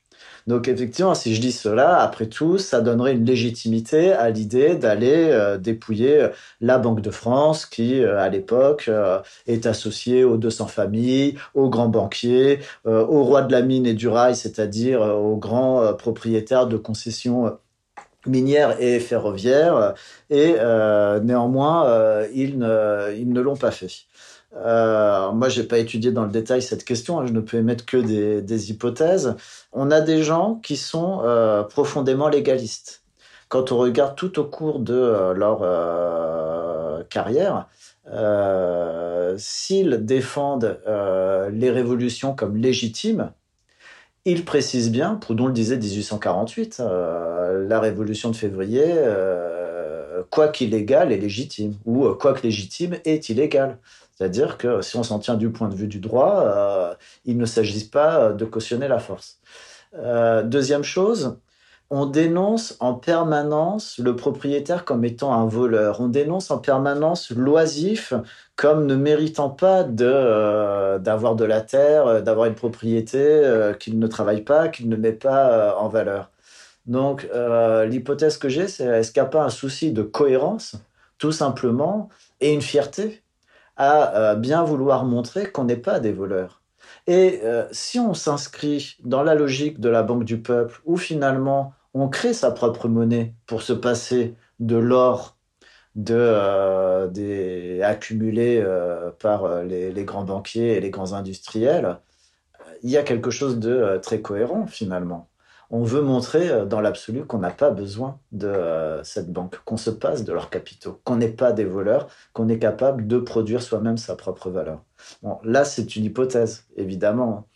Donc 0.48 0.66
effectivement, 0.66 1.14
si 1.14 1.34
je 1.34 1.42
dis 1.42 1.52
cela, 1.52 1.98
après 2.00 2.26
tout, 2.26 2.56
ça 2.56 2.80
donnerait 2.80 3.12
une 3.12 3.26
légitimité 3.26 4.12
à 4.12 4.30
l'idée 4.30 4.76
d'aller 4.76 5.28
euh, 5.30 5.58
dépouiller 5.58 6.22
euh, 6.22 6.28
la 6.62 6.78
Banque 6.78 7.02
de 7.02 7.10
France, 7.10 7.66
qui 7.66 8.02
euh, 8.02 8.18
à 8.18 8.30
l'époque 8.30 8.90
est 9.46 9.66
associée 9.66 10.24
aux 10.24 10.38
200 10.38 10.68
familles, 10.68 11.36
aux 11.52 11.68
grands 11.68 11.88
banquiers, 11.88 12.60
aux 12.86 13.24
rois 13.24 13.42
de 13.42 13.52
la 13.52 13.60
mine 13.60 13.84
et 13.84 13.92
du 13.92 14.08
rail, 14.08 14.34
c'est-à-dire 14.34 15.02
aux 15.02 15.36
grands 15.36 15.92
propriétaires 15.94 16.66
de 16.66 16.78
concessions 16.78 17.58
minières 18.26 18.80
et 18.80 19.00
ferroviaires. 19.00 19.94
Et 20.30 20.54
néanmoins, 21.22 22.24
ils 22.34 22.58
ne, 22.58 23.14
ils 23.16 23.30
ne 23.30 23.40
l'ont 23.40 23.56
pas 23.56 23.70
fait. 23.70 24.07
Euh, 24.56 25.30
moi, 25.32 25.48
j'ai 25.48 25.64
pas 25.64 25.78
étudié 25.78 26.10
dans 26.10 26.24
le 26.24 26.30
détail 26.30 26.62
cette 26.62 26.84
question. 26.84 27.20
Hein, 27.20 27.26
je 27.26 27.32
ne 27.32 27.40
peux 27.40 27.58
émettre 27.58 27.84
que 27.84 27.96
des, 27.96 28.70
hypothèses. 28.70 29.36
On 29.72 29.90
a 29.90 30.00
des 30.00 30.22
gens 30.22 30.56
qui 30.56 30.76
sont 30.76 31.20
euh, 31.22 31.62
profondément 31.62 32.28
légalistes. 32.28 33.02
Quand 33.48 33.72
on 33.72 33.78
regarde 33.78 34.14
tout 34.16 34.38
au 34.38 34.44
cours 34.44 34.78
de 34.78 34.94
euh, 34.94 35.34
leur 35.34 35.60
euh, 35.62 37.02
carrière, 37.04 37.66
s'ils 39.36 40.04
défendent 40.06 40.80
les 41.52 41.70
révolutions 41.70 42.34
comme 42.34 42.56
légitimes, 42.56 43.32
ils 44.24 44.46
précisent 44.46 44.90
bien, 44.90 45.14
Proudhon 45.16 45.46
le 45.46 45.52
disait 45.52 45.76
1848, 45.76 46.82
la 47.68 47.80
révolution 47.80 48.30
de 48.30 48.36
février, 48.36 48.94
quoi 50.30 50.48
qu'illégal 50.48 51.12
est 51.12 51.18
légitime, 51.18 51.74
ou 51.84 52.08
quoi 52.14 52.32
que 52.32 52.42
légitime 52.44 52.96
est 53.04 53.28
illégal. 53.28 53.76
C'est-à-dire 54.18 54.58
que 54.58 54.82
si 54.82 54.96
on 54.96 55.04
s'en 55.04 55.20
tient 55.20 55.36
du 55.36 55.50
point 55.50 55.68
de 55.68 55.76
vue 55.76 55.86
du 55.86 56.00
droit, 56.00 56.42
euh, 56.42 56.94
il 57.24 57.38
ne 57.38 57.46
s'agit 57.46 57.84
pas 57.84 58.32
de 58.32 58.44
cautionner 58.44 58.88
la 58.88 58.98
force. 58.98 59.38
Euh, 59.94 60.42
deuxième 60.42 60.82
chose, 60.82 61.38
on 61.90 62.04
dénonce 62.04 62.76
en 62.80 62.94
permanence 62.94 63.96
le 63.98 64.16
propriétaire 64.16 64.84
comme 64.84 65.04
étant 65.04 65.32
un 65.32 65.46
voleur. 65.46 66.00
On 66.00 66.08
dénonce 66.08 66.50
en 66.50 66.58
permanence 66.58 67.30
l'oisif 67.30 68.12
comme 68.56 68.86
ne 68.86 68.96
méritant 68.96 69.50
pas 69.50 69.86
euh, 70.00 70.98
d'avoir 70.98 71.36
de 71.36 71.44
la 71.44 71.60
terre, 71.60 72.20
d'avoir 72.20 72.46
une 72.46 72.56
propriété 72.56 73.42
qu'il 73.78 74.00
ne 74.00 74.06
travaille 74.08 74.42
pas, 74.42 74.66
qu'il 74.66 74.88
ne 74.88 74.96
met 74.96 75.12
pas 75.12 75.76
en 75.78 75.88
valeur. 75.88 76.30
Donc 76.86 77.28
l'hypothèse 77.86 78.36
que 78.36 78.48
j'ai, 78.48 78.66
c'est 78.66 78.84
est-ce 78.84 79.12
qu'il 79.12 79.22
n'y 79.22 79.28
a 79.28 79.30
pas 79.30 79.44
un 79.44 79.50
souci 79.50 79.92
de 79.92 80.02
cohérence, 80.02 80.74
tout 81.18 81.32
simplement, 81.32 82.08
et 82.40 82.52
une 82.52 82.62
fierté? 82.62 83.22
À 83.78 84.16
euh, 84.16 84.34
bien 84.34 84.62
vouloir 84.64 85.04
montrer 85.04 85.50
qu'on 85.50 85.64
n'est 85.64 85.76
pas 85.76 86.00
des 86.00 86.12
voleurs. 86.12 86.60
Et 87.06 87.40
euh, 87.44 87.66
si 87.72 87.98
on 87.98 88.12
s'inscrit 88.12 88.96
dans 89.04 89.22
la 89.22 89.34
logique 89.34 89.80
de 89.80 89.88
la 89.88 90.02
Banque 90.02 90.24
du 90.24 90.42
Peuple, 90.42 90.80
où 90.84 90.96
finalement 90.96 91.72
on 91.94 92.08
crée 92.08 92.34
sa 92.34 92.50
propre 92.50 92.88
monnaie 92.88 93.34
pour 93.46 93.62
se 93.62 93.72
passer 93.72 94.34
de 94.60 94.76
l'or 94.76 95.36
euh, 96.10 97.82
accumulé 97.82 98.64
par 99.18 99.62
les, 99.62 100.04
grands 100.04 100.24
banquiers 100.24 100.76
et 100.76 100.80
les 100.80 100.90
grands 100.90 101.12
industriels, 101.14 101.98
il 102.82 102.90
y 102.90 102.96
a 102.96 103.02
quelque 103.02 103.30
chose 103.30 103.58
de 103.58 103.98
très 104.02 104.20
cohérent 104.20 104.66
finalement 104.66 105.28
on 105.70 105.82
veut 105.82 106.00
montrer 106.00 106.48
euh, 106.48 106.64
dans 106.64 106.80
l'absolu 106.80 107.24
qu'on 107.24 107.38
n'a 107.38 107.50
pas 107.50 107.70
besoin 107.70 108.18
de 108.32 108.46
euh, 108.46 109.02
cette 109.04 109.30
banque, 109.30 109.60
qu'on 109.64 109.76
se 109.76 109.90
passe 109.90 110.24
de 110.24 110.32
leurs 110.32 110.50
capitaux, 110.50 111.00
qu'on 111.04 111.16
n'est 111.16 111.28
pas 111.28 111.52
des 111.52 111.64
voleurs, 111.64 112.08
qu'on 112.32 112.48
est 112.48 112.58
capable 112.58 113.06
de 113.06 113.18
produire 113.18 113.62
soi-même 113.62 113.98
sa 113.98 114.16
propre 114.16 114.50
valeur. 114.50 114.82
Bon, 115.22 115.38
là, 115.44 115.64
c'est 115.64 115.96
une 115.96 116.04
hypothèse, 116.04 116.64
évidemment. 116.76 117.46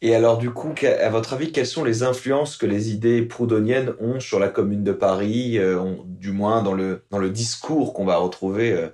Et 0.00 0.14
alors, 0.14 0.38
du 0.38 0.50
coup, 0.50 0.74
à 0.82 1.08
votre 1.08 1.32
avis, 1.32 1.50
quelles 1.50 1.66
sont 1.66 1.82
les 1.82 2.02
influences 2.02 2.56
que 2.56 2.66
les 2.66 2.92
idées 2.92 3.22
proudhoniennes 3.22 3.94
ont 4.00 4.20
sur 4.20 4.38
la 4.38 4.48
Commune 4.48 4.84
de 4.84 4.92
Paris, 4.92 5.58
euh, 5.58 5.82
du 6.04 6.30
moins 6.30 6.62
dans 6.62 6.74
le, 6.74 7.04
dans 7.10 7.18
le 7.18 7.30
discours 7.30 7.94
qu'on 7.94 8.04
va 8.04 8.16
retrouver 8.16 8.90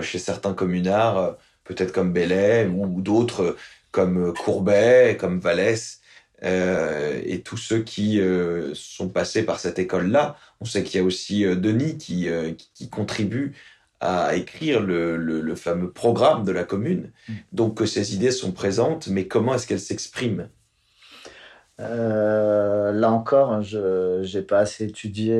chez 0.00 0.20
certains 0.20 0.54
communards, 0.54 1.36
peut-être 1.64 1.90
comme 1.90 2.12
Bellet 2.12 2.68
ou, 2.68 3.00
d'autres 3.00 3.56
comme 3.90 4.32
Courbet, 4.32 5.16
comme 5.18 5.40
Vallès 5.40 6.01
et 6.44 7.42
tous 7.42 7.56
ceux 7.56 7.82
qui 7.82 8.20
euh, 8.20 8.72
sont 8.74 9.08
passés 9.08 9.44
par 9.44 9.60
cette 9.60 9.78
école-là. 9.78 10.36
On 10.60 10.64
sait 10.64 10.82
qu'il 10.82 11.00
y 11.00 11.02
a 11.02 11.06
aussi 11.06 11.44
euh, 11.44 11.54
Denis 11.54 11.98
qui, 11.98 12.28
qui, 12.74 12.88
contribue 12.88 13.54
à 14.00 14.34
écrire 14.34 14.80
le, 14.80 15.16
le, 15.16 15.54
fameux 15.54 15.90
programme 15.90 16.44
de 16.44 16.50
la 16.50 16.64
commune. 16.64 17.12
Mm. 17.28 17.32
Donc 17.52 17.76
que 17.76 17.86
ces 17.86 18.14
idées 18.14 18.32
sont 18.32 18.50
présentes, 18.50 19.06
mais 19.08 19.28
comment 19.28 19.54
est-ce 19.54 19.66
qu'elles 19.66 19.80
s'expriment? 19.80 20.48
Là 21.78 23.10
encore, 23.10 23.62
je 23.62 24.36
n'ai 24.36 24.42
pas 24.42 24.58
assez 24.60 24.84
étudié 24.84 25.32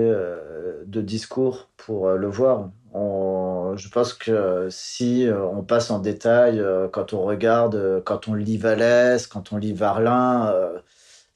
de 0.87 1.01
discours 1.01 1.69
pour 1.77 2.11
le 2.11 2.27
voir. 2.27 2.71
Je 3.77 3.89
pense 3.89 4.15
que 4.15 4.69
si 4.71 5.27
on 5.53 5.63
passe 5.63 5.91
en 5.91 5.99
détail, 5.99 6.63
quand 6.93 7.13
on 7.13 7.23
regarde, 7.23 8.03
quand 8.05 8.29
on 8.29 8.35
lit 8.35 8.59
Vallès, 8.59 9.27
quand 9.27 9.53
on 9.53 9.57
lit 9.57 9.73
Varlin, 9.73 10.53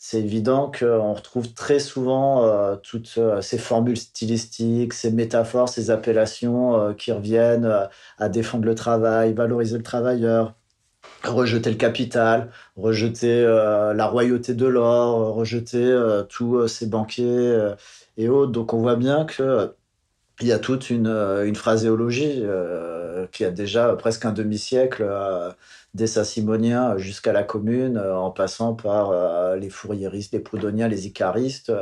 c'est 0.08 0.20
évident 0.20 0.70
qu'on 0.70 1.14
retrouve 1.14 1.52
très 1.52 1.80
souvent 1.80 2.44
euh, 2.44 2.76
toutes 2.76 3.14
euh, 3.18 3.40
ces 3.40 3.58
formules 3.58 3.96
stylistiques, 3.96 4.92
ces 4.92 5.10
métaphores, 5.10 5.68
ces 5.68 5.90
appellations 5.90 6.78
euh, 6.78 6.92
qui 6.92 7.10
reviennent 7.10 7.88
à 8.18 8.28
défendre 8.28 8.66
le 8.66 8.76
travail, 8.76 9.32
valoriser 9.32 9.76
le 9.76 9.82
travailleur, 9.82 10.54
rejeter 11.24 11.70
le 11.70 11.76
capital, 11.76 12.52
rejeter 12.76 13.42
la 13.42 14.06
royauté 14.06 14.54
de 14.54 14.66
l'or, 14.66 15.34
rejeter 15.34 16.22
tous 16.28 16.68
ces 16.68 16.86
banquiers 16.86 17.72
et 18.16 18.28
autres. 18.28 18.52
Donc 18.52 18.74
on 18.74 18.78
voit 18.78 18.96
bien 18.96 19.24
que 19.24 19.74
il 20.40 20.46
y 20.46 20.52
a 20.52 20.58
toute 20.58 20.90
une, 20.90 21.08
une 21.08 21.56
phraséologie 21.56 22.42
qui 23.32 23.44
a 23.44 23.50
déjà 23.50 23.94
presque 23.96 24.24
un 24.24 24.32
demi-siècle 24.32 25.04
des 25.96 26.06
Sassimoniens 26.06 26.96
jusqu'à 26.98 27.32
la 27.32 27.42
Commune, 27.42 27.96
euh, 27.96 28.16
en 28.16 28.30
passant 28.30 28.74
par 28.74 29.10
euh, 29.10 29.56
les 29.56 29.70
Fouriéristes, 29.70 30.32
les 30.32 30.40
Proudhoniens, 30.40 30.88
les 30.88 31.06
Icaristes. 31.06 31.72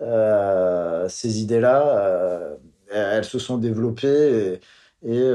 Euh, 0.00 1.08
ces 1.08 1.40
idées-là, 1.42 2.56
elles 2.90 3.24
se 3.24 3.38
sont 3.38 3.58
développées 3.58 4.60
et, 5.04 5.32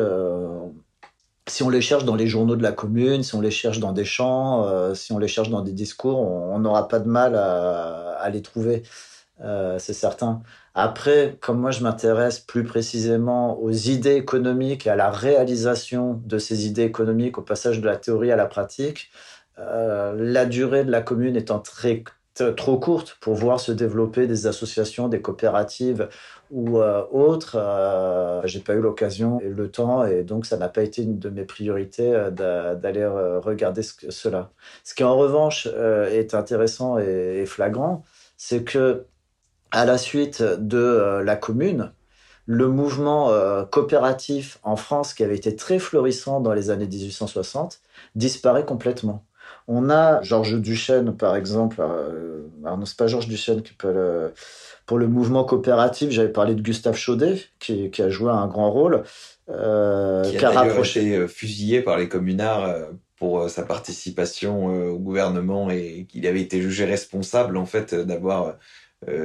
si 1.47 1.63
on 1.63 1.69
les 1.69 1.81
cherche 1.81 2.05
dans 2.05 2.15
les 2.15 2.27
journaux 2.27 2.55
de 2.55 2.63
la 2.63 2.71
commune, 2.71 3.23
si 3.23 3.35
on 3.35 3.41
les 3.41 3.51
cherche 3.51 3.79
dans 3.79 3.91
des 3.91 4.05
chants, 4.05 4.95
si 4.95 5.11
on 5.11 5.19
les 5.19 5.27
cherche 5.27 5.49
dans 5.49 5.61
des 5.61 5.73
discours, 5.73 6.19
on 6.19 6.59
n'aura 6.59 6.87
pas 6.87 6.99
de 6.99 7.09
mal 7.09 7.35
à 7.35 8.29
les 8.31 8.41
trouver. 8.41 8.83
Euh, 9.43 9.79
c'est 9.79 9.93
certain. 9.93 10.41
Après, 10.75 11.37
comme 11.41 11.59
moi 11.59 11.71
je 11.71 11.83
m'intéresse 11.83 12.39
plus 12.39 12.63
précisément 12.63 13.59
aux 13.59 13.71
idées 13.71 14.15
économiques 14.15 14.87
et 14.87 14.89
à 14.91 14.95
la 14.95 15.09
réalisation 15.09 16.21
de 16.25 16.37
ces 16.37 16.67
idées 16.67 16.83
économiques, 16.83 17.37
au 17.37 17.41
passage 17.41 17.81
de 17.81 17.85
la 17.85 17.97
théorie 17.97 18.31
à 18.31 18.35
la 18.35 18.45
pratique, 18.45 19.11
euh, 19.59 20.13
la 20.17 20.45
durée 20.45 20.83
de 20.83 20.91
la 20.91 21.01
commune 21.01 21.35
étant 21.35 21.59
très 21.59 22.03
trop 22.55 22.79
courte 22.79 23.17
pour 23.19 23.35
voir 23.35 23.59
se 23.59 23.71
développer 23.71 24.25
des 24.25 24.47
associations, 24.47 25.09
des 25.09 25.21
coopératives 25.21 26.07
ou 26.49 26.79
euh, 26.79 27.03
autres. 27.11 27.57
Euh, 27.59 28.41
j'ai 28.45 28.61
pas 28.61 28.73
eu 28.73 28.81
l'occasion 28.81 29.39
et 29.41 29.49
le 29.49 29.69
temps, 29.69 30.05
et 30.05 30.23
donc 30.23 30.45
ça 30.45 30.57
n'a 30.57 30.69
pas 30.69 30.81
été 30.81 31.03
une 31.03 31.19
de 31.19 31.29
mes 31.29 31.43
priorités 31.43 32.29
d'aller 32.31 33.05
regarder 33.05 33.81
cela. 33.83 34.51
Ce 34.83 34.95
qui 34.95 35.03
en 35.03 35.17
revanche 35.17 35.67
est 35.67 36.33
intéressant 36.33 36.97
et, 36.97 37.45
flagrant, 37.45 38.03
c'est 38.37 38.63
que 38.63 39.05
à 39.71 39.85
la 39.85 39.97
suite 39.97 40.41
de 40.43 41.21
la 41.23 41.35
commune, 41.35 41.91
le 42.45 42.67
mouvement 42.67 43.31
coopératif 43.71 44.59
en 44.63 44.75
France, 44.75 45.13
qui 45.13 45.23
avait 45.23 45.35
été 45.35 45.55
très 45.55 45.79
florissant 45.79 46.41
dans 46.41 46.53
les 46.53 46.69
années 46.69 46.87
1860, 46.87 47.79
disparaît 48.15 48.65
complètement. 48.65 49.23
On 49.67 49.89
a 49.89 50.21
Georges 50.21 50.59
Duchesne, 50.59 51.15
par 51.15 51.35
exemple. 51.35 51.77
Euh, 51.79 52.43
alors, 52.63 52.77
non, 52.77 52.85
c'est 52.85 52.97
pas 52.97 53.07
Georges 53.07 53.27
Duchesne 53.27 53.61
qui 53.61 53.73
peut 53.73 53.91
le. 53.91 54.33
Pour 54.85 54.97
le 54.97 55.07
mouvement 55.07 55.45
coopératif, 55.45 56.09
j'avais 56.09 56.31
parlé 56.31 56.53
de 56.53 56.61
Gustave 56.61 56.97
Chaudet, 56.97 57.39
qui, 57.59 57.89
a 58.01 58.09
joué 58.09 58.31
un 58.31 58.47
grand 58.47 58.69
rôle. 58.71 59.03
Euh, 59.49 60.23
qui 60.23 60.43
a, 60.43 60.49
rapproché... 60.49 61.01
été 61.01 61.15
euh, 61.15 61.27
fusillé 61.27 61.81
par 61.81 61.97
les 61.97 62.09
communards 62.09 62.65
euh, 62.65 62.85
pour 63.15 63.49
sa 63.49 63.63
participation 63.63 64.65
au 64.65 64.97
gouvernement 64.97 65.69
et 65.69 66.07
qu'il 66.09 66.25
avait 66.25 66.41
été 66.41 66.59
jugé 66.59 66.85
responsable 66.85 67.55
en 67.55 67.67
fait 67.67 67.93
d'avoir 67.93 68.55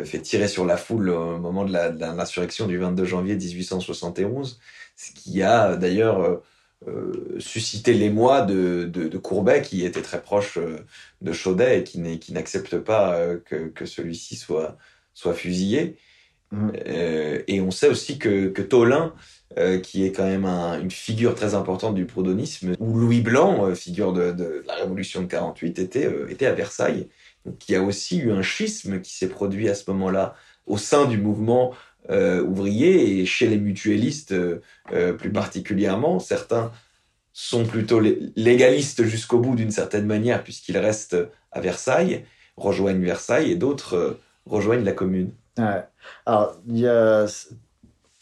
fait 0.04 0.20
tirer 0.20 0.48
sur 0.48 0.64
la 0.64 0.76
foule 0.76 1.10
au 1.10 1.38
moment 1.38 1.64
de 1.64 1.72
l'insurrection 1.72 2.66
du 2.66 2.78
22 2.78 3.04
janvier 3.04 3.36
1871, 3.36 4.58
ce 4.96 5.12
qui 5.12 5.42
a 5.42 5.76
d'ailleurs 5.76 6.40
euh, 6.86 7.36
susciter 7.38 7.94
l'émoi 7.94 8.42
de, 8.42 8.84
de, 8.84 9.18
Courbet, 9.18 9.62
qui 9.62 9.86
était 9.86 10.02
très 10.02 10.20
proche 10.20 10.58
euh, 10.58 10.76
de 11.22 11.32
Chaudet 11.32 11.80
et 11.80 11.84
qui, 11.84 12.32
n'accepte 12.32 12.78
pas 12.78 13.14
euh, 13.14 13.38
que, 13.42 13.68
que 13.68 13.86
celui-ci 13.86 14.36
soit, 14.36 14.76
soit 15.14 15.34
fusillé. 15.34 15.96
Mmh. 16.52 16.70
et 17.48 17.60
on 17.60 17.72
sait 17.72 17.88
aussi 17.88 18.20
que, 18.20 18.46
que 18.50 18.62
Tolin, 18.62 19.12
qui 19.82 20.04
est 20.04 20.12
quand 20.12 20.26
même 20.26 20.44
une 20.44 20.92
figure 20.92 21.34
très 21.34 21.56
importante 21.56 21.96
du 21.96 22.06
proudonisme, 22.06 22.76
ou 22.78 22.96
Louis 22.96 23.20
Blanc, 23.20 23.74
figure 23.74 24.12
de, 24.12 24.30
de, 24.30 24.62
la 24.64 24.76
Révolution 24.76 25.22
de 25.22 25.26
48, 25.26 25.80
était, 25.80 26.08
était 26.28 26.46
à 26.46 26.52
Versailles. 26.52 27.08
Donc 27.46 27.68
il 27.68 27.72
y 27.72 27.76
a 27.76 27.82
aussi 27.82 28.18
eu 28.18 28.32
un 28.32 28.42
schisme 28.42 29.00
qui 29.00 29.14
s'est 29.14 29.28
produit 29.28 29.68
à 29.68 29.74
ce 29.74 29.88
moment-là 29.90 30.34
au 30.66 30.76
sein 30.76 31.06
du 31.06 31.16
mouvement 31.16 31.72
euh, 32.10 32.42
ouvriers 32.42 33.20
et 33.20 33.26
chez 33.26 33.46
les 33.46 33.56
mutualistes 33.56 34.32
euh, 34.32 34.60
euh, 34.92 35.12
plus 35.12 35.30
particulièrement. 35.30 36.18
Certains 36.18 36.72
sont 37.32 37.64
plutôt 37.64 38.00
légalistes 38.00 39.04
jusqu'au 39.04 39.38
bout 39.38 39.54
d'une 39.54 39.70
certaine 39.70 40.06
manière 40.06 40.42
puisqu'ils 40.42 40.78
restent 40.78 41.16
à 41.52 41.60
Versailles, 41.60 42.24
rejoignent 42.56 43.04
Versailles 43.04 43.52
et 43.52 43.56
d'autres 43.56 44.18
rejoignent 44.46 44.84
la 44.84 44.92
commune. 44.92 45.30
Alors, 46.26 46.56
il 46.68 46.78
y 46.78 46.86
a 46.86 47.26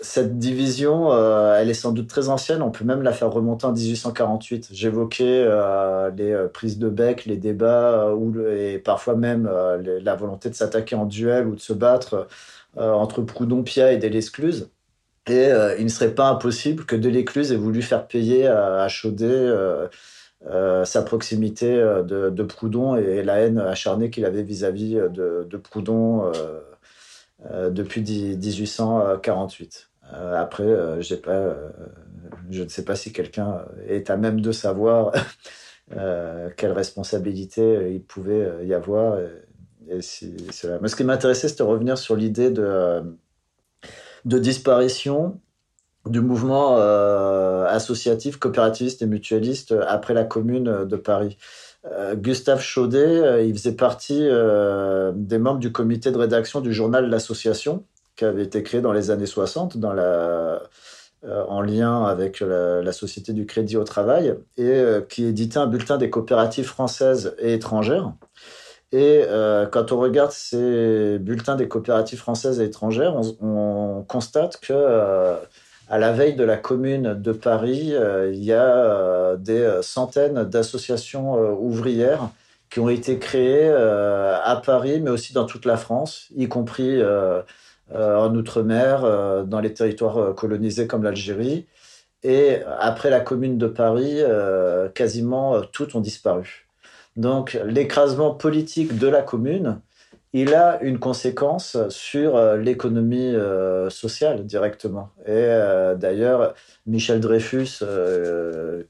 cette 0.05 0.38
division, 0.38 1.12
elle 1.55 1.70
est 1.70 1.74
sans 1.74 1.92
doute 1.92 2.09
très 2.09 2.28
ancienne. 2.28 2.62
On 2.62 2.70
peut 2.70 2.84
même 2.84 3.02
la 3.02 3.12
faire 3.12 3.32
remonter 3.32 3.66
en 3.66 3.72
1848. 3.72 4.68
J'évoquais 4.72 5.46
les 6.16 6.46
prises 6.52 6.78
de 6.78 6.88
bec, 6.88 7.24
les 7.24 7.36
débats, 7.36 8.12
et 8.57 8.78
parfois 8.78 9.16
même 9.16 9.50
la 10.02 10.14
volonté 10.14 10.50
de 10.50 10.55
s'attaquer 10.55 10.94
en 10.96 11.07
duel 11.07 11.46
ou 11.46 11.55
de 11.55 11.61
se 11.61 11.72
battre 11.72 12.28
euh, 12.76 12.92
entre 12.92 13.22
Proudhon-Pia 13.22 13.92
et 13.92 13.98
Delescluze. 13.98 14.70
Et 15.28 15.46
euh, 15.46 15.76
il 15.78 15.84
ne 15.84 15.90
serait 15.90 16.14
pas 16.14 16.28
impossible 16.28 16.84
que 16.84 16.96
Delescluze 16.96 17.52
ait 17.52 17.57
voulu 17.57 17.82
faire 17.82 18.09
payer 18.09 18.48
à, 18.48 18.88
Chaudet 18.88 19.26
euh, 19.26 19.88
sa 20.84 21.02
proximité 21.02 21.68
de, 21.68 22.42
Proudhon 22.42 22.96
et 22.96 23.22
la 23.22 23.36
haine 23.36 23.59
acharnée 23.59 24.11
qu'il 24.11 24.24
avait 24.24 24.42
vis-à-vis 24.42 24.94
de, 24.94 25.57
Proudhon 25.57 26.32
depuis 27.70 28.02
1848. 28.02 29.90
Après, 30.12 30.64
pas, 31.22 31.57
je 32.50 32.62
ne 32.62 32.68
sais 32.68 32.84
pas 32.84 32.94
si 32.94 33.12
quelqu'un 33.12 33.64
est 33.88 34.11
à 34.11 34.16
même 34.16 34.40
de 34.40 34.52
savoir 34.52 35.12
quelle 36.57 36.72
responsabilité 36.72 37.92
il 37.92 38.02
pouvait 38.02 38.66
y 38.66 38.74
avoir 38.74 39.18
Mais 39.88 40.00
ce 40.00 40.96
qui 40.96 41.05
m'intéressait, 41.05 41.48
c'était 41.48 41.64
de 41.64 41.68
revenir 41.68 41.98
sur 41.98 42.16
l'idée 42.16 42.50
de, 42.50 43.02
de 44.24 44.38
disparition 44.38 45.40
du 46.07 46.20
mouvement 46.20 46.76
euh, 46.78 47.66
associatif, 47.66 48.36
coopérativiste 48.36 49.02
et 49.02 49.07
mutualiste 49.07 49.74
après 49.86 50.14
la 50.14 50.24
Commune 50.24 50.84
de 50.84 50.96
Paris. 50.96 51.38
Euh, 51.86 52.14
Gustave 52.14 52.61
Chaudet, 52.61 52.98
euh, 52.98 53.42
il 53.42 53.55
faisait 53.55 53.72
partie 53.72 54.28
des 55.14 55.38
membres 55.38 55.61
du 55.61 55.72
comité 55.72 56.11
de 56.11 56.18
rédaction 56.18 56.61
du 56.61 56.72
journal 56.72 57.09
L'Association, 57.09 57.84
qui 58.16 58.24
avait 58.24 58.44
été 58.44 58.62
créé 58.62 58.80
dans 58.80 58.92
les 58.92 59.10
années 59.10 59.26
60 59.26 59.76
dans 59.76 59.92
la, 59.92 60.62
en 61.48 61.60
lien 61.60 62.04
avec 62.04 62.40
la, 62.40 62.92
Société 62.92 63.32
du 63.32 63.46
Crédit 63.46 63.76
au 63.76 63.84
Travail, 63.84 64.34
et 64.56 64.84
qui 65.08 65.24
éditait 65.24 65.58
un 65.58 65.66
bulletin 65.66 65.96
des 65.96 66.10
coopératives 66.10 66.66
françaises 66.66 67.34
et 67.38 67.54
étrangères. 67.54 68.12
Et 68.94 69.24
euh, 69.26 69.66
quand 69.66 69.90
on 69.90 69.98
regarde 69.98 70.30
ces 70.30 71.18
bulletins 71.18 71.56
des 71.56 71.66
coopératives 71.66 72.20
françaises 72.20 72.60
et 72.60 72.64
étrangères, 72.66 73.16
on, 73.40 74.04
constate 74.06 74.60
que 74.60 74.72
euh, 74.72 75.34
à 75.88 75.98
la 75.98 76.12
veille 76.12 76.36
de 76.36 76.44
la 76.44 76.56
Commune 76.56 77.14
de 77.14 77.32
Paris, 77.32 77.92
euh, 77.92 78.30
il 78.32 78.44
y 78.44 78.52
a 78.52 79.34
des 79.36 79.80
centaines 79.82 80.44
d'associations 80.44 81.34
ouvrières 81.58 82.30
qui 82.70 82.78
ont 82.78 82.88
été 82.88 83.18
créées 83.18 83.68
à 83.68 84.62
Paris, 84.64 85.00
mais 85.00 85.10
aussi 85.10 85.32
dans 85.32 85.44
toute 85.44 85.64
la 85.64 85.76
France, 85.76 86.28
y 86.36 86.46
compris 86.46 87.00
en 87.93 88.35
Outre-mer, 88.35 89.45
dans 89.47 89.61
les 89.61 89.74
territoires 89.74 90.35
colonisés 90.35 90.87
comme 90.87 91.03
l'Algérie. 91.03 91.66
Et 92.22 92.59
après 92.78 93.11
la 93.11 93.20
Commune 93.20 93.59
de 93.59 93.66
Paris, 93.66 94.20
quasiment 94.95 95.61
toutes 95.72 95.95
ont 95.95 96.01
disparu. 96.01 96.66
Donc 97.16 97.59
l'écrasement 97.64 98.35
politique 98.35 98.99
de 98.99 99.09
la 99.09 99.22
commune, 99.22 99.80
il 100.37 100.53
a 100.53 100.82
une 100.82 100.99
conséquence 100.99 101.78
sur 101.91 102.37
euh, 102.37 102.57
l'économie 102.57 103.32
euh, 103.37 103.89
sociale 103.89 104.45
directement. 104.45 105.11
Et 105.26 105.30
euh, 105.30 105.95
d'ailleurs, 105.95 106.55
Michel 106.87 107.20
Dreyfus, 107.20 107.85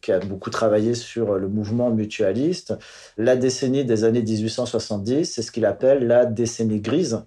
qui 0.01 0.11
a 0.11 0.21
beaucoup 0.21 0.49
travaillé 0.49 0.95
sur 0.95 1.35
le 1.35 1.49
mouvement 1.49 1.91
mutualiste, 1.91 2.75
la 3.19 3.37
décennie 3.37 3.85
des 3.85 4.05
années 4.05 4.23
1870, 4.23 5.27
c'est 5.27 5.43
ce 5.43 5.53
qu'il 5.53 5.67
appelle 5.67 6.07
la 6.07 6.25
décennie 6.25 6.81
grise, 6.81 7.25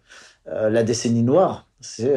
la 0.47 0.83
décennie 0.83 1.23
noire. 1.23 1.67
C'est 1.81 2.15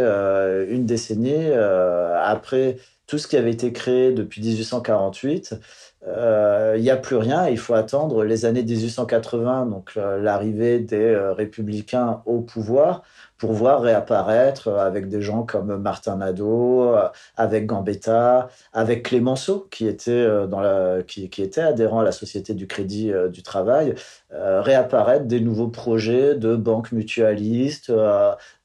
une 0.68 0.86
décennie 0.86 1.52
après 1.52 2.78
tout 3.06 3.18
ce 3.18 3.26
qui 3.26 3.36
avait 3.36 3.50
été 3.50 3.72
créé 3.72 4.12
depuis 4.12 4.40
1848 4.40 5.60
euh, 6.06 6.74
il 6.76 6.82
n'y 6.82 6.90
a 6.90 6.96
plus 6.96 7.16
rien. 7.16 7.48
Il 7.48 7.58
faut 7.58 7.74
attendre 7.74 8.24
les 8.24 8.44
années 8.44 8.62
1880, 8.62 9.66
donc 9.66 9.92
euh, 9.96 10.18
l'arrivée 10.18 10.78
des 10.80 10.96
euh, 10.96 11.32
républicains 11.32 12.22
au 12.24 12.40
pouvoir, 12.40 13.02
pour 13.40 13.52
voir 13.54 13.80
réapparaître 13.80 14.68
avec 14.68 15.08
des 15.08 15.22
gens 15.22 15.42
comme 15.42 15.76
Martin 15.78 16.16
Nadeau, 16.16 16.94
avec 17.36 17.66
Gambetta, 17.66 18.48
avec 18.74 19.04
Clémenceau, 19.04 19.66
qui 19.70 19.86
était, 19.86 20.26
dans 20.46 20.60
la, 20.60 21.02
qui 21.02 21.24
était 21.24 21.62
adhérent 21.62 22.00
à 22.00 22.04
la 22.04 22.12
Société 22.12 22.52
du 22.52 22.66
Crédit 22.66 23.10
du 23.32 23.42
Travail, 23.42 23.94
réapparaître 24.30 25.24
des 25.24 25.40
nouveaux 25.40 25.68
projets 25.68 26.34
de 26.34 26.54
banques 26.54 26.92
mutualistes, 26.92 27.90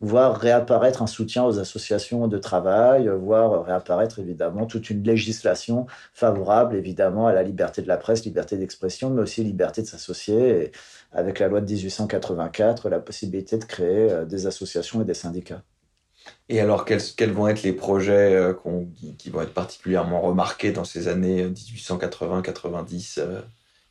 voir 0.01 0.37
réapparaître 0.37 1.01
un 1.01 1.07
soutien 1.07 1.45
aux 1.45 1.57
associations 1.57 2.27
de 2.27 2.37
travail, 2.37 3.09
voir 3.17 3.63
réapparaître 3.63 4.19
évidemment 4.19 4.65
toute 4.65 4.89
une 4.89 5.03
législation 5.03 5.87
favorable 6.13 6.75
évidemment 6.75 7.27
à 7.27 7.33
la 7.33 7.43
liberté 7.43 7.81
de 7.81 7.87
la 7.87 7.97
presse, 7.97 8.25
liberté 8.25 8.57
d'expression, 8.57 9.09
mais 9.09 9.21
aussi 9.21 9.43
liberté 9.43 9.81
de 9.81 9.87
s'associer. 9.87 10.71
Avec 11.11 11.39
la 11.39 11.47
loi 11.47 11.61
de 11.61 11.71
1884, 11.71 12.89
la 12.89 12.99
possibilité 12.99 13.57
de 13.57 13.65
créer 13.65 14.11
euh, 14.11 14.25
des 14.25 14.47
associations 14.47 15.01
et 15.01 15.05
des 15.05 15.13
syndicats. 15.13 15.63
Et 16.49 16.59
alors, 16.59 16.85
quels, 16.85 17.01
quels 17.15 17.31
vont 17.31 17.47
être 17.47 17.63
les 17.63 17.73
projets 17.73 18.33
euh, 18.33 18.53
qui, 19.17 19.29
vont 19.29 19.41
être 19.41 19.53
particulièrement 19.53 20.21
remarqués 20.21 20.71
dans 20.71 20.83
ces 20.83 21.07
années 21.07 21.47
1880-90 21.47 23.19
euh, 23.19 23.41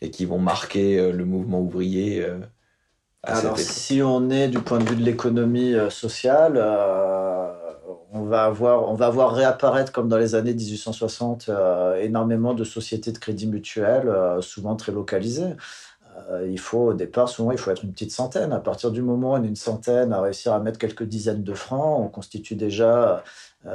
et 0.00 0.10
qui 0.10 0.24
vont 0.24 0.38
marquer 0.38 1.12
le 1.12 1.24
mouvement 1.24 1.60
ouvrier 1.60 2.26
Alors, 3.22 3.58
si 3.58 4.02
on 4.02 4.28
est 4.30 4.48
du 4.48 4.58
point 4.58 4.78
de 4.78 4.88
vue 4.88 4.96
de 4.96 5.04
l'économie 5.04 5.74
sociale, 5.88 6.58
on 8.14 8.22
va 8.22 8.44
avoir, 8.44 8.88
on 8.88 8.94
va 8.94 9.10
voir 9.10 9.34
réapparaître, 9.34 9.90
comme 9.90 10.08
dans 10.08 10.18
les 10.18 10.36
années 10.36 10.54
1860, 10.54 11.48
euh, 11.48 11.96
énormément 11.96 12.54
de 12.54 12.62
sociétés 12.62 13.10
de 13.10 13.18
crédit 13.18 13.48
mutuel, 13.48 14.08
souvent 14.40 14.76
très 14.76 14.92
localisées. 14.92 15.54
Il 16.46 16.58
faut 16.58 16.88
au 16.88 16.94
départ, 16.94 17.28
souvent, 17.28 17.52
il 17.52 17.58
faut 17.58 17.70
être 17.70 17.84
une 17.84 17.92
petite 17.92 18.12
centaine. 18.12 18.52
À 18.52 18.60
partir 18.60 18.90
du 18.90 19.02
moment 19.02 19.32
où 19.32 19.34
on 19.36 19.42
est 19.44 19.48
une 19.48 19.56
centaine 19.56 20.12
à 20.12 20.20
réussir 20.20 20.52
à 20.52 20.60
mettre 20.60 20.78
quelques 20.78 21.04
dizaines 21.04 21.42
de 21.42 21.54
francs, 21.54 22.00
on 22.00 22.08
constitue 22.08 22.54
déjà 22.56 23.22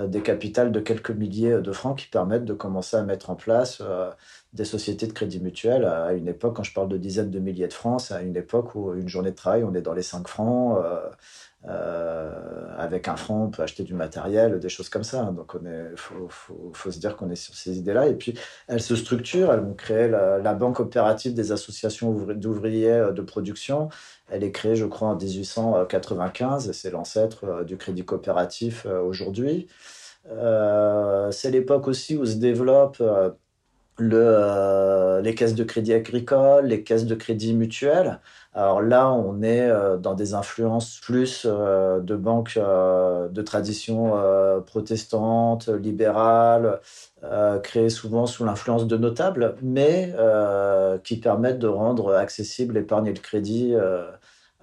des 0.07 0.21
capitales 0.21 0.71
de 0.71 0.79
quelques 0.79 1.11
milliers 1.11 1.61
de 1.61 1.71
francs 1.71 1.97
qui 1.97 2.07
permettent 2.07 2.45
de 2.45 2.53
commencer 2.53 2.97
à 2.97 3.03
mettre 3.03 3.29
en 3.29 3.35
place 3.35 3.81
des 4.53 4.65
sociétés 4.65 5.07
de 5.07 5.13
crédit 5.13 5.39
mutuel 5.39 5.85
à 5.85 6.13
une 6.13 6.27
époque, 6.27 6.55
quand 6.55 6.63
je 6.63 6.73
parle 6.73 6.89
de 6.89 6.97
dizaines 6.97 7.31
de 7.31 7.39
milliers 7.39 7.67
de 7.67 7.73
francs, 7.73 8.01
c'est 8.01 8.13
à 8.13 8.21
une 8.21 8.35
époque 8.35 8.75
où 8.75 8.93
une 8.93 9.07
journée 9.09 9.31
de 9.31 9.35
travail, 9.35 9.63
on 9.63 9.73
est 9.75 9.81
dans 9.81 9.93
les 9.93 10.01
5 10.01 10.27
francs. 10.27 10.77
Euh, 11.67 12.19
euh, 12.39 12.75
avec 12.77 13.07
un 13.07 13.15
franc, 13.15 13.43
on 13.45 13.49
peut 13.49 13.61
acheter 13.63 13.83
du 13.83 13.93
matériel, 13.93 14.59
des 14.59 14.69
choses 14.69 14.89
comme 14.89 15.03
ça. 15.03 15.23
Donc, 15.25 15.53
il 15.61 15.97
faut, 15.97 16.27
faut, 16.29 16.71
faut, 16.73 16.91
se 16.91 16.99
dire 16.99 17.15
qu'on 17.15 17.29
est 17.29 17.35
sur 17.35 17.53
ces 17.53 17.77
idées-là. 17.77 18.07
Et 18.07 18.13
puis, 18.15 18.33
elles 18.67 18.81
se 18.81 18.95
structurent. 18.95 19.51
Elles 19.51 19.59
vont 19.59 19.73
créer 19.73 20.07
la, 20.07 20.53
banque 20.53 20.79
opérative 20.79 21.33
des 21.33 21.51
associations 21.51 22.11
d'ouvriers 22.11 22.91
euh, 22.91 23.11
de 23.11 23.21
production. 23.21 23.89
Elle 24.29 24.43
est 24.43 24.51
créée, 24.51 24.75
je 24.75 24.85
crois, 24.85 25.09
en 25.09 25.15
1895. 25.15 26.71
C'est 26.71 26.91
l'ancêtre 26.91 27.63
du 27.65 27.77
crédit 27.77 28.05
coopératif 28.05 28.85
aujourd'hui. 28.85 29.67
c'est 31.31 31.51
l'époque 31.51 31.87
aussi 31.87 32.15
où 32.15 32.25
se 32.25 32.35
développe 32.35 33.01
le, 33.99 34.17
euh, 34.17 35.21
les 35.21 35.35
caisses 35.35 35.55
de 35.55 35.63
crédit 35.63 35.93
agricole, 35.93 36.67
les 36.67 36.83
caisses 36.83 37.05
de 37.05 37.15
crédit 37.15 37.53
mutuel. 37.53 38.19
Alors 38.59 38.81
là, 38.81 39.09
on 39.13 39.41
est 39.41 39.69
euh, 39.69 39.95
dans 39.95 40.15
des 40.15 40.33
influences 40.33 40.99
plus 40.99 41.43
euh, 41.45 42.01
de 42.01 42.17
banques 42.17 42.59
de 42.59 43.41
tradition 43.41 44.11
protestante, 44.65 45.69
libérale, 45.69 46.81
créées 47.63 47.89
souvent 47.89 48.25
sous 48.25 48.43
l'influence 48.43 48.85
de 48.85 48.97
notables, 48.97 49.55
mais 49.61 50.13
qui 51.03 51.17
permettent 51.19 51.59
de 51.59 51.67
rendre 51.67 52.15
accessible 52.15 52.73
l'épargne 52.75 53.07
et 53.07 53.13
le 53.13 53.19
crédit 53.19 53.75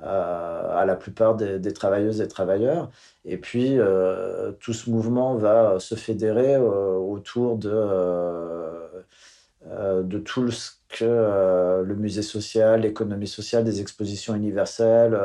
à 0.03 0.85
la 0.87 0.97
plupart 0.97 1.37
des, 1.37 1.73
travailleuses 1.73 2.21
et 2.21 2.29
travailleurs. 2.29 2.91
Et 3.25 3.39
puis, 3.39 3.79
tout 4.61 4.73
ce 4.73 4.91
mouvement 4.91 5.37
va 5.37 5.79
se 5.79 5.95
fédérer 5.95 6.57
autour 6.57 7.57
de 7.57 7.71
euh, 7.73 8.87
de 9.71 10.19
tout 10.19 10.51
ce 10.51 10.71
que 10.89 11.05
euh, 11.05 11.83
le 11.83 11.95
musée 11.95 12.23
social, 12.23 12.83
l'économie 12.83 13.27
sociale, 13.27 13.65
des 13.65 13.81
expositions 13.81 14.35
universelles, 14.35 15.19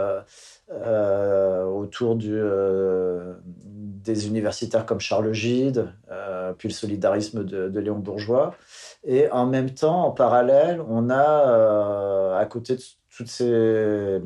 euh, 0.71 1.65
autour 1.65 2.15
des 2.15 4.27
universitaires 4.27 4.85
comme 4.85 4.99
Charles 4.99 5.33
Gide, 5.33 5.89
puis 6.57 6.69
le 6.69 6.73
solidarisme 6.73 7.43
de, 7.43 7.69
de, 7.69 7.79
Léon 7.79 7.99
Bourgeois. 7.99 8.55
Et 9.03 9.29
en 9.31 9.45
même 9.45 9.71
temps, 9.71 10.05
en 10.05 10.11
parallèle, 10.11 10.81
on 10.87 11.09
a, 11.09 12.37
à 12.37 12.45
côté 12.45 12.75
de 12.75 12.81
toutes 13.09 13.27
ces 13.27 14.21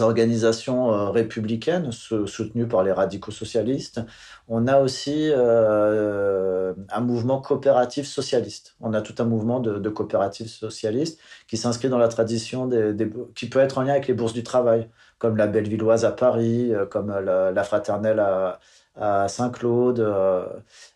organisations 0.00 0.92
euh, 0.92 1.10
républicaines 1.10 1.92
soutenues 1.92 2.66
par 2.66 2.82
les 2.82 2.92
radicaux 2.92 3.30
socialistes. 3.30 4.00
On 4.48 4.66
a 4.66 4.80
aussi 4.80 5.30
euh, 5.30 6.72
un 6.90 7.00
mouvement 7.00 7.40
coopératif 7.40 8.06
socialiste. 8.06 8.74
On 8.80 8.94
a 8.94 9.02
tout 9.02 9.14
un 9.18 9.24
mouvement 9.24 9.60
de, 9.60 9.88
coopératifs 9.88 10.50
socialistes 10.50 11.20
qui 11.46 11.56
s'inscrit 11.56 11.88
dans 11.88 11.98
la 11.98 12.08
tradition 12.08 12.66
des, 12.66 13.10
qui 13.34 13.48
peut 13.48 13.60
être 13.60 13.78
en 13.78 13.82
lien 13.82 13.92
avec 13.92 14.06
les 14.06 14.14
bourses 14.14 14.32
du 14.32 14.42
travail, 14.42 14.88
comme 15.22 15.36
la 15.36 15.46
Bellevilloise 15.46 16.04
à 16.04 16.10
Paris, 16.10 16.74
euh, 16.74 16.84
comme 16.84 17.16
la, 17.16 17.62
Fraternelle 17.62 18.18
à, 18.18 19.28
Saint-Claude. 19.28 20.00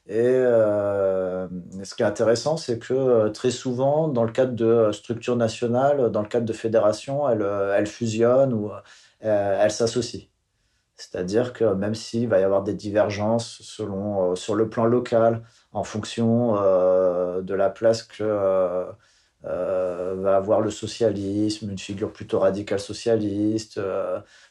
Et 0.08 0.34
ce 0.34 1.94
qui 1.94 2.02
est 2.02 2.06
intéressant, 2.06 2.56
c'est 2.56 2.78
que 2.78 3.28
très 3.28 3.52
souvent, 3.52 4.08
dans 4.08 4.24
le 4.24 4.32
cadre 4.32 4.52
de 4.52 4.90
structures 4.92 5.36
nationales, 5.36 6.10
dans 6.10 6.22
le 6.22 6.28
cadre 6.28 6.44
de 6.44 6.52
fédérations, 6.52 7.28
elles, 7.28 7.46
elles 7.76 7.86
fusionnent 7.86 8.52
ou 8.52 8.70
elles 9.20 9.70
s'associent. 9.70 10.26
C'est-à-dire 10.96 11.52
que 11.52 11.64
même 11.64 11.94
s'il 11.94 12.28
va 12.28 12.40
y 12.40 12.42
avoir 12.42 12.64
des 12.64 12.74
divergences 12.74 13.60
selon, 13.62 14.34
sur 14.34 14.56
le 14.56 14.68
plan 14.68 14.84
local, 14.86 15.42
en 15.72 15.84
fonction 15.84 16.56
de 16.56 17.54
la 17.54 17.70
place 17.70 18.02
que 18.02 18.86
va 19.46 20.36
avoir 20.36 20.60
le 20.60 20.70
socialisme, 20.70 21.70
une 21.70 21.78
figure 21.78 22.12
plutôt 22.12 22.40
radicale 22.40 22.80
socialiste, 22.80 23.80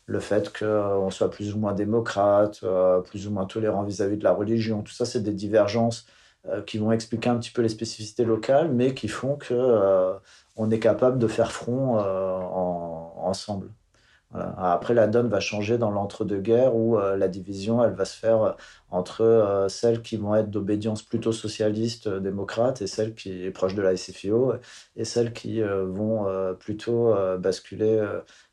le 0.07 0.19
fait 0.19 0.57
qu'on 0.57 1.09
soit 1.09 1.29
plus 1.29 1.53
ou 1.53 1.59
moins 1.59 1.73
démocrate, 1.73 2.61
euh, 2.63 3.01
plus 3.01 3.27
ou 3.27 3.31
moins 3.31 3.45
tolérant 3.45 3.83
vis-à-vis 3.83 4.17
de 4.17 4.23
la 4.23 4.31
religion. 4.31 4.81
Tout 4.83 4.93
ça, 4.93 5.05
c'est 5.05 5.21
des 5.21 5.33
divergences 5.33 6.05
euh, 6.47 6.61
qui 6.61 6.77
vont 6.77 6.91
expliquer 6.91 7.29
un 7.29 7.37
petit 7.37 7.51
peu 7.51 7.61
les 7.61 7.69
spécificités 7.69 8.25
locales, 8.25 8.71
mais 8.71 8.93
qui 8.93 9.07
font 9.07 9.35
que 9.35 9.53
euh, 9.53 10.13
on 10.55 10.69
est 10.69 10.79
capable 10.79 11.17
de 11.17 11.27
faire 11.27 11.51
front 11.51 11.97
ensemble. 13.17 13.69
Après, 14.57 14.93
la 14.93 15.07
donne 15.07 15.27
va 15.27 15.39
changer 15.39 15.77
dans 15.77 15.91
l'entre-deux-guerres 15.91 16.75
où 16.75 16.97
la 16.97 17.27
division, 17.27 17.83
elle 17.83 17.93
va 17.93 18.05
se 18.05 18.17
faire 18.17 18.55
entre 18.91 19.65
celles 19.69 20.01
qui 20.01 20.17
vont 20.17 20.35
être 20.35 20.49
d'obédience 20.49 21.03
plutôt 21.03 21.31
socialiste, 21.31 22.07
démocrate, 22.09 22.81
et 22.81 22.87
celles 22.87 23.13
qui 23.15 23.43
est 23.45 23.51
proche 23.51 23.75
de 23.75 23.81
la 23.81 23.95
SFIO, 23.95 24.53
et 24.95 25.05
celles 25.05 25.33
qui 25.33 25.61
vont 25.61 26.27
plutôt 26.59 27.13
basculer 27.39 28.05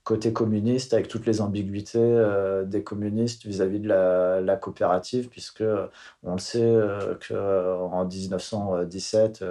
côté 0.04 0.32
communiste, 0.32 0.94
avec 0.94 1.06
toutes 1.06 1.26
les 1.26 1.40
ambiguïtés 1.40 1.98
euh, 2.00 2.64
des 2.64 2.82
communistes 2.82 3.46
vis-à-vis 3.46 3.78
de 3.78 3.88
la, 3.88 4.56
coopérative, 4.56 5.28
puisque 5.28 5.60
euh, 5.60 5.86
on 6.24 6.38
sait 6.38 6.60
euh, 6.60 7.14
qu'en 7.28 8.04
1917, 8.04 9.44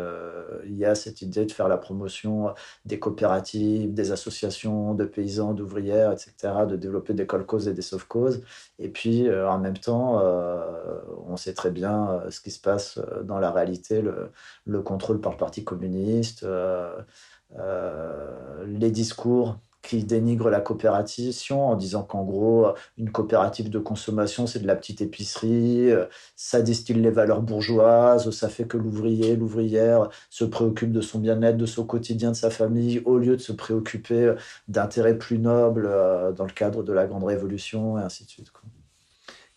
il 0.65 0.75
y 0.75 0.85
a 0.85 0.95
cette 0.95 1.21
idée 1.21 1.45
de 1.45 1.51
faire 1.51 1.69
la 1.69 1.77
promotion 1.77 2.53
des 2.85 2.99
coopératives, 2.99 3.93
des 3.93 4.11
associations 4.11 4.93
de 4.93 5.05
paysans, 5.05 5.53
d'ouvrières, 5.53 6.11
etc., 6.11 6.65
de 6.67 6.75
développer 6.75 7.13
des 7.13 7.25
colcauses 7.25 7.67
et 7.67 7.73
des 7.73 7.81
sauve-causes. 7.81 8.41
Et 8.79 8.89
puis, 8.89 9.29
en 9.33 9.57
même 9.57 9.77
temps, 9.77 10.21
on 11.27 11.37
sait 11.37 11.53
très 11.53 11.71
bien 11.71 12.23
ce 12.29 12.41
qui 12.41 12.51
se 12.51 12.59
passe 12.59 12.99
dans 13.23 13.39
la 13.39 13.51
réalité, 13.51 14.01
le, 14.01 14.31
le 14.65 14.81
contrôle 14.81 15.21
par 15.21 15.31
le 15.31 15.37
Parti 15.37 15.63
communiste, 15.63 16.45
les 18.67 18.91
discours 18.91 19.57
qui 19.81 20.03
dénigre 20.03 20.49
la 20.49 20.61
coopération 20.61 21.67
en 21.67 21.75
disant 21.75 22.03
qu'en 22.03 22.23
gros, 22.23 22.67
une 22.97 23.11
coopérative 23.11 23.69
de 23.69 23.79
consommation, 23.79 24.47
c'est 24.47 24.59
de 24.59 24.67
la 24.67 24.75
petite 24.75 25.01
épicerie, 25.01 25.89
ça 26.35 26.61
distille 26.61 26.97
les 26.97 27.09
valeurs 27.09 27.41
bourgeoises, 27.41 28.29
ça 28.31 28.49
fait 28.49 28.65
que 28.65 28.77
l'ouvrier, 28.77 29.35
l'ouvrière 29.35 30.09
se 30.29 30.45
préoccupe 30.45 30.91
de 30.91 31.01
son 31.01 31.19
bien-être, 31.19 31.57
de 31.57 31.65
son 31.65 31.85
quotidien, 31.85 32.31
de 32.31 32.35
sa 32.35 32.49
famille, 32.49 33.01
au 33.05 33.17
lieu 33.17 33.35
de 33.35 33.41
se 33.41 33.51
préoccuper 33.51 34.33
d'intérêts 34.67 35.17
plus 35.17 35.39
nobles 35.39 35.87
euh, 35.87 36.31
dans 36.31 36.45
le 36.45 36.51
cadre 36.51 36.83
de 36.83 36.93
la 36.93 37.05
grande 37.05 37.23
révolution, 37.23 37.97
et 37.97 38.01
ainsi 38.01 38.25
de 38.25 38.29
suite. 38.29 38.51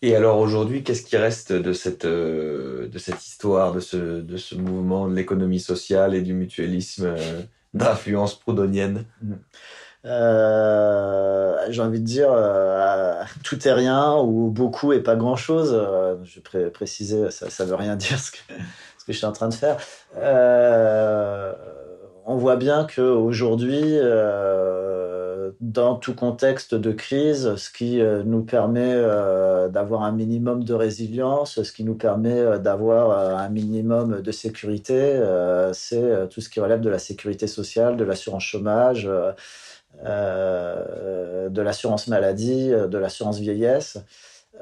Et 0.01 0.15
alors 0.15 0.39
aujourd'hui, 0.39 0.83
qu'est-ce 0.83 1.03
qui 1.03 1.17
reste 1.17 1.53
de 1.53 1.73
cette, 1.73 2.05
euh, 2.05 2.87
de 2.87 2.97
cette 2.99 3.25
histoire, 3.25 3.73
de 3.73 3.79
ce, 3.79 4.21
de 4.21 4.37
ce 4.37 4.55
mouvement 4.55 5.07
de 5.07 5.15
l'économie 5.15 5.59
sociale 5.59 6.13
et 6.13 6.21
du 6.21 6.33
mutualisme 6.33 7.05
euh, 7.05 7.41
d'influence 7.73 8.37
proudhonienne? 8.37 9.05
Mmh. 9.21 9.33
Euh, 10.05 11.65
j'ai 11.69 11.81
envie 11.81 11.99
de 11.99 12.05
dire 12.05 12.29
euh, 12.31 13.23
tout 13.43 13.67
est 13.67 13.73
rien 13.73 14.15
ou 14.17 14.49
beaucoup 14.49 14.93
et 14.93 15.01
pas 15.01 15.15
grand 15.15 15.35
chose. 15.35 15.71
Euh, 15.73 16.15
je 16.23 16.39
vais 16.53 16.69
préciser, 16.69 17.31
ça, 17.31 17.49
ça 17.49 17.65
veut 17.65 17.75
rien 17.75 17.95
dire 17.95 18.19
ce 18.19 18.31
que, 18.31 18.37
ce 18.97 19.05
que 19.05 19.13
je 19.13 19.17
suis 19.17 19.25
en 19.25 19.31
train 19.31 19.49
de 19.49 19.53
faire. 19.53 19.77
on 22.25 22.35
voit 22.37 22.55
bien 22.55 22.85
qu'aujourd'hui, 22.93 23.97
dans 25.61 25.95
tout 25.95 26.15
contexte 26.15 26.75
de 26.75 26.91
crise, 26.91 27.55
ce 27.55 27.69
qui 27.69 28.01
nous 28.25 28.43
permet 28.43 28.95
d'avoir 29.69 30.03
un 30.03 30.11
minimum 30.11 30.63
de 30.63 30.73
résilience, 30.73 31.61
ce 31.63 31.71
qui 31.71 31.83
nous 31.83 31.95
permet 31.95 32.59
d'avoir 32.59 33.37
un 33.39 33.49
minimum 33.49 34.21
de 34.21 34.31
sécurité, 34.31 35.21
c'est 35.73 36.29
tout 36.29 36.41
ce 36.41 36.49
qui 36.49 36.59
relève 36.59 36.81
de 36.81 36.89
la 36.89 36.99
sécurité 36.99 37.47
sociale, 37.47 37.95
de 37.95 38.03
l'assurance 38.03 38.43
chômage. 38.43 39.09
Euh, 40.03 41.49
de 41.49 41.61
l'assurance 41.61 42.07
maladie, 42.07 42.71
euh, 42.71 42.87
de 42.87 42.97
l'assurance 42.97 43.39
vieillesse. 43.39 43.97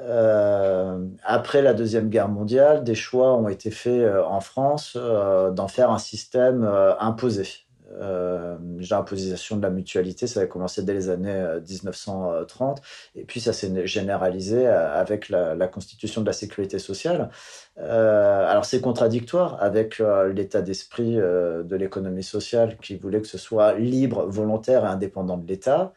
Euh, 0.00 1.06
après 1.24 1.62
la 1.62 1.74
Deuxième 1.74 2.08
Guerre 2.08 2.28
mondiale, 2.28 2.84
des 2.84 2.94
choix 2.94 3.34
ont 3.36 3.48
été 3.48 3.70
faits 3.70 4.06
en 4.26 4.40
France 4.40 4.96
d'en 4.96 5.68
faire 5.68 5.90
un 5.90 5.98
système 5.98 6.68
imposé. 6.98 7.63
Euh, 8.00 8.56
l'imposition 8.90 9.56
de 9.56 9.62
la 9.62 9.70
mutualité, 9.70 10.26
ça 10.26 10.40
a 10.40 10.46
commencé 10.46 10.82
dès 10.82 10.94
les 10.94 11.08
années 11.10 11.44
1930, 11.68 12.80
et 13.16 13.24
puis 13.24 13.40
ça 13.40 13.52
s'est 13.52 13.86
généralisé 13.86 14.66
avec 14.66 15.28
la, 15.28 15.68
constitution 15.68 16.20
de 16.20 16.26
la 16.26 16.32
sécurité 16.32 16.78
sociale. 16.78 17.30
Euh, 17.78 18.46
alors 18.48 18.64
c'est 18.64 18.80
contradictoire 18.80 19.60
avec 19.60 20.00
euh, 20.00 20.32
l'état 20.32 20.62
d'esprit 20.62 21.18
euh, 21.18 21.64
de 21.64 21.74
l'économie 21.74 22.22
sociale 22.22 22.76
qui 22.80 22.96
voulait 22.96 23.20
que 23.20 23.26
ce 23.26 23.38
soit 23.38 23.74
libre, 23.74 24.26
volontaire 24.26 24.84
et 24.84 24.88
indépendant 24.88 25.36
de 25.36 25.46
l'État. 25.46 25.92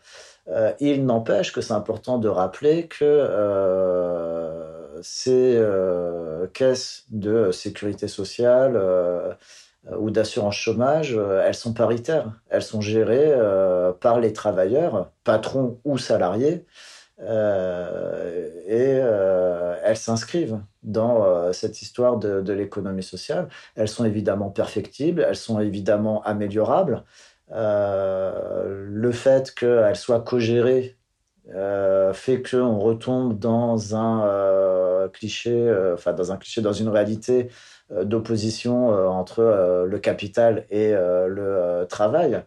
il 0.79 1.05
n'empêche 1.05 1.51
que 1.51 1.61
c'est 1.61 1.73
important 1.73 2.17
de 2.17 2.29
rappeler 2.29 2.87
que 2.87 3.27
ces 5.01 5.61
caisses 6.53 7.05
de 7.11 7.51
sécurité 7.51 8.07
sociale 8.07 8.79
ou 9.97 10.11
d'assurance 10.11 10.55
chômage, 10.55 11.17
elles 11.45 11.55
sont 11.55 11.73
paritaires. 11.73 12.31
Elles 12.49 12.63
sont 12.63 12.81
gérées 12.81 13.33
par 14.01 14.19
les 14.19 14.33
travailleurs, 14.33 15.11
patrons 15.23 15.79
ou 15.85 15.97
salariés, 15.97 16.65
et 17.19 19.01
elles 19.83 19.97
s'inscrivent 19.97 20.59
dans 20.83 21.53
cette 21.53 21.81
histoire 21.81 22.17
de, 22.17 22.41
de 22.41 22.53
l'économie 22.53 23.03
sociale. 23.03 23.47
Elles 23.75 23.87
sont 23.87 24.05
évidemment 24.05 24.49
perfectibles, 24.49 25.25
elles 25.27 25.37
sont 25.37 25.59
évidemment 25.59 26.21
améliorables. 26.23 27.03
le 27.49 29.11
fait 29.13 29.53
qu'elles 29.55 29.95
soient 29.95 30.21
co-gérées 30.21 30.97
euh, 31.55 32.13
fait 32.13 32.41
qu'on 32.41 32.77
retombe 32.77 33.39
dans 33.39 33.95
un 33.95 34.27
euh, 34.27 35.07
cliché, 35.07 35.51
euh, 35.53 35.93
enfin 35.93 36.11
dans 36.11 36.33
un 36.33 36.37
cliché, 36.37 36.61
dans 36.61 36.73
une 36.73 36.89
réalité 36.89 37.49
d'opposition 37.89 38.89
entre 38.89 39.85
le 39.87 39.99
capital 39.99 40.65
et 40.69 40.91
le 40.91 41.85
travail. 41.89 42.41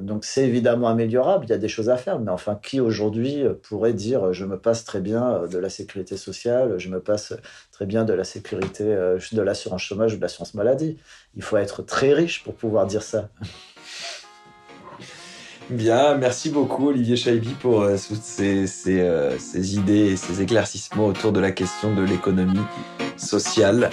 donc 0.00 0.24
c'est 0.24 0.46
évidemment 0.46 0.88
améliorable, 0.88 1.46
il 1.46 1.50
y 1.50 1.54
a 1.54 1.58
des 1.58 1.68
choses 1.68 1.90
à 1.90 1.96
faire, 1.96 2.20
mais 2.20 2.30
enfin 2.30 2.58
qui 2.62 2.80
aujourd'hui 2.80 3.44
pourrait 3.62 3.94
dire 3.94 4.32
je 4.32 4.44
me 4.44 4.58
passe 4.58 4.84
très 4.84 5.00
bien 5.00 5.46
de 5.50 5.58
la 5.58 5.70
sécurité 5.70 6.16
sociale, 6.16 6.78
je 6.78 6.88
me 6.88 7.00
passe 7.00 7.34
très 7.72 7.86
bien 7.86 8.04
de 8.04 8.12
la 8.12 8.24
sécurité, 8.24 8.84
de 8.84 9.42
l'assurance 9.42 9.82
chômage 9.82 10.14
ou 10.14 10.16
de 10.18 10.22
l'assurance 10.22 10.54
maladie? 10.54 10.98
Il 11.36 11.42
faut 11.42 11.56
être 11.56 11.82
très 11.82 12.12
riche 12.12 12.44
pour 12.44 12.54
pouvoir 12.54 12.86
dire 12.86 13.02
ça. 13.02 13.28
Bien, 15.70 16.14
merci 16.16 16.50
beaucoup 16.50 16.88
Olivier 16.88 17.16
Chaibi 17.16 17.54
pour 17.58 17.82
euh, 17.82 17.96
toutes 17.96 18.22
ces, 18.22 18.66
euh, 18.88 19.38
ces, 19.38 19.76
idées 19.76 20.12
et 20.12 20.16
ces 20.16 20.42
éclaircissements 20.42 21.06
autour 21.06 21.32
de 21.32 21.40
la 21.40 21.52
question 21.52 21.94
de 21.94 22.02
l'économie 22.02 22.60
sociale. 23.16 23.88